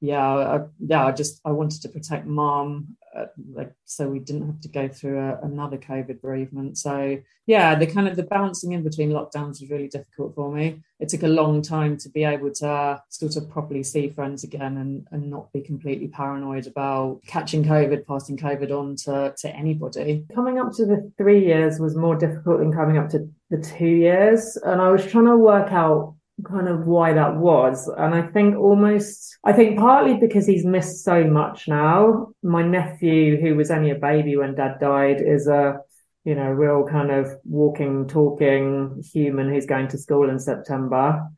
yeah, 0.00 0.26
I, 0.26 0.60
yeah, 0.78 1.06
I 1.06 1.12
just 1.12 1.40
I 1.44 1.50
wanted 1.50 1.82
to 1.82 1.88
protect 1.90 2.26
mom, 2.26 2.96
uh, 3.14 3.26
like 3.52 3.74
so 3.84 4.08
we 4.08 4.18
didn't 4.18 4.46
have 4.46 4.60
to 4.62 4.68
go 4.68 4.88
through 4.88 5.18
a, 5.18 5.38
another 5.42 5.76
COVID 5.76 6.22
bereavement. 6.22 6.78
So 6.78 7.18
yeah, 7.46 7.74
the 7.74 7.86
kind 7.86 8.08
of 8.08 8.16
the 8.16 8.22
balancing 8.22 8.72
in 8.72 8.82
between 8.82 9.10
lockdowns 9.10 9.60
was 9.60 9.68
really 9.68 9.88
difficult 9.88 10.34
for 10.34 10.50
me. 10.50 10.80
It 11.00 11.10
took 11.10 11.22
a 11.22 11.28
long 11.28 11.60
time 11.60 11.98
to 11.98 12.08
be 12.08 12.24
able 12.24 12.50
to 12.50 13.02
sort 13.10 13.36
of 13.36 13.50
properly 13.50 13.82
see 13.82 14.08
friends 14.08 14.42
again 14.42 14.78
and, 14.78 15.06
and 15.10 15.28
not 15.28 15.52
be 15.52 15.60
completely 15.60 16.08
paranoid 16.08 16.66
about 16.66 17.20
catching 17.26 17.64
COVID, 17.64 18.06
passing 18.06 18.38
COVID 18.38 18.70
on 18.70 18.96
to, 19.04 19.34
to 19.36 19.54
anybody. 19.54 20.24
Coming 20.34 20.58
up 20.58 20.72
to 20.74 20.86
the 20.86 21.12
three 21.18 21.44
years 21.44 21.78
was 21.78 21.94
more 21.94 22.16
difficult 22.16 22.60
than 22.60 22.72
coming 22.72 22.96
up 22.96 23.10
to 23.10 23.28
the 23.50 23.58
two 23.58 23.86
years, 23.86 24.56
and 24.56 24.80
I 24.80 24.90
was 24.90 25.04
trying 25.04 25.26
to 25.26 25.36
work 25.36 25.72
out 25.72 26.14
kind 26.44 26.68
of 26.68 26.86
why 26.86 27.12
that 27.12 27.36
was. 27.36 27.88
And 27.96 28.14
I 28.14 28.22
think 28.22 28.56
almost, 28.56 29.38
I 29.44 29.52
think 29.52 29.78
partly 29.78 30.16
because 30.16 30.46
he's 30.46 30.64
missed 30.64 31.04
so 31.04 31.24
much 31.24 31.68
now. 31.68 32.28
My 32.42 32.62
nephew, 32.62 33.40
who 33.40 33.56
was 33.56 33.70
only 33.70 33.90
a 33.90 33.96
baby 33.96 34.36
when 34.36 34.54
dad 34.54 34.78
died, 34.80 35.20
is 35.20 35.46
a, 35.46 35.78
you 36.24 36.34
know, 36.34 36.48
real 36.48 36.86
kind 36.86 37.10
of 37.10 37.32
walking, 37.44 38.06
talking 38.08 39.02
human 39.12 39.48
who's 39.48 39.66
going 39.66 39.88
to 39.88 39.98
school 39.98 40.28
in 40.28 40.38
September. 40.38 41.28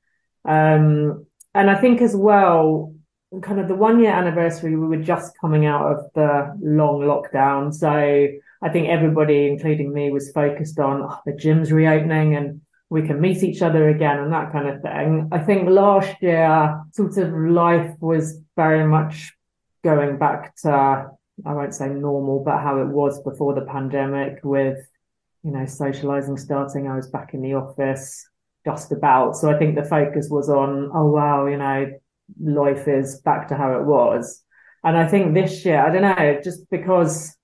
Um, 0.44 1.26
and 1.54 1.70
I 1.70 1.80
think 1.80 2.00
as 2.00 2.16
well, 2.16 2.94
kind 3.42 3.60
of 3.60 3.68
the 3.68 3.74
one 3.74 4.00
year 4.00 4.12
anniversary, 4.12 4.76
we 4.76 4.86
were 4.86 5.02
just 5.02 5.38
coming 5.40 5.66
out 5.66 5.92
of 5.92 6.04
the 6.14 6.54
long 6.60 7.00
lockdown. 7.00 7.72
So 7.72 7.88
I 7.88 8.68
think 8.68 8.88
everybody, 8.88 9.46
including 9.46 9.92
me, 9.92 10.10
was 10.10 10.32
focused 10.32 10.78
on 10.78 11.02
oh, 11.02 11.18
the 11.24 11.32
gym's 11.32 11.72
reopening 11.72 12.34
and 12.36 12.60
we 12.92 13.00
can 13.00 13.22
meet 13.22 13.42
each 13.42 13.62
other 13.62 13.88
again 13.88 14.18
and 14.18 14.30
that 14.34 14.52
kind 14.52 14.68
of 14.68 14.82
thing. 14.82 15.26
I 15.32 15.38
think 15.38 15.66
last 15.66 16.14
year, 16.20 16.78
sort 16.92 17.16
of 17.16 17.32
life 17.32 17.90
was 18.00 18.38
very 18.54 18.86
much 18.86 19.32
going 19.82 20.18
back 20.18 20.54
to, 20.56 21.10
I 21.46 21.54
won't 21.54 21.74
say 21.74 21.88
normal, 21.88 22.44
but 22.44 22.60
how 22.60 22.82
it 22.82 22.88
was 22.88 23.22
before 23.22 23.54
the 23.54 23.62
pandemic 23.62 24.40
with, 24.44 24.76
you 25.42 25.52
know, 25.52 25.64
socializing 25.64 26.36
starting. 26.36 26.86
I 26.86 26.96
was 26.96 27.08
back 27.08 27.32
in 27.32 27.40
the 27.40 27.54
office 27.54 28.28
just 28.66 28.92
about. 28.92 29.36
So 29.38 29.50
I 29.50 29.58
think 29.58 29.74
the 29.74 29.84
focus 29.84 30.28
was 30.30 30.50
on, 30.50 30.90
oh 30.94 31.06
wow, 31.06 31.46
you 31.46 31.56
know, 31.56 31.90
life 32.42 32.88
is 32.88 33.22
back 33.22 33.48
to 33.48 33.56
how 33.56 33.72
it 33.80 33.86
was. 33.86 34.44
And 34.84 34.98
I 34.98 35.08
think 35.08 35.32
this 35.32 35.64
year, 35.64 35.80
I 35.80 35.90
don't 35.90 36.02
know, 36.02 36.40
just 36.44 36.68
because 36.68 37.34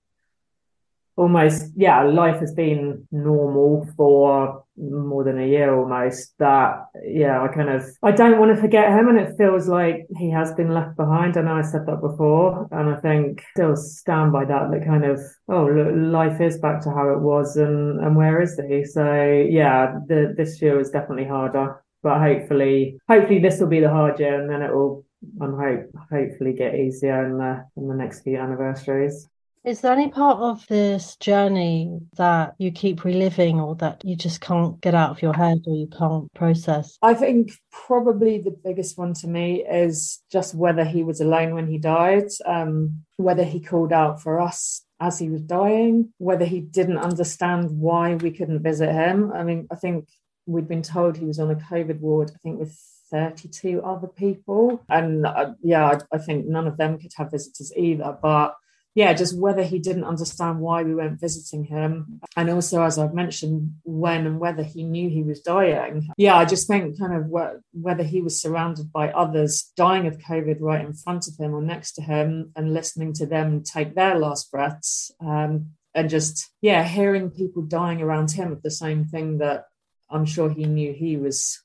almost, 1.19 1.73
yeah, 1.75 2.01
life 2.03 2.39
has 2.39 2.53
been 2.53 3.05
normal 3.11 3.85
for 3.97 4.63
more 4.77 5.25
than 5.25 5.39
a 5.39 5.45
year 5.45 5.75
almost 5.75 6.33
that 6.39 6.85
yeah 7.03 7.41
i 7.41 7.47
kind 7.49 7.69
of 7.69 7.83
i 8.01 8.11
don't 8.11 8.39
want 8.39 8.55
to 8.55 8.61
forget 8.61 8.89
him 8.91 9.09
and 9.09 9.19
it 9.19 9.35
feels 9.37 9.67
like 9.67 10.07
he 10.17 10.29
has 10.29 10.53
been 10.53 10.73
left 10.73 10.95
behind. 10.95 11.35
I 11.35 11.41
know 11.41 11.57
i 11.57 11.61
said 11.61 11.85
that 11.85 11.99
before 11.99 12.65
and 12.71 12.89
i 12.89 12.95
think 13.01 13.43
still 13.51 13.75
stand 13.75 14.31
by 14.31 14.45
that 14.45 14.71
that 14.71 14.85
kind 14.85 15.03
of 15.03 15.19
oh 15.49 15.65
look, 15.65 16.13
life 16.13 16.39
is 16.39 16.59
back 16.59 16.81
to 16.83 16.91
how 16.91 17.09
it 17.09 17.19
was 17.19 17.57
and 17.57 17.99
and 17.99 18.15
where 18.15 18.41
is 18.41 18.57
he? 18.69 18.85
So 18.85 19.03
yeah 19.03 19.99
the 20.07 20.33
this 20.37 20.61
year 20.61 20.79
is 20.79 20.91
definitely 20.91 21.25
harder 21.25 21.83
but 22.01 22.19
hopefully 22.19 22.97
hopefully 23.09 23.39
this 23.39 23.59
will 23.59 23.67
be 23.67 23.81
the 23.81 23.89
hard 23.89 24.17
year 24.19 24.39
and 24.39 24.49
then 24.49 24.61
it 24.61 24.73
will 24.73 25.03
and 25.41 25.59
hope 25.59 25.91
hopefully 26.09 26.53
get 26.53 26.75
easier 26.75 27.25
in 27.25 27.37
the 27.37 27.65
in 27.75 27.89
the 27.89 27.95
next 27.95 28.21
few 28.21 28.37
anniversaries 28.37 29.27
is 29.65 29.81
there 29.81 29.91
any 29.91 30.09
part 30.09 30.39
of 30.39 30.65
this 30.67 31.17
journey 31.17 31.99
that 32.15 32.55
you 32.59 32.71
keep 32.71 33.03
reliving 33.03 33.59
or 33.59 33.75
that 33.75 34.03
you 34.05 34.15
just 34.15 34.39
can't 34.39 34.79
get 34.81 34.95
out 34.95 35.11
of 35.11 35.21
your 35.21 35.33
head 35.33 35.59
or 35.67 35.75
you 35.75 35.87
can't 35.87 36.33
process? 36.33 36.97
I 37.01 37.13
think 37.13 37.51
probably 37.71 38.39
the 38.39 38.55
biggest 38.63 38.97
one 38.97 39.13
to 39.15 39.27
me 39.27 39.65
is 39.65 40.21
just 40.31 40.55
whether 40.55 40.85
he 40.85 41.03
was 41.03 41.19
alone 41.19 41.53
when 41.53 41.67
he 41.67 41.77
died, 41.77 42.29
um, 42.45 43.03
whether 43.17 43.43
he 43.43 43.59
called 43.59 43.91
out 43.91 44.21
for 44.21 44.39
us 44.39 44.85
as 45.01 45.19
he 45.19 45.29
was 45.29 45.41
dying, 45.41 46.13
whether 46.17 46.45
he 46.45 46.61
didn't 46.61 46.97
understand 46.97 47.69
why 47.71 48.15
we 48.15 48.31
couldn't 48.31 48.63
visit 48.63 48.91
him. 48.91 49.31
I 49.33 49.43
mean, 49.43 49.67
I 49.71 49.75
think 49.75 50.07
we'd 50.45 50.67
been 50.67 50.81
told 50.81 51.17
he 51.17 51.25
was 51.25 51.39
on 51.39 51.51
a 51.51 51.55
COVID 51.55 51.99
ward, 51.99 52.31
I 52.33 52.37
think 52.39 52.59
with 52.59 52.77
32 53.11 53.81
other 53.81 54.07
people. 54.07 54.83
And 54.89 55.25
uh, 55.25 55.53
yeah, 55.61 55.85
I, 55.85 56.15
I 56.15 56.17
think 56.17 56.45
none 56.45 56.67
of 56.67 56.77
them 56.77 56.97
could 56.97 57.11
have 57.17 57.31
visitors 57.31 57.73
either. 57.75 58.17
But 58.21 58.55
yeah, 58.95 59.13
just 59.13 59.37
whether 59.37 59.63
he 59.63 59.79
didn't 59.79 60.03
understand 60.03 60.59
why 60.59 60.83
we 60.83 60.95
weren't 60.95 61.19
visiting 61.19 61.63
him. 61.63 62.19
And 62.35 62.49
also, 62.49 62.81
as 62.81 62.97
I've 62.97 63.13
mentioned, 63.13 63.75
when 63.83 64.25
and 64.25 64.39
whether 64.39 64.63
he 64.63 64.83
knew 64.83 65.09
he 65.09 65.23
was 65.23 65.41
dying. 65.41 66.09
Yeah, 66.17 66.35
I 66.35 66.45
just 66.45 66.67
think 66.67 66.99
kind 66.99 67.13
of 67.13 67.27
whether 67.71 68.03
he 68.03 68.21
was 68.21 68.41
surrounded 68.41 68.91
by 68.91 69.11
others 69.11 69.71
dying 69.77 70.07
of 70.07 70.17
COVID 70.17 70.57
right 70.59 70.83
in 70.83 70.93
front 70.93 71.27
of 71.27 71.37
him 71.37 71.53
or 71.53 71.61
next 71.61 71.93
to 71.93 72.01
him 72.01 72.51
and 72.55 72.73
listening 72.73 73.13
to 73.13 73.25
them 73.25 73.63
take 73.63 73.95
their 73.95 74.17
last 74.17 74.51
breaths. 74.51 75.11
Um, 75.21 75.71
and 75.95 76.09
just, 76.09 76.49
yeah, 76.61 76.83
hearing 76.83 77.29
people 77.31 77.61
dying 77.61 78.01
around 78.01 78.31
him 78.31 78.51
of 78.51 78.61
the 78.61 78.71
same 78.71 79.05
thing 79.05 79.39
that 79.39 79.65
I'm 80.09 80.25
sure 80.25 80.49
he 80.49 80.65
knew 80.65 80.93
he 80.93 81.17
was 81.17 81.61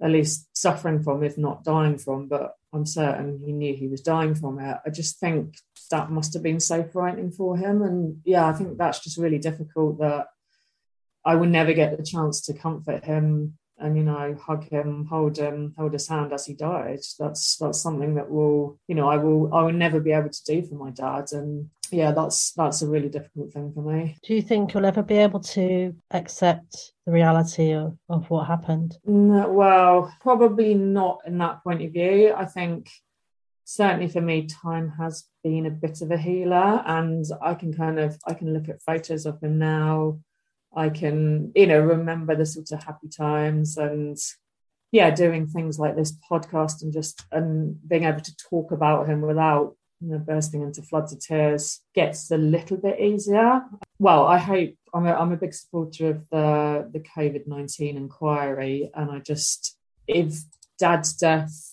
at 0.00 0.10
least 0.10 0.48
suffering 0.56 1.02
from, 1.02 1.22
if 1.22 1.38
not 1.38 1.64
dying 1.64 1.96
from, 1.96 2.28
but 2.28 2.56
I'm 2.72 2.86
certain 2.86 3.40
he 3.44 3.52
knew 3.52 3.74
he 3.74 3.88
was 3.88 4.00
dying 4.00 4.34
from 4.34 4.58
it. 4.58 4.78
I 4.84 4.90
just 4.90 5.20
think 5.20 5.56
that 5.92 6.10
must 6.10 6.34
have 6.34 6.42
been 6.42 6.58
so 6.58 6.82
frightening 6.82 7.30
for 7.30 7.56
him. 7.56 7.82
And 7.82 8.20
yeah, 8.24 8.46
I 8.48 8.52
think 8.52 8.76
that's 8.76 9.00
just 9.00 9.18
really 9.18 9.38
difficult 9.38 9.98
that 10.00 10.26
I 11.24 11.36
would 11.36 11.50
never 11.50 11.72
get 11.72 11.96
the 11.96 12.02
chance 12.02 12.40
to 12.42 12.54
comfort 12.54 13.04
him 13.04 13.58
and 13.78 13.96
you 13.96 14.04
know 14.04 14.36
hug 14.40 14.68
him 14.68 15.06
hold 15.06 15.36
him 15.36 15.74
hold 15.76 15.92
his 15.92 16.08
hand 16.08 16.32
as 16.32 16.46
he 16.46 16.54
died. 16.54 17.00
That's 17.18 17.56
that's 17.56 17.80
something 17.80 18.14
that 18.14 18.30
will 18.30 18.78
you 18.88 18.94
know 18.94 19.08
i 19.08 19.16
will 19.16 19.52
i 19.54 19.62
will 19.62 19.72
never 19.72 20.00
be 20.00 20.12
able 20.12 20.30
to 20.30 20.44
do 20.44 20.62
for 20.62 20.74
my 20.74 20.90
dad. 20.90 21.26
And 21.32 21.68
yeah 21.90 22.12
that's 22.12 22.52
that's 22.52 22.82
a 22.82 22.88
really 22.88 23.08
difficult 23.08 23.52
thing 23.52 23.72
for 23.72 23.82
me. 23.82 24.16
Do 24.22 24.34
you 24.34 24.42
think 24.42 24.72
you'll 24.72 24.86
ever 24.86 25.02
be 25.02 25.16
able 25.16 25.40
to 25.40 25.94
accept 26.10 26.92
the 27.06 27.12
reality 27.12 27.72
of, 27.72 27.98
of 28.08 28.30
what 28.30 28.46
happened? 28.46 28.96
No, 29.04 29.50
well 29.50 30.14
probably 30.20 30.74
not 30.74 31.20
in 31.26 31.38
that 31.38 31.62
point 31.62 31.82
of 31.82 31.92
view. 31.92 32.34
I 32.36 32.46
think 32.46 32.88
certainly 33.74 34.08
for 34.08 34.20
me 34.20 34.46
time 34.46 34.92
has 34.98 35.24
been 35.42 35.66
a 35.66 35.70
bit 35.70 36.02
of 36.02 36.10
a 36.10 36.16
healer 36.16 36.82
and 36.86 37.24
i 37.40 37.54
can 37.54 37.72
kind 37.72 37.98
of 37.98 38.18
i 38.26 38.34
can 38.34 38.52
look 38.52 38.68
at 38.68 38.82
photos 38.82 39.26
of 39.26 39.40
him 39.42 39.58
now 39.58 40.18
I 40.74 40.88
can, 40.88 41.52
you 41.54 41.66
know, 41.66 41.80
remember 41.80 42.34
the 42.34 42.46
sort 42.46 42.72
of 42.72 42.82
happy 42.82 43.08
times 43.08 43.76
and 43.76 44.16
yeah, 44.90 45.10
doing 45.10 45.46
things 45.46 45.78
like 45.78 45.96
this 45.96 46.16
podcast 46.30 46.82
and 46.82 46.92
just 46.92 47.24
and 47.32 47.76
being 47.88 48.04
able 48.04 48.20
to 48.20 48.36
talk 48.36 48.72
about 48.72 49.08
him 49.08 49.22
without 49.22 49.76
you 50.00 50.08
know 50.08 50.18
bursting 50.18 50.62
into 50.62 50.82
floods 50.82 51.12
of 51.12 51.20
tears 51.20 51.80
gets 51.94 52.30
a 52.30 52.36
little 52.36 52.76
bit 52.76 53.00
easier. 53.00 53.62
Well, 53.98 54.26
I 54.26 54.38
hope 54.38 54.74
I'm 54.92 55.06
a, 55.06 55.12
I'm 55.12 55.32
a 55.32 55.36
big 55.36 55.54
supporter 55.54 56.10
of 56.10 56.28
the 56.30 56.90
the 56.92 57.00
COVID 57.00 57.46
nineteen 57.46 57.96
inquiry, 57.96 58.90
and 58.94 59.10
I 59.10 59.20
just 59.20 59.76
if 60.06 60.34
Dad's 60.78 61.14
death 61.14 61.71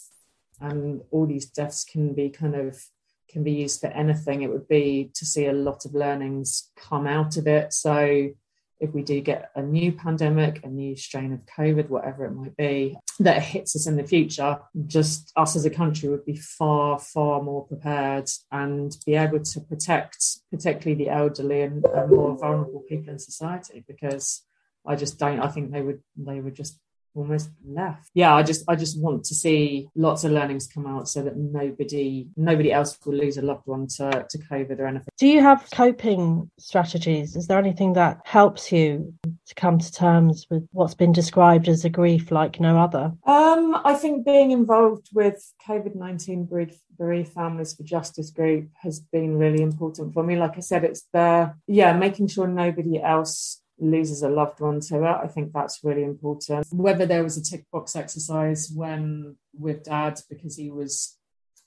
and 0.62 1.02
all 1.12 1.26
these 1.26 1.48
deaths 1.48 1.84
can 1.84 2.14
be 2.14 2.30
kind 2.30 2.56
of 2.56 2.84
can 3.30 3.44
be 3.44 3.52
used 3.52 3.80
for 3.80 3.88
anything, 3.88 4.42
it 4.42 4.50
would 4.50 4.68
be 4.68 5.12
to 5.14 5.26
see 5.26 5.46
a 5.46 5.54
lot 5.54 5.86
of 5.86 5.94
learnings 5.94 6.72
come 6.76 7.06
out 7.06 7.38
of 7.38 7.46
it. 7.48 7.72
So 7.74 8.32
if 8.80 8.94
we 8.94 9.04
do 9.04 9.20
get 9.22 9.52
a 9.56 9.62
new 9.62 9.92
pandemic, 9.92 10.64
a 10.64 10.68
new 10.68 10.96
strain 10.96 11.34
of 11.34 11.46
COVID, 11.46 11.90
whatever 11.90 12.26
it 12.26 12.32
might 12.32 12.56
be, 12.56 12.98
that 13.20 13.44
hits 13.44 13.76
us 13.76 13.88
in 13.88 13.98
the 13.98 14.04
future, 14.04 14.60
just 14.88 15.32
us 15.36 15.56
as 15.56 15.66
a 15.66 15.70
country 15.70 16.08
would 16.10 16.26
be 16.26 16.38
far, 16.38 16.98
far 16.98 17.42
more 17.44 17.66
prepared 17.68 18.30
and 18.52 18.98
be 19.06 19.16
able 19.16 19.42
to 19.42 19.60
protect, 19.62 20.24
particularly 20.50 21.04
the 21.04 21.12
elderly 21.12 21.62
and, 21.62 21.86
and 21.86 22.10
more 22.10 22.38
vulnerable 22.38 22.84
people 22.88 23.12
in 23.12 23.20
society. 23.20 23.84
Because 23.86 24.44
I 24.88 24.96
just 24.96 25.20
don't. 25.20 25.42
I 25.42 25.50
think 25.50 25.72
they 25.72 25.82
would 25.82 26.02
they 26.16 26.40
would 26.40 26.56
just 26.56 26.80
almost 27.14 27.50
left. 27.66 28.10
Yeah, 28.14 28.34
I 28.34 28.44
just 28.44 28.64
I 28.68 28.76
just 28.76 29.00
want 29.00 29.24
to 29.26 29.36
see 29.36 29.90
lots 29.96 30.24
of 30.24 30.32
learnings 30.32 30.68
come 30.68 30.88
out 30.88 31.08
so 31.08 31.22
that 31.24 31.38
nobody 31.38 32.28
nobody 32.36 32.72
else 32.72 32.98
will 33.06 33.16
lose 33.16 33.38
a 33.38 33.42
loved 33.42 33.66
one 33.66 33.88
to, 33.98 34.26
to 34.30 34.38
COVID 34.38 34.80
or 34.80 34.88
anything. 34.88 35.08
Do 35.18 35.28
you 35.28 35.42
have 35.42 35.68
coping 35.74 36.50
strategies? 36.60 37.36
Is 37.36 37.48
there 37.48 37.60
anything 37.60 37.94
that 37.94 38.20
helps 38.26 38.72
you 38.72 39.14
to 39.48 39.56
come 39.56 39.80
to 39.80 39.92
terms 39.92 40.48
with 40.50 40.68
what's 40.72 40.96
been 40.96 41.12
described 41.12 41.68
as 41.68 41.86
a 41.86 41.90
grief 41.90 42.32
like 42.32 42.60
no 42.60 42.80
other? 42.80 43.14
Um, 43.26 43.80
I 43.84 43.94
think 43.94 44.26
being 44.26 44.52
involved 44.52 45.10
with 45.14 45.54
COVID 45.68 45.96
nineteen 45.96 46.46
bereaved 46.46 47.34
families 47.34 47.74
for 47.74 47.84
justice 47.84 48.30
group 48.30 48.70
has 48.82 49.00
been 49.00 49.38
really 49.38 49.62
important 49.62 50.14
for 50.14 50.24
me. 50.24 50.36
Like 50.36 50.58
I 50.58 50.62
said, 50.62 50.84
it's 50.84 51.06
the 51.14 51.54
yeah 51.68 51.94
making 51.94 52.28
sure 52.28 52.48
nobody 52.48 53.02
else 53.02 53.62
loses 53.80 54.22
a 54.24 54.30
loved 54.30 54.60
one 54.60 54.80
to 54.82 55.04
it. 55.04 55.18
I 55.24 55.28
think 55.28 55.54
that's 55.54 55.80
really 55.84 56.04
important. 56.04 56.68
Whether 56.72 57.06
there 57.06 57.24
was 57.24 57.38
a 57.38 57.44
tick 57.44 57.66
box 57.72 57.96
exercise 57.96 58.72
when 58.74 59.38
with 59.58 59.84
dad 59.84 60.20
because 60.30 60.58
he 60.58 60.70
was 60.70 61.18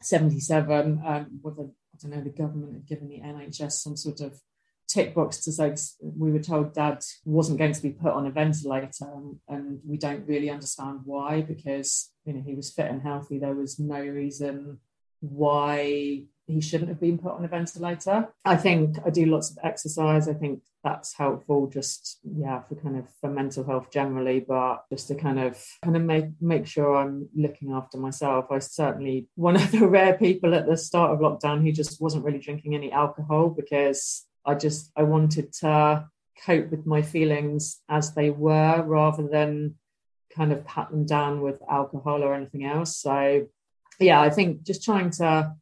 77, 0.02 1.02
um, 1.04 1.26
whether 1.40 1.62
I 1.62 1.98
don't 2.00 2.10
know 2.10 2.22
the 2.22 2.30
government 2.30 2.74
had 2.74 2.86
given 2.86 3.08
the 3.08 3.20
NHS 3.20 3.72
some 3.72 3.96
sort 3.96 4.20
of 4.20 4.40
tick 4.88 5.14
box 5.14 5.38
to 5.38 5.52
say 5.52 5.74
we 6.00 6.30
were 6.30 6.38
told 6.38 6.74
dad 6.74 7.02
wasn't 7.24 7.58
going 7.58 7.72
to 7.72 7.82
be 7.82 7.90
put 7.90 8.12
on 8.12 8.26
a 8.26 8.30
ventilator 8.30 9.06
and, 9.14 9.36
and 9.48 9.80
we 9.86 9.96
don't 9.96 10.26
really 10.26 10.50
understand 10.50 11.00
why 11.04 11.40
because 11.40 12.10
you 12.24 12.32
know 12.34 12.42
he 12.44 12.54
was 12.54 12.72
fit 12.72 12.90
and 12.90 13.00
healthy 13.00 13.38
there 13.38 13.54
was 13.54 13.78
no 13.78 14.00
reason 14.00 14.78
why 15.20 16.22
he 16.46 16.60
shouldn't 16.60 16.88
have 16.88 17.00
been 17.00 17.18
put 17.18 17.32
on 17.32 17.44
a 17.44 17.48
ventilator. 17.48 18.28
I 18.44 18.56
think 18.56 18.98
I 19.04 19.10
do 19.10 19.26
lots 19.26 19.50
of 19.50 19.58
exercise. 19.62 20.28
I 20.28 20.34
think 20.34 20.62
that's 20.84 21.14
helpful 21.14 21.68
just 21.68 22.18
yeah 22.24 22.60
for 22.62 22.74
kind 22.74 22.96
of 22.96 23.04
for 23.20 23.30
mental 23.30 23.64
health 23.64 23.90
generally 23.90 24.40
but 24.40 24.84
just 24.90 25.08
to 25.08 25.14
kind 25.14 25.38
of 25.38 25.62
kind 25.84 25.96
of 25.96 26.02
make 26.02 26.24
make 26.40 26.66
sure 26.66 26.96
i'm 26.96 27.28
looking 27.36 27.72
after 27.72 27.98
myself 27.98 28.46
i 28.50 28.58
certainly 28.58 29.28
one 29.36 29.56
of 29.56 29.70
the 29.70 29.86
rare 29.86 30.14
people 30.14 30.54
at 30.54 30.66
the 30.66 30.76
start 30.76 31.12
of 31.12 31.20
lockdown 31.20 31.62
who 31.62 31.70
just 31.70 32.00
wasn't 32.00 32.24
really 32.24 32.38
drinking 32.38 32.74
any 32.74 32.90
alcohol 32.90 33.48
because 33.48 34.26
i 34.44 34.54
just 34.54 34.90
i 34.96 35.02
wanted 35.02 35.52
to 35.52 36.04
cope 36.44 36.70
with 36.70 36.84
my 36.84 37.00
feelings 37.00 37.80
as 37.88 38.14
they 38.14 38.30
were 38.30 38.82
rather 38.82 39.28
than 39.28 39.76
kind 40.34 40.52
of 40.52 40.64
pat 40.64 40.90
them 40.90 41.06
down 41.06 41.40
with 41.42 41.60
alcohol 41.70 42.24
or 42.24 42.34
anything 42.34 42.64
else 42.64 42.96
so 42.96 43.46
yeah 44.00 44.20
i 44.20 44.30
think 44.30 44.62
just 44.64 44.82
trying 44.82 45.10
to 45.10 45.54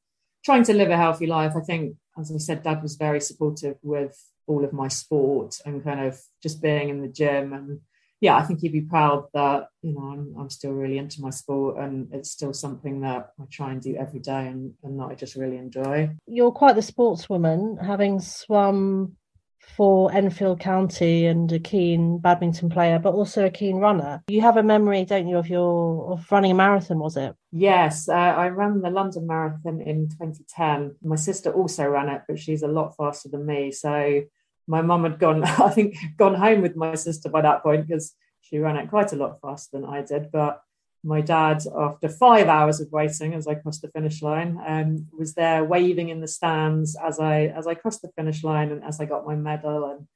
trying 0.44 0.64
to 0.64 0.74
live 0.74 0.90
a 0.90 0.96
healthy 0.96 1.26
life. 1.26 1.52
I 1.56 1.60
think, 1.60 1.96
as 2.18 2.32
I 2.32 2.38
said, 2.38 2.62
Dad 2.62 2.82
was 2.82 2.96
very 2.96 3.20
supportive 3.20 3.76
with 3.82 4.16
all 4.46 4.64
of 4.64 4.72
my 4.72 4.88
sport 4.88 5.58
and 5.64 5.84
kind 5.84 6.00
of 6.00 6.20
just 6.42 6.60
being 6.60 6.88
in 6.88 7.02
the 7.02 7.08
gym 7.08 7.52
and 7.52 7.80
yeah, 8.20 8.36
I 8.36 8.42
think 8.42 8.60
he'd 8.60 8.72
be 8.72 8.82
proud 8.82 9.28
that 9.32 9.68
you 9.82 9.94
know 9.94 10.02
I'm, 10.02 10.34
I'm 10.38 10.50
still 10.50 10.72
really 10.72 10.98
into 10.98 11.22
my 11.22 11.30
sport 11.30 11.78
and 11.78 12.12
it's 12.12 12.30
still 12.30 12.52
something 12.52 13.00
that 13.00 13.30
I 13.40 13.44
try 13.50 13.72
and 13.72 13.80
do 13.80 13.96
every 13.96 14.20
day 14.20 14.46
and, 14.48 14.74
and 14.82 14.98
that 15.00 15.04
I 15.04 15.14
just 15.14 15.36
really 15.36 15.56
enjoy. 15.56 16.10
You're 16.26 16.52
quite 16.52 16.74
the 16.74 16.82
sportswoman, 16.82 17.82
having 17.84 18.20
swum 18.20 19.16
for 19.60 20.12
Enfield 20.12 20.60
County 20.60 21.26
and 21.26 21.50
a 21.52 21.58
keen 21.58 22.18
badminton 22.18 22.70
player, 22.70 22.98
but 22.98 23.14
also 23.14 23.46
a 23.46 23.50
keen 23.50 23.76
runner. 23.76 24.22
You 24.28 24.40
have 24.40 24.56
a 24.56 24.62
memory, 24.62 25.04
don't 25.04 25.28
you, 25.28 25.36
of 25.36 25.48
your 25.48 26.12
of 26.12 26.30
running 26.30 26.50
a 26.50 26.54
marathon? 26.54 26.98
Was 26.98 27.16
it? 27.16 27.34
Yes, 27.52 28.08
uh, 28.08 28.12
I 28.12 28.48
ran 28.48 28.80
the 28.80 28.90
London 28.90 29.26
Marathon 29.26 29.80
in 29.80 30.08
2010. 30.08 30.96
My 31.02 31.16
sister 31.16 31.50
also 31.52 31.86
ran 31.86 32.08
it, 32.08 32.22
but 32.26 32.38
she's 32.38 32.62
a 32.62 32.68
lot 32.68 32.96
faster 32.96 33.28
than 33.28 33.46
me. 33.46 33.70
So 33.70 34.22
my 34.66 34.82
mum 34.82 35.04
had 35.04 35.18
gone, 35.18 35.44
I 35.44 35.70
think, 35.70 35.96
gone 36.16 36.34
home 36.34 36.62
with 36.62 36.76
my 36.76 36.94
sister 36.94 37.28
by 37.28 37.42
that 37.42 37.62
point 37.62 37.86
because 37.86 38.14
she 38.40 38.58
ran 38.58 38.76
it 38.76 38.88
quite 38.88 39.12
a 39.12 39.16
lot 39.16 39.40
faster 39.40 39.78
than 39.78 39.84
I 39.84 40.02
did. 40.02 40.30
But 40.32 40.62
my 41.02 41.20
dad, 41.20 41.62
after 41.76 42.08
five 42.08 42.48
hours 42.48 42.80
of 42.80 42.92
waiting 42.92 43.34
as 43.34 43.46
I 43.46 43.54
crossed 43.54 43.82
the 43.82 43.88
finish 43.88 44.22
line, 44.22 44.58
um, 44.66 45.06
was 45.18 45.34
there 45.34 45.64
waving 45.64 46.10
in 46.10 46.20
the 46.20 46.28
stands 46.28 46.96
as 46.96 47.18
I 47.18 47.44
as 47.46 47.66
I 47.66 47.74
crossed 47.74 48.02
the 48.02 48.12
finish 48.16 48.44
line 48.44 48.70
and 48.70 48.84
as 48.84 49.00
I 49.00 49.06
got 49.06 49.26
my 49.26 49.34
medal 49.34 49.90
and 49.90 50.06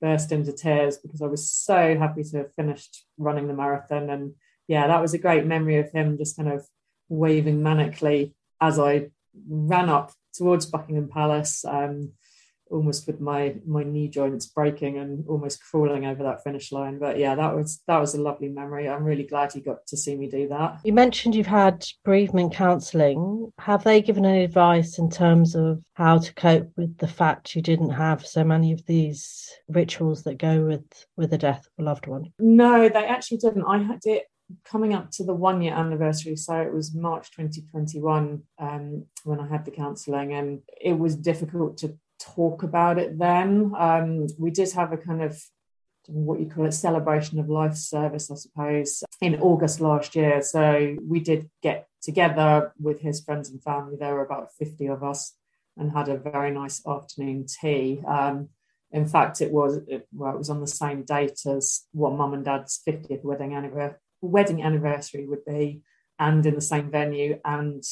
burst 0.00 0.32
into 0.32 0.52
tears 0.52 0.98
because 0.98 1.22
I 1.22 1.26
was 1.26 1.50
so 1.50 1.96
happy 1.96 2.24
to 2.24 2.38
have 2.38 2.54
finished 2.54 3.04
running 3.18 3.46
the 3.46 3.54
marathon. 3.54 4.10
And 4.10 4.34
yeah, 4.66 4.88
that 4.88 5.00
was 5.00 5.14
a 5.14 5.18
great 5.18 5.46
memory 5.46 5.78
of 5.78 5.92
him 5.92 6.18
just 6.18 6.36
kind 6.36 6.48
of 6.48 6.66
waving 7.08 7.60
manically 7.60 8.32
as 8.60 8.78
I 8.78 9.10
ran 9.48 9.88
up 9.88 10.12
towards 10.34 10.66
Buckingham 10.66 11.08
Palace. 11.08 11.64
Um, 11.64 12.12
almost 12.72 13.06
with 13.06 13.20
my 13.20 13.54
my 13.66 13.82
knee 13.82 14.08
joints 14.08 14.46
breaking 14.46 14.98
and 14.98 15.24
almost 15.28 15.62
crawling 15.62 16.06
over 16.06 16.22
that 16.22 16.42
finish 16.42 16.72
line. 16.72 16.98
But 16.98 17.18
yeah 17.18 17.34
that 17.34 17.54
was 17.54 17.82
that 17.86 17.98
was 17.98 18.14
a 18.14 18.20
lovely 18.20 18.48
memory. 18.48 18.88
I'm 18.88 19.04
really 19.04 19.24
glad 19.24 19.54
you 19.54 19.62
got 19.62 19.86
to 19.88 19.96
see 19.96 20.16
me 20.16 20.28
do 20.28 20.48
that. 20.48 20.80
You 20.84 20.92
mentioned 20.92 21.34
you've 21.34 21.46
had 21.46 21.84
bereavement 22.04 22.54
counselling. 22.54 23.52
Have 23.58 23.84
they 23.84 24.02
given 24.02 24.26
any 24.26 24.44
advice 24.44 24.98
in 24.98 25.10
terms 25.10 25.54
of 25.54 25.84
how 25.94 26.18
to 26.18 26.34
cope 26.34 26.70
with 26.76 26.96
the 26.98 27.08
fact 27.08 27.54
you 27.54 27.62
didn't 27.62 27.90
have 27.90 28.26
so 28.26 28.42
many 28.42 28.72
of 28.72 28.84
these 28.86 29.50
rituals 29.68 30.22
that 30.24 30.38
go 30.38 30.64
with 30.64 31.06
with 31.16 31.30
the 31.30 31.38
death 31.38 31.66
of 31.66 31.84
a 31.84 31.86
loved 31.86 32.06
one? 32.06 32.32
No 32.38 32.88
they 32.88 33.06
actually 33.06 33.38
didn't. 33.38 33.64
I 33.64 33.78
had 33.78 34.00
it 34.04 34.24
coming 34.64 34.94
up 34.94 35.10
to 35.10 35.24
the 35.24 35.34
one 35.34 35.62
year 35.62 35.72
anniversary 35.72 36.36
so 36.36 36.54
it 36.60 36.72
was 36.72 36.94
march 36.94 37.30
2021 37.30 38.42
um, 38.58 39.06
when 39.24 39.40
i 39.40 39.46
had 39.46 39.64
the 39.64 39.70
counselling 39.70 40.34
and 40.34 40.60
it 40.80 40.98
was 40.98 41.16
difficult 41.16 41.78
to 41.78 41.96
talk 42.22 42.62
about 42.62 42.98
it 42.98 43.18
then. 43.18 43.72
Um, 43.76 44.26
we 44.38 44.50
did 44.50 44.72
have 44.72 44.92
a 44.92 44.96
kind 44.96 45.22
of 45.22 45.40
what 46.08 46.40
you 46.40 46.46
call 46.46 46.66
it 46.66 46.72
celebration 46.72 47.38
of 47.38 47.48
life 47.48 47.76
service, 47.76 48.30
I 48.30 48.34
suppose, 48.34 49.04
in 49.20 49.40
August 49.40 49.80
last 49.80 50.16
year. 50.16 50.42
So 50.42 50.96
we 51.06 51.20
did 51.20 51.48
get 51.62 51.86
together 52.02 52.72
with 52.80 53.00
his 53.00 53.20
friends 53.20 53.50
and 53.50 53.62
family. 53.62 53.96
There 53.98 54.14
were 54.14 54.24
about 54.24 54.52
50 54.58 54.86
of 54.86 55.04
us 55.04 55.34
and 55.76 55.92
had 55.92 56.08
a 56.08 56.16
very 56.16 56.50
nice 56.50 56.84
afternoon 56.86 57.46
tea. 57.46 58.02
Um, 58.06 58.48
in 58.90 59.06
fact, 59.06 59.40
it 59.40 59.50
was 59.50 59.80
it, 59.88 60.06
well, 60.12 60.34
it 60.34 60.38
was 60.38 60.50
on 60.50 60.60
the 60.60 60.66
same 60.66 61.02
date 61.04 61.46
as 61.46 61.82
what 61.92 62.14
mum 62.14 62.34
and 62.34 62.44
dad's 62.44 62.80
50th 62.86 63.24
wedding 63.24 63.54
anniversary, 63.54 63.98
wedding 64.20 64.62
anniversary 64.62 65.26
would 65.26 65.44
be, 65.46 65.82
and 66.18 66.44
in 66.44 66.54
the 66.54 66.60
same 66.60 66.90
venue. 66.90 67.38
And 67.44 67.82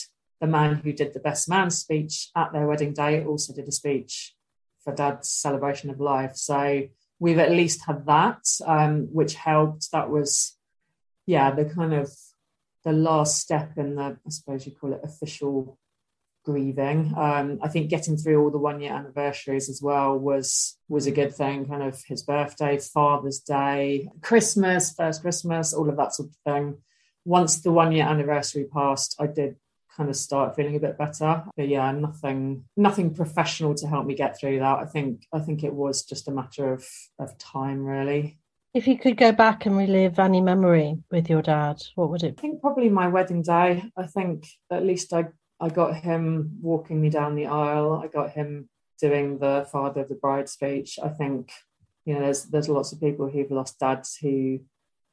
the 0.41 0.47
man 0.47 0.77
who 0.77 0.93
did 0.93 1.13
the 1.13 1.21
best 1.21 1.49
man 1.49 1.71
speech 1.71 2.31
at 2.35 2.53
their 2.53 2.67
wedding 2.67 2.95
day 2.95 3.25
also 3.25 3.53
did 3.53 3.69
a 3.69 3.73
speech 3.73 4.35
for 4.83 4.95
dad's 4.95 5.29
celebration 5.29 5.91
of 5.91 6.01
life. 6.01 6.37
So 6.37 6.89
we've 7.19 7.39
at 7.39 7.51
least 7.51 7.85
had 7.87 8.07
that, 8.07 8.45
um, 8.67 9.09
which 9.13 9.35
helped. 9.35 9.93
That 9.93 10.11
was, 10.11 10.57
yeah, 11.27 11.51
the 11.51 11.67
kind 11.67 11.93
of 11.93 12.11
the 12.85 12.93
last 12.93 13.39
step 13.39 13.77
in 13.77 13.97
the, 13.97 14.17
I 14.27 14.31
suppose 14.31 14.67
you 14.67 14.73
call 14.73 14.95
it 14.95 15.03
official 15.05 15.79
grieving. 16.45 17.13
Um, 17.17 17.59
I 17.63 17.69
think 17.69 17.91
getting 17.91 18.17
through 18.17 18.43
all 18.43 18.51
the 18.51 18.59
one 18.59 18.81
year 18.81 18.93
anniversaries 18.93 19.69
as 19.69 19.83
well 19.83 20.19
was 20.19 20.79
was 20.89 21.07
a 21.07 21.13
good 21.13 21.35
thing. 21.35 21.67
Kind 21.67 21.83
of 21.83 22.03
his 22.07 22.23
birthday, 22.23 22.79
Father's 22.79 23.41
Day, 23.41 24.09
Christmas, 24.23 24.95
first 24.95 25.21
Christmas, 25.21 25.75
all 25.75 25.91
of 25.91 25.99
that 25.99 26.15
sort 26.15 26.31
of 26.31 26.37
thing. 26.47 26.79
Once 27.27 27.61
the 27.61 27.71
one 27.71 27.93
year 27.93 28.07
anniversary 28.07 28.65
passed, 28.65 29.15
I 29.21 29.27
did 29.27 29.57
kind 29.97 30.09
of 30.09 30.17
start 30.17 30.57
feeling 30.57 30.77
a 30.77 30.81
bit 30.81 30.99
better. 30.99 31.45
But 31.57 31.69
yeah, 31.69 31.91
nothing 31.93 32.65
nothing 32.77 33.15
professional 33.15 33.75
to 33.75 33.87
help 33.87 34.07
me 34.07 34.15
get 34.15 34.39
through 34.39 34.59
that. 34.59 34.79
I 34.79 34.87
think 34.87 35.27
I 35.33 35.41
think 35.41 35.65
it 35.65 35.75
was 35.75 36.05
just 36.05 36.29
a 36.29 36.33
matter 36.33 36.73
of 36.73 36.87
of 37.19 37.37
time 37.39 37.85
really. 37.85 38.39
If 38.73 38.87
you 38.87 38.99
could 38.99 39.17
go 39.17 39.33
back 39.33 39.67
and 39.67 39.77
relive 39.77 40.21
any 40.21 40.41
memory 40.41 40.99
with 41.11 41.29
your 41.29 41.43
dad, 41.43 41.83
what 41.97 42.09
would 42.11 42.23
it 42.23 42.37
be? 42.37 42.41
I 42.41 42.43
think 42.43 42.61
probably 42.61 42.89
my 42.89 43.09
wedding 43.09 43.43
day. 43.43 43.91
I 43.97 44.07
think 44.07 44.47
at 44.71 44.85
least 44.85 45.13
I 45.13 45.29
I 45.61 45.69
got 45.69 45.97
him 45.97 46.59
walking 46.63 47.01
me 47.01 47.11
down 47.11 47.35
the 47.35 47.47
aisle. 47.47 48.01
I 48.03 48.07
got 48.07 48.31
him 48.31 48.69
doing 49.01 49.39
the 49.39 49.67
father 49.73 50.03
of 50.03 50.09
the 50.09 50.15
bride 50.15 50.49
speech. 50.49 50.99
I 51.03 51.09
think 51.09 51.51
you 52.05 52.15
know 52.15 52.21
there's 52.21 52.45
there's 52.45 52.69
lots 52.69 52.93
of 52.93 53.01
people 53.01 53.29
who've 53.29 53.51
lost 53.51 53.79
dads 53.79 54.17
who 54.17 54.61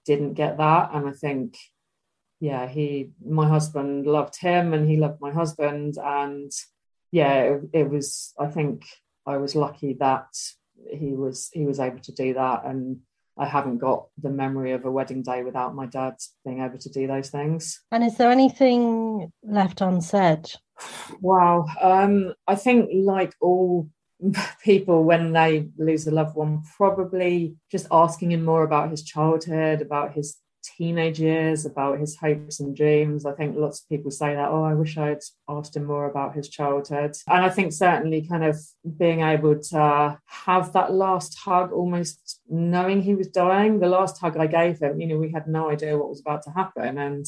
didn't 0.05 0.33
get 0.33 0.57
that, 0.57 0.91
and 0.93 1.07
I 1.09 1.11
think 1.11 1.57
yeah, 2.39 2.67
he, 2.67 3.11
my 3.25 3.47
husband 3.47 4.05
loved 4.05 4.39
him 4.39 4.73
and 4.73 4.89
he 4.89 4.97
loved 4.97 5.19
my 5.21 5.31
husband. 5.31 5.95
And 6.03 6.51
yeah, 7.11 7.41
it, 7.41 7.61
it, 7.73 7.89
was, 7.89 8.33
I 8.39 8.47
think 8.47 8.85
I 9.25 9.37
was 9.37 9.55
lucky 9.55 9.93
that 9.99 10.27
he 10.91 11.13
was, 11.13 11.49
he 11.53 11.65
was 11.65 11.79
able 11.79 11.99
to 11.99 12.11
do 12.11 12.33
that. 12.35 12.65
And 12.65 12.99
I 13.37 13.45
haven't 13.45 13.79
got 13.79 14.07
the 14.21 14.29
memory 14.29 14.71
of 14.71 14.85
a 14.85 14.91
wedding 14.91 15.23
day 15.23 15.43
without 15.43 15.75
my 15.75 15.85
dad 15.85 16.15
being 16.45 16.61
able 16.61 16.77
to 16.79 16.89
do 16.89 17.07
those 17.07 17.29
things. 17.29 17.81
And 17.91 18.03
is 18.03 18.17
there 18.17 18.31
anything 18.31 19.31
left 19.43 19.81
unsaid? 19.81 20.51
Wow. 21.21 21.65
Um, 21.81 22.33
I 22.47 22.55
think 22.55 22.89
like 22.93 23.33
all 23.41 23.89
people 24.63 25.03
when 25.03 25.33
they 25.33 25.69
lose 25.77 26.07
a 26.07 26.11
loved 26.11 26.35
one 26.35 26.63
probably 26.75 27.55
just 27.71 27.87
asking 27.91 28.31
him 28.31 28.43
more 28.43 28.63
about 28.63 28.89
his 28.89 29.03
childhood 29.03 29.81
about 29.81 30.13
his 30.13 30.37
teenage 30.77 31.19
years, 31.19 31.65
about 31.65 31.99
his 31.99 32.17
hopes 32.17 32.59
and 32.59 32.75
dreams. 32.75 33.25
I 33.25 33.33
think 33.33 33.55
lots 33.55 33.81
of 33.81 33.89
people 33.89 34.11
say 34.11 34.35
that, 34.35 34.49
oh, 34.49 34.63
I 34.63 34.73
wish 34.73 34.97
I'd 34.97 35.19
asked 35.47 35.75
him 35.75 35.85
more 35.85 36.09
about 36.09 36.35
his 36.35 36.49
childhood. 36.49 37.15
And 37.27 37.45
I 37.45 37.49
think 37.49 37.73
certainly 37.73 38.27
kind 38.27 38.43
of 38.43 38.57
being 38.97 39.21
able 39.21 39.59
to 39.59 40.19
have 40.25 40.73
that 40.73 40.93
last 40.93 41.37
hug, 41.39 41.71
almost 41.71 42.41
knowing 42.49 43.01
he 43.01 43.15
was 43.15 43.27
dying, 43.27 43.79
the 43.79 43.87
last 43.87 44.19
hug 44.19 44.37
I 44.37 44.47
gave 44.47 44.79
him, 44.79 44.99
you 44.99 45.07
know, 45.07 45.17
we 45.17 45.31
had 45.31 45.47
no 45.47 45.69
idea 45.69 45.97
what 45.97 46.09
was 46.09 46.21
about 46.21 46.43
to 46.43 46.51
happen. 46.51 46.97
And 46.97 47.25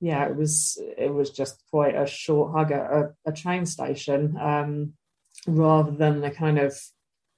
yeah, 0.00 0.26
it 0.26 0.36
was 0.36 0.80
it 0.98 1.14
was 1.14 1.30
just 1.30 1.62
quite 1.70 1.94
a 1.94 2.06
short 2.06 2.52
hug 2.52 2.72
at 2.72 2.90
a, 2.90 3.14
a 3.24 3.32
train 3.32 3.66
station, 3.66 4.36
um, 4.40 4.94
rather 5.46 5.92
than 5.92 6.20
the 6.20 6.30
kind 6.30 6.58
of 6.58 6.78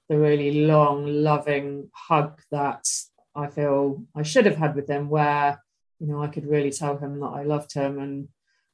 the 0.09 0.17
really 0.17 0.65
long, 0.65 1.05
loving 1.05 1.89
hug 1.93 2.39
that 2.51 2.85
I 3.35 3.47
feel 3.47 4.03
I 4.15 4.23
should 4.23 4.45
have 4.45 4.57
had 4.57 4.75
with 4.75 4.89
him, 4.89 5.09
where 5.09 5.61
you 5.99 6.07
know 6.07 6.21
I 6.21 6.27
could 6.27 6.47
really 6.47 6.71
tell 6.71 6.97
him 6.97 7.19
that 7.19 7.27
I 7.27 7.43
loved 7.43 7.73
him 7.73 7.99
and 7.99 8.27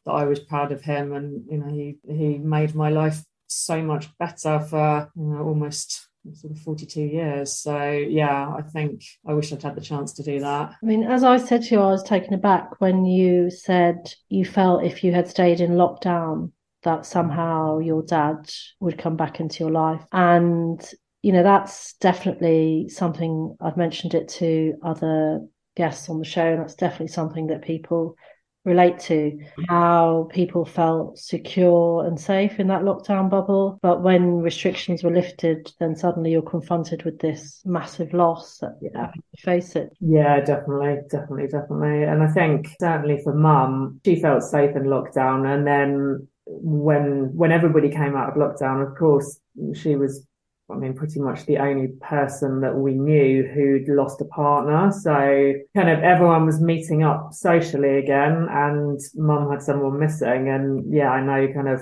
that 0.06 0.12
I 0.12 0.26
was 0.26 0.40
proud 0.40 0.72
of 0.72 0.82
him, 0.82 1.14
and 1.14 1.44
you 1.50 1.58
know 1.58 1.68
he 1.68 1.98
he 2.08 2.38
made 2.38 2.76
my 2.76 2.90
life 2.90 3.24
so 3.48 3.82
much 3.82 4.08
better 4.18 4.60
for 4.60 5.12
you 5.16 5.24
know 5.24 5.44
almost 5.44 6.08
sort 6.34 6.54
of 6.54 6.60
42 6.60 7.02
years. 7.02 7.54
So 7.54 7.92
yeah, 7.92 8.54
I 8.56 8.62
think 8.62 9.04
I 9.26 9.34
wish 9.34 9.52
I'd 9.52 9.64
had 9.64 9.76
the 9.76 9.82
chance 9.82 10.14
to 10.14 10.24
do 10.24 10.40
that. 10.40 10.74
I 10.82 10.86
mean, 10.86 11.04
as 11.04 11.24
I 11.24 11.38
said 11.38 11.64
to 11.64 11.76
you, 11.76 11.82
I 11.82 11.92
was 11.92 12.04
taken 12.04 12.34
aback 12.34 12.80
when 12.80 13.06
you 13.06 13.50
said 13.50 14.14
you 14.30 14.46
felt 14.46 14.84
if 14.84 15.04
you 15.04 15.12
had 15.12 15.28
stayed 15.28 15.62
in 15.62 15.72
lockdown 15.72 16.52
that 16.84 17.06
somehow 17.06 17.80
your 17.80 18.04
dad 18.04 18.50
would 18.80 18.98
come 18.98 19.16
back 19.16 19.40
into 19.40 19.64
your 19.64 19.72
life. 19.72 20.04
And 20.12 20.82
you 21.22 21.32
know, 21.32 21.44
that's 21.44 21.94
definitely 21.94 22.90
something 22.90 23.56
I've 23.62 23.78
mentioned 23.78 24.14
it 24.14 24.28
to 24.30 24.74
other 24.84 25.42
guests 25.76 26.10
on 26.10 26.20
the 26.20 26.26
show, 26.26 26.46
and 26.46 26.62
that's 26.62 26.76
definitely 26.76 27.08
something 27.08 27.48
that 27.48 27.62
people 27.62 28.16
relate 28.64 29.00
to 29.00 29.32
mm-hmm. 29.32 29.64
how 29.70 30.28
people 30.32 30.66
felt 30.66 31.18
secure 31.18 32.06
and 32.06 32.20
safe 32.20 32.60
in 32.60 32.68
that 32.68 32.84
lockdown 32.84 33.30
bubble. 33.30 33.80
But 33.82 34.04
when 34.04 34.42
restrictions 34.42 35.04
were 35.04 35.14
lifted, 35.14 35.72
then 35.80 35.96
suddenly 35.96 36.32
you're 36.32 36.42
confronted 36.42 37.04
with 37.04 37.20
this 37.20 37.62
massive 37.66 38.14
loss 38.14 38.58
that 38.60 38.78
you 38.82 38.92
have 38.96 39.14
to 39.14 39.22
face 39.38 39.76
it. 39.76 39.92
Yeah, 40.00 40.40
definitely, 40.42 40.98
definitely, 41.10 41.48
definitely. 41.48 42.04
And 42.04 42.24
I 42.24 42.28
think 42.28 42.76
certainly 42.80 43.20
for 43.24 43.34
mum, 43.34 44.00
she 44.06 44.20
felt 44.20 44.44
safe 44.44 44.76
in 44.76 44.84
lockdown. 44.84 45.52
And 45.52 45.66
then 45.66 46.28
when 46.46 47.36
when 47.36 47.52
everybody 47.52 47.90
came 47.90 48.16
out 48.16 48.30
of 48.30 48.36
lockdown, 48.36 48.88
of 48.88 48.98
course, 48.98 49.40
she 49.74 49.96
was 49.96 50.26
I 50.74 50.78
mean, 50.78 50.94
pretty 50.94 51.20
much 51.20 51.46
the 51.46 51.58
only 51.58 51.90
person 52.02 52.62
that 52.62 52.76
we 52.76 52.94
knew 52.94 53.44
who'd 53.44 53.88
lost 53.88 54.22
a 54.22 54.26
partner. 54.26 54.92
So 54.92 55.54
kind 55.76 55.90
of 55.90 56.00
everyone 56.00 56.46
was 56.46 56.62
meeting 56.62 57.04
up 57.04 57.34
socially 57.34 57.98
again 57.98 58.48
and 58.50 59.00
mum 59.16 59.50
had 59.50 59.62
someone 59.62 60.00
missing. 60.00 60.50
And 60.50 60.94
yeah, 60.94 61.12
I 61.12 61.22
know 61.22 61.54
kind 61.54 61.70
of, 61.70 61.82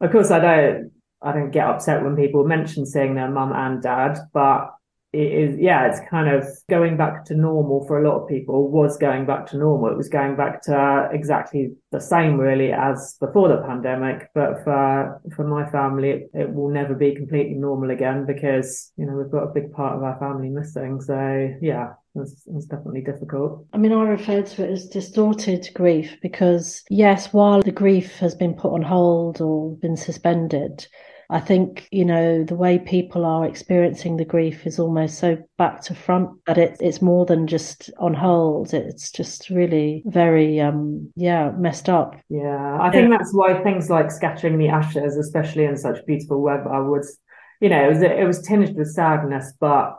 of 0.00 0.10
course 0.10 0.30
I 0.30 0.38
don't, 0.38 0.92
I 1.20 1.32
don't 1.32 1.50
get 1.50 1.66
upset 1.66 2.02
when 2.02 2.16
people 2.16 2.44
mention 2.44 2.84
seeing 2.84 3.14
their 3.14 3.30
mum 3.30 3.52
and 3.52 3.82
dad, 3.82 4.18
but 4.32 4.74
it 5.12 5.32
is 5.32 5.58
yeah 5.58 5.86
it's 5.86 6.00
kind 6.08 6.28
of 6.28 6.46
going 6.70 6.96
back 6.96 7.24
to 7.24 7.34
normal 7.34 7.84
for 7.86 8.02
a 8.02 8.08
lot 8.08 8.20
of 8.20 8.28
people 8.28 8.70
was 8.70 8.96
going 8.96 9.26
back 9.26 9.46
to 9.46 9.58
normal 9.58 9.90
it 9.90 9.96
was 9.96 10.08
going 10.08 10.36
back 10.36 10.62
to 10.62 10.74
uh, 10.74 11.08
exactly 11.12 11.72
the 11.90 12.00
same 12.00 12.38
really 12.38 12.72
as 12.72 13.16
before 13.20 13.48
the 13.48 13.62
pandemic 13.66 14.28
but 14.34 14.62
for 14.64 15.20
for 15.36 15.44
my 15.44 15.68
family 15.70 16.10
it, 16.10 16.30
it 16.32 16.54
will 16.54 16.70
never 16.70 16.94
be 16.94 17.14
completely 17.14 17.54
normal 17.54 17.90
again 17.90 18.24
because 18.24 18.90
you 18.96 19.04
know 19.04 19.14
we've 19.14 19.30
got 19.30 19.42
a 19.42 19.52
big 19.52 19.70
part 19.72 19.96
of 19.96 20.02
our 20.02 20.18
family 20.18 20.48
missing 20.48 21.00
so 21.00 21.54
yeah 21.60 21.92
it's, 22.14 22.42
it's 22.46 22.66
definitely 22.66 23.00
difficult. 23.00 23.64
I 23.72 23.78
mean, 23.78 23.92
I 23.92 24.02
refer 24.02 24.42
to 24.42 24.64
it 24.64 24.70
as 24.70 24.86
distorted 24.86 25.66
grief 25.74 26.18
because, 26.20 26.82
yes, 26.90 27.32
while 27.32 27.62
the 27.62 27.72
grief 27.72 28.16
has 28.18 28.34
been 28.34 28.52
put 28.52 28.74
on 28.74 28.82
hold 28.82 29.40
or 29.40 29.76
been 29.76 29.96
suspended, 29.96 30.86
I 31.30 31.40
think, 31.40 31.88
you 31.90 32.04
know, 32.04 32.44
the 32.44 32.54
way 32.54 32.78
people 32.78 33.24
are 33.24 33.46
experiencing 33.46 34.16
the 34.16 34.24
grief 34.24 34.66
is 34.66 34.78
almost 34.78 35.18
so 35.18 35.38
back 35.56 35.80
to 35.82 35.94
front 35.94 36.28
that 36.46 36.58
it, 36.58 36.76
it's 36.80 37.00
more 37.00 37.24
than 37.24 37.46
just 37.46 37.90
on 37.98 38.12
hold. 38.12 38.74
It's 38.74 39.10
just 39.10 39.48
really 39.48 40.02
very, 40.04 40.60
um, 40.60 41.10
yeah, 41.16 41.50
messed 41.52 41.88
up. 41.88 42.16
Yeah, 42.28 42.78
I 42.80 42.90
think 42.90 43.10
that's 43.10 43.32
why 43.32 43.62
things 43.62 43.88
like 43.88 44.10
scattering 44.10 44.58
the 44.58 44.68
ashes, 44.68 45.16
especially 45.16 45.64
in 45.64 45.76
such 45.76 46.04
beautiful 46.04 46.42
weather, 46.42 46.82
was, 46.84 47.18
you 47.60 47.70
know, 47.70 47.82
it 47.82 47.88
was, 47.88 48.02
it 48.02 48.26
was 48.26 48.42
tinged 48.42 48.76
with 48.76 48.92
sadness, 48.92 49.54
but 49.58 49.96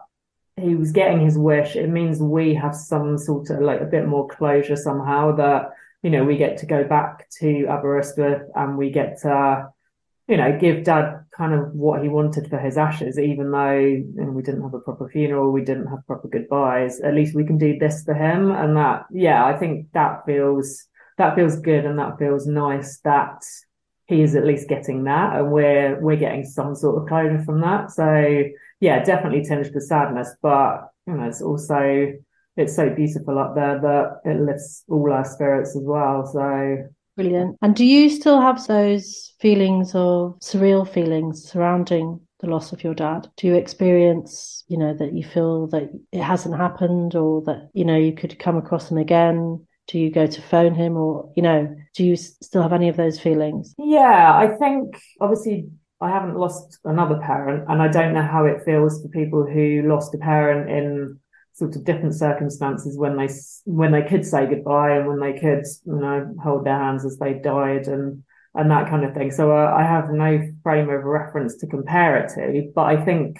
he 0.56 0.76
was 0.76 0.92
getting 0.92 1.20
his 1.20 1.38
wish. 1.38 1.76
It 1.76 1.90
means 1.90 2.20
we 2.20 2.54
have 2.54 2.76
some 2.76 3.18
sort 3.18 3.50
of 3.50 3.62
like 3.62 3.82
a 3.82 3.86
bit 3.86 4.06
more 4.08 4.28
closure 4.28 4.76
somehow 4.76 5.36
that, 5.38 5.72
you 6.04 6.12
know, 6.12 6.24
we 6.24 6.38
get 6.38 6.58
to 6.60 6.68
go 6.68 6.84
back 6.84 7.28
to 7.40 7.66
Aberystwyth 7.68 8.44
and 8.54 8.78
we 8.78 8.92
get 8.92 9.22
to, 9.22 9.70
you 10.28 10.38
know, 10.38 10.58
give 10.58 10.86
dad 10.86 11.26
kind 11.36 11.54
of 11.54 11.74
what 11.74 12.02
he 12.02 12.08
wanted 12.08 12.50
for 12.50 12.58
his 12.58 12.78
ashes, 12.78 13.20
even 13.20 13.52
though 13.52 13.78
you 13.78 14.14
know, 14.16 14.32
we 14.32 14.42
didn't 14.42 14.62
have 14.62 14.74
a 14.74 14.80
proper 14.80 15.10
funeral, 15.10 15.52
we 15.52 15.64
didn't 15.64 15.88
have 15.88 16.06
proper 16.08 16.30
goodbyes. 16.30 17.02
At 17.02 17.14
least 17.14 17.36
we 17.36 17.46
can 17.46 17.58
do 17.58 17.78
this 17.78 18.04
for 18.06 18.14
him. 18.14 18.52
And 18.52 18.78
that, 18.78 19.06
yeah, 19.12 19.46
I 19.46 19.58
think 19.58 19.92
that 19.94 20.26
feels, 20.26 20.88
that 21.18 21.36
feels 21.36 21.60
good 21.60 21.86
and 21.86 22.00
that 22.00 22.18
feels 22.18 22.48
nice 22.48 23.00
that 23.00 23.44
he 24.06 24.22
is 24.22 24.36
at 24.36 24.46
least 24.46 24.70
getting 24.70 25.04
that 25.06 25.36
and 25.36 25.52
we're, 25.52 26.00
we're 26.02 26.16
getting 26.16 26.46
some 26.46 26.76
sort 26.76 27.02
of 27.02 27.08
closure 27.08 27.44
from 27.44 27.60
that. 27.62 27.92
So 27.92 28.44
yeah, 28.80 29.04
definitely 29.04 29.44
tinged 29.44 29.72
with 29.74 29.84
sadness, 29.84 30.30
but 30.42 30.90
you 31.06 31.16
know, 31.16 31.24
it's 31.24 31.42
also, 31.42 32.14
it's 32.56 32.76
so 32.76 32.90
beautiful 32.90 33.40
up 33.40 33.56
there 33.56 33.80
that 33.82 34.22
it 34.24 34.40
lifts 34.40 34.84
all 34.88 35.12
our 35.12 35.26
spirits 35.26 35.76
as 35.76 35.84
well. 35.84 36.26
So 36.26 36.88
Brilliant. 37.16 37.57
And 37.61 37.76
do 37.76 37.86
you 37.86 38.09
still 38.09 38.41
have 38.41 38.66
those 38.66 39.34
feelings 39.39 39.93
of 39.93 40.39
surreal 40.39 40.88
feelings 40.88 41.43
surrounding 41.43 42.22
the 42.39 42.47
loss 42.47 42.72
of 42.72 42.84
your 42.84 42.93
dad? 42.93 43.28
Do 43.38 43.47
you 43.47 43.55
experience, 43.55 44.64
you 44.68 44.78
know, 44.78 44.93
that 44.95 45.14
you 45.14 45.24
feel 45.24 45.68
that 45.68 45.89
it 46.11 46.22
hasn't 46.22 46.57
happened 46.57 47.16
or 47.16 47.41
that, 47.43 47.70
you 47.74 47.86
know, 47.86 47.97
you 47.97 48.14
could 48.14 48.39
come 48.39 48.57
across 48.57 48.89
him 48.89 48.97
again? 48.97 49.66
Do 49.88 49.99
you 49.99 50.11
go 50.11 50.26
to 50.26 50.41
phone 50.41 50.74
him 50.74 50.97
or, 50.97 51.32
you 51.36 51.43
know, 51.43 51.76
do 51.95 52.03
you 52.03 52.16
still 52.16 52.61
have 52.61 52.74
any 52.74 52.89
of 52.89 52.97
those 52.97 53.20
feelings? 53.20 53.76
Yeah, 53.78 54.34
I 54.36 54.55
think 54.57 54.99
obviously 55.22 55.70
I 56.01 56.09
haven't 56.09 56.36
lost 56.36 56.80
another 56.84 57.20
parent 57.20 57.66
and 57.70 57.82
I 57.82 57.89
don't 57.89 58.14
know 58.14 58.24
how 58.24 58.45
it 58.45 58.64
feels 58.66 59.01
for 59.01 59.09
people 59.09 59.45
who 59.45 59.84
lost 59.86 60.16
a 60.16 60.18
parent 60.18 60.70
in 60.70 61.20
sort 61.54 61.76
of 61.76 61.84
different 61.84 62.16
circumstances 62.16 62.97
when 62.97 63.16
they 63.16 63.30
when 63.66 63.91
they 63.91 64.01
could 64.01 64.26
say 64.26 64.47
goodbye 64.47 64.97
and 64.97 65.08
when 65.08 65.20
they 65.20 65.39
could 65.39 65.64
you 65.86 65.99
know 65.99 66.36
hold 66.43 66.66
their 66.66 66.78
hands 66.78 67.06
as 67.06 67.18
they 67.18 67.34
died 67.34 67.88
and 67.88 68.24
and 68.56 68.70
that 68.70 68.89
kind 68.89 69.04
of 69.04 69.14
thing. 69.14 69.32
So 69.32 69.51
uh, 69.51 69.74
I 69.76 69.84
have 69.84 70.12
no 70.12 70.41
frame 70.62 70.89
of 70.89 71.04
reference 71.04 71.56
to 71.58 71.68
compare 71.68 72.18
it 72.18 72.30
to, 72.36 72.72
but 72.76 72.84
I 72.84 73.04
think 73.04 73.38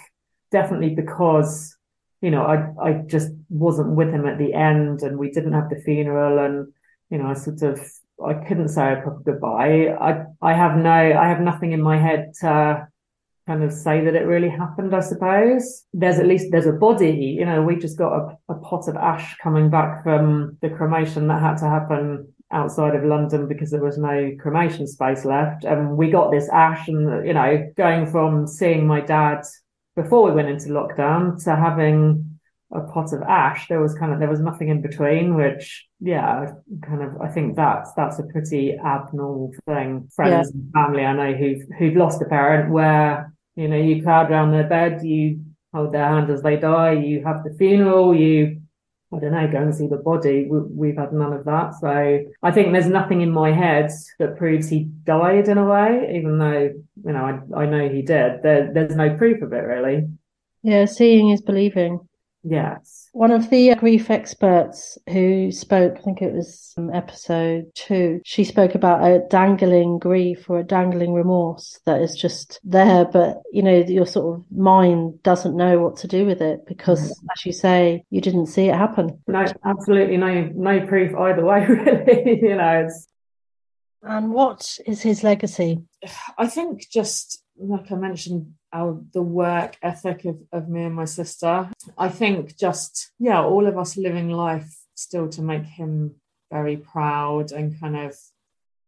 definitely 0.50 0.94
because 0.94 1.76
you 2.20 2.30
know 2.30 2.44
I 2.44 2.88
I 2.88 2.92
just 3.06 3.30
wasn't 3.48 3.96
with 3.96 4.10
him 4.10 4.26
at 4.26 4.38
the 4.38 4.54
end 4.54 5.02
and 5.02 5.18
we 5.18 5.30
didn't 5.30 5.52
have 5.52 5.68
the 5.68 5.82
funeral 5.84 6.38
and 6.44 6.72
you 7.10 7.18
know 7.18 7.26
I 7.26 7.34
sort 7.34 7.62
of 7.62 7.80
I 8.24 8.34
couldn't 8.34 8.68
say 8.68 8.92
a 8.92 9.00
proper 9.02 9.22
goodbye. 9.24 9.88
I 10.00 10.24
I 10.40 10.54
have 10.54 10.76
no 10.76 10.90
I 10.90 11.28
have 11.28 11.40
nothing 11.40 11.72
in 11.72 11.82
my 11.82 11.98
head 11.98 12.32
to 12.40 12.88
kind 13.46 13.62
of 13.62 13.72
say 13.72 14.04
that 14.04 14.14
it 14.14 14.26
really 14.26 14.48
happened, 14.48 14.94
I 14.94 15.00
suppose. 15.00 15.84
There's 15.92 16.18
at 16.18 16.26
least, 16.26 16.46
there's 16.50 16.66
a 16.66 16.72
body, 16.72 17.36
you 17.38 17.44
know, 17.44 17.62
we 17.62 17.76
just 17.76 17.98
got 17.98 18.12
a, 18.12 18.52
a 18.52 18.54
pot 18.60 18.88
of 18.88 18.96
ash 18.96 19.36
coming 19.42 19.70
back 19.70 20.02
from 20.02 20.56
the 20.62 20.70
cremation 20.70 21.28
that 21.28 21.42
had 21.42 21.56
to 21.58 21.68
happen 21.68 22.32
outside 22.50 22.94
of 22.94 23.04
London 23.04 23.48
because 23.48 23.70
there 23.70 23.82
was 23.82 23.98
no 23.98 24.32
cremation 24.38 24.86
space 24.86 25.24
left. 25.24 25.64
And 25.64 25.96
we 25.96 26.10
got 26.10 26.30
this 26.30 26.48
ash 26.48 26.88
and, 26.88 27.26
you 27.26 27.34
know, 27.34 27.70
going 27.76 28.06
from 28.06 28.46
seeing 28.46 28.86
my 28.86 29.00
dad 29.00 29.42
before 29.96 30.24
we 30.24 30.32
went 30.32 30.48
into 30.48 30.70
lockdown 30.70 31.42
to 31.44 31.54
having 31.54 32.38
a 32.72 32.80
pot 32.80 33.12
of 33.12 33.22
ash, 33.22 33.68
there 33.68 33.80
was 33.80 33.94
kind 33.94 34.12
of, 34.12 34.18
there 34.18 34.30
was 34.30 34.40
nothing 34.40 34.68
in 34.68 34.80
between, 34.80 35.36
which, 35.36 35.86
yeah, 36.00 36.52
kind 36.82 37.02
of, 37.02 37.20
I 37.20 37.28
think 37.28 37.56
that's, 37.56 37.92
that's 37.92 38.18
a 38.18 38.24
pretty 38.24 38.76
abnormal 38.76 39.52
thing. 39.66 40.08
Friends 40.14 40.50
yeah. 40.52 40.60
and 40.60 40.72
family 40.72 41.04
I 41.04 41.12
know 41.12 41.36
who've, 41.36 41.62
who've 41.78 41.96
lost 41.96 42.22
a 42.22 42.24
parent 42.24 42.72
where 42.72 43.32
you 43.56 43.68
know, 43.68 43.76
you 43.76 44.02
crowd 44.02 44.30
around 44.30 44.52
their 44.52 44.68
bed, 44.68 45.02
you 45.02 45.40
hold 45.72 45.92
their 45.92 46.08
hand 46.08 46.30
as 46.30 46.42
they 46.42 46.56
die, 46.56 46.92
you 46.92 47.22
have 47.24 47.44
the 47.44 47.54
funeral, 47.54 48.14
you, 48.14 48.60
I 49.12 49.18
don't 49.18 49.32
know, 49.32 49.48
go 49.50 49.58
and 49.58 49.74
see 49.74 49.86
the 49.86 49.96
body. 49.96 50.48
We, 50.48 50.88
have 50.88 50.98
had 50.98 51.12
none 51.12 51.32
of 51.32 51.44
that. 51.44 51.74
So 51.80 52.20
I 52.42 52.50
think 52.50 52.72
there's 52.72 52.88
nothing 52.88 53.20
in 53.20 53.30
my 53.30 53.52
head 53.52 53.90
that 54.18 54.36
proves 54.36 54.68
he 54.68 54.84
died 55.04 55.48
in 55.48 55.58
a 55.58 55.64
way, 55.64 56.14
even 56.16 56.38
though, 56.38 56.70
you 57.04 57.12
know, 57.12 57.42
I, 57.54 57.62
I 57.62 57.66
know 57.66 57.88
he 57.88 58.02
did. 58.02 58.42
There, 58.42 58.72
there's 58.72 58.96
no 58.96 59.16
proof 59.16 59.42
of 59.42 59.52
it 59.52 59.56
really. 59.56 60.08
Yeah, 60.62 60.86
seeing 60.86 61.30
is 61.30 61.42
believing. 61.42 62.00
Yes. 62.44 63.08
One 63.12 63.30
of 63.30 63.48
the 63.48 63.74
grief 63.76 64.10
experts 64.10 64.98
who 65.08 65.50
spoke, 65.50 65.96
I 65.96 66.00
think 66.02 66.20
it 66.20 66.32
was 66.32 66.74
episode 66.92 67.72
two, 67.74 68.20
she 68.24 68.44
spoke 68.44 68.74
about 68.74 69.02
a 69.02 69.26
dangling 69.30 69.98
grief 69.98 70.50
or 70.50 70.60
a 70.60 70.64
dangling 70.64 71.14
remorse 71.14 71.80
that 71.86 72.02
is 72.02 72.14
just 72.14 72.60
there, 72.62 73.06
but 73.06 73.42
you 73.50 73.62
know, 73.62 73.78
your 73.88 74.06
sort 74.06 74.38
of 74.38 74.44
mind 74.52 75.22
doesn't 75.22 75.56
know 75.56 75.78
what 75.78 75.96
to 75.98 76.08
do 76.08 76.26
with 76.26 76.42
it 76.42 76.66
because, 76.66 77.00
mm-hmm. 77.00 77.26
as 77.34 77.46
you 77.46 77.52
say, 77.52 78.04
you 78.10 78.20
didn't 78.20 78.46
see 78.46 78.68
it 78.68 78.74
happen. 78.74 79.18
No, 79.26 79.46
absolutely 79.64 80.18
no, 80.18 80.50
no 80.54 80.86
proof 80.86 81.14
either 81.16 81.44
way, 81.44 81.64
really. 81.68 82.40
you 82.42 82.56
know, 82.56 82.84
it's. 82.84 83.08
And 84.02 84.34
what 84.34 84.78
is 84.86 85.00
his 85.00 85.24
legacy? 85.24 85.82
I 86.36 86.46
think 86.46 86.90
just 86.90 87.42
like 87.56 87.90
I 87.90 87.94
mentioned 87.94 88.52
our 88.74 89.00
the 89.12 89.22
work 89.22 89.78
ethic 89.82 90.24
of, 90.24 90.38
of 90.52 90.68
me 90.68 90.82
and 90.82 90.94
my 90.94 91.04
sister. 91.04 91.70
I 91.96 92.08
think 92.08 92.58
just 92.58 93.12
yeah, 93.18 93.42
all 93.42 93.66
of 93.66 93.78
us 93.78 93.96
living 93.96 94.30
life 94.30 94.76
still 94.94 95.28
to 95.30 95.42
make 95.42 95.64
him 95.64 96.16
very 96.52 96.76
proud 96.76 97.52
and 97.52 97.78
kind 97.80 97.96
of 97.96 98.16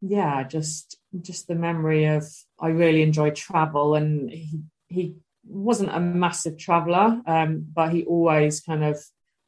yeah, 0.01 0.43
just 0.43 0.99
just 1.23 1.47
the 1.47 1.55
memory 1.55 2.05
of 2.07 2.25
I 2.61 2.69
really 2.69 3.03
enjoyed 3.03 3.37
travel 3.37 3.95
and 3.95 4.31
he 4.31 4.61
he 4.89 5.15
wasn't 5.45 5.95
a 5.95 6.01
massive 6.01 6.59
traveler, 6.59 7.23
um, 7.27 7.67
but 7.73 7.93
he 7.93 8.05
always 8.05 8.61
kind 8.61 8.85
of 8.85 9.03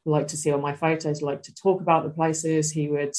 liked 0.04 0.30
to 0.30 0.36
see 0.36 0.52
all 0.52 0.60
my 0.60 0.74
photos, 0.74 1.22
liked 1.22 1.44
to 1.46 1.54
talk 1.54 1.80
about 1.80 2.04
the 2.04 2.10
places. 2.10 2.70
He 2.70 2.88
would 2.88 3.14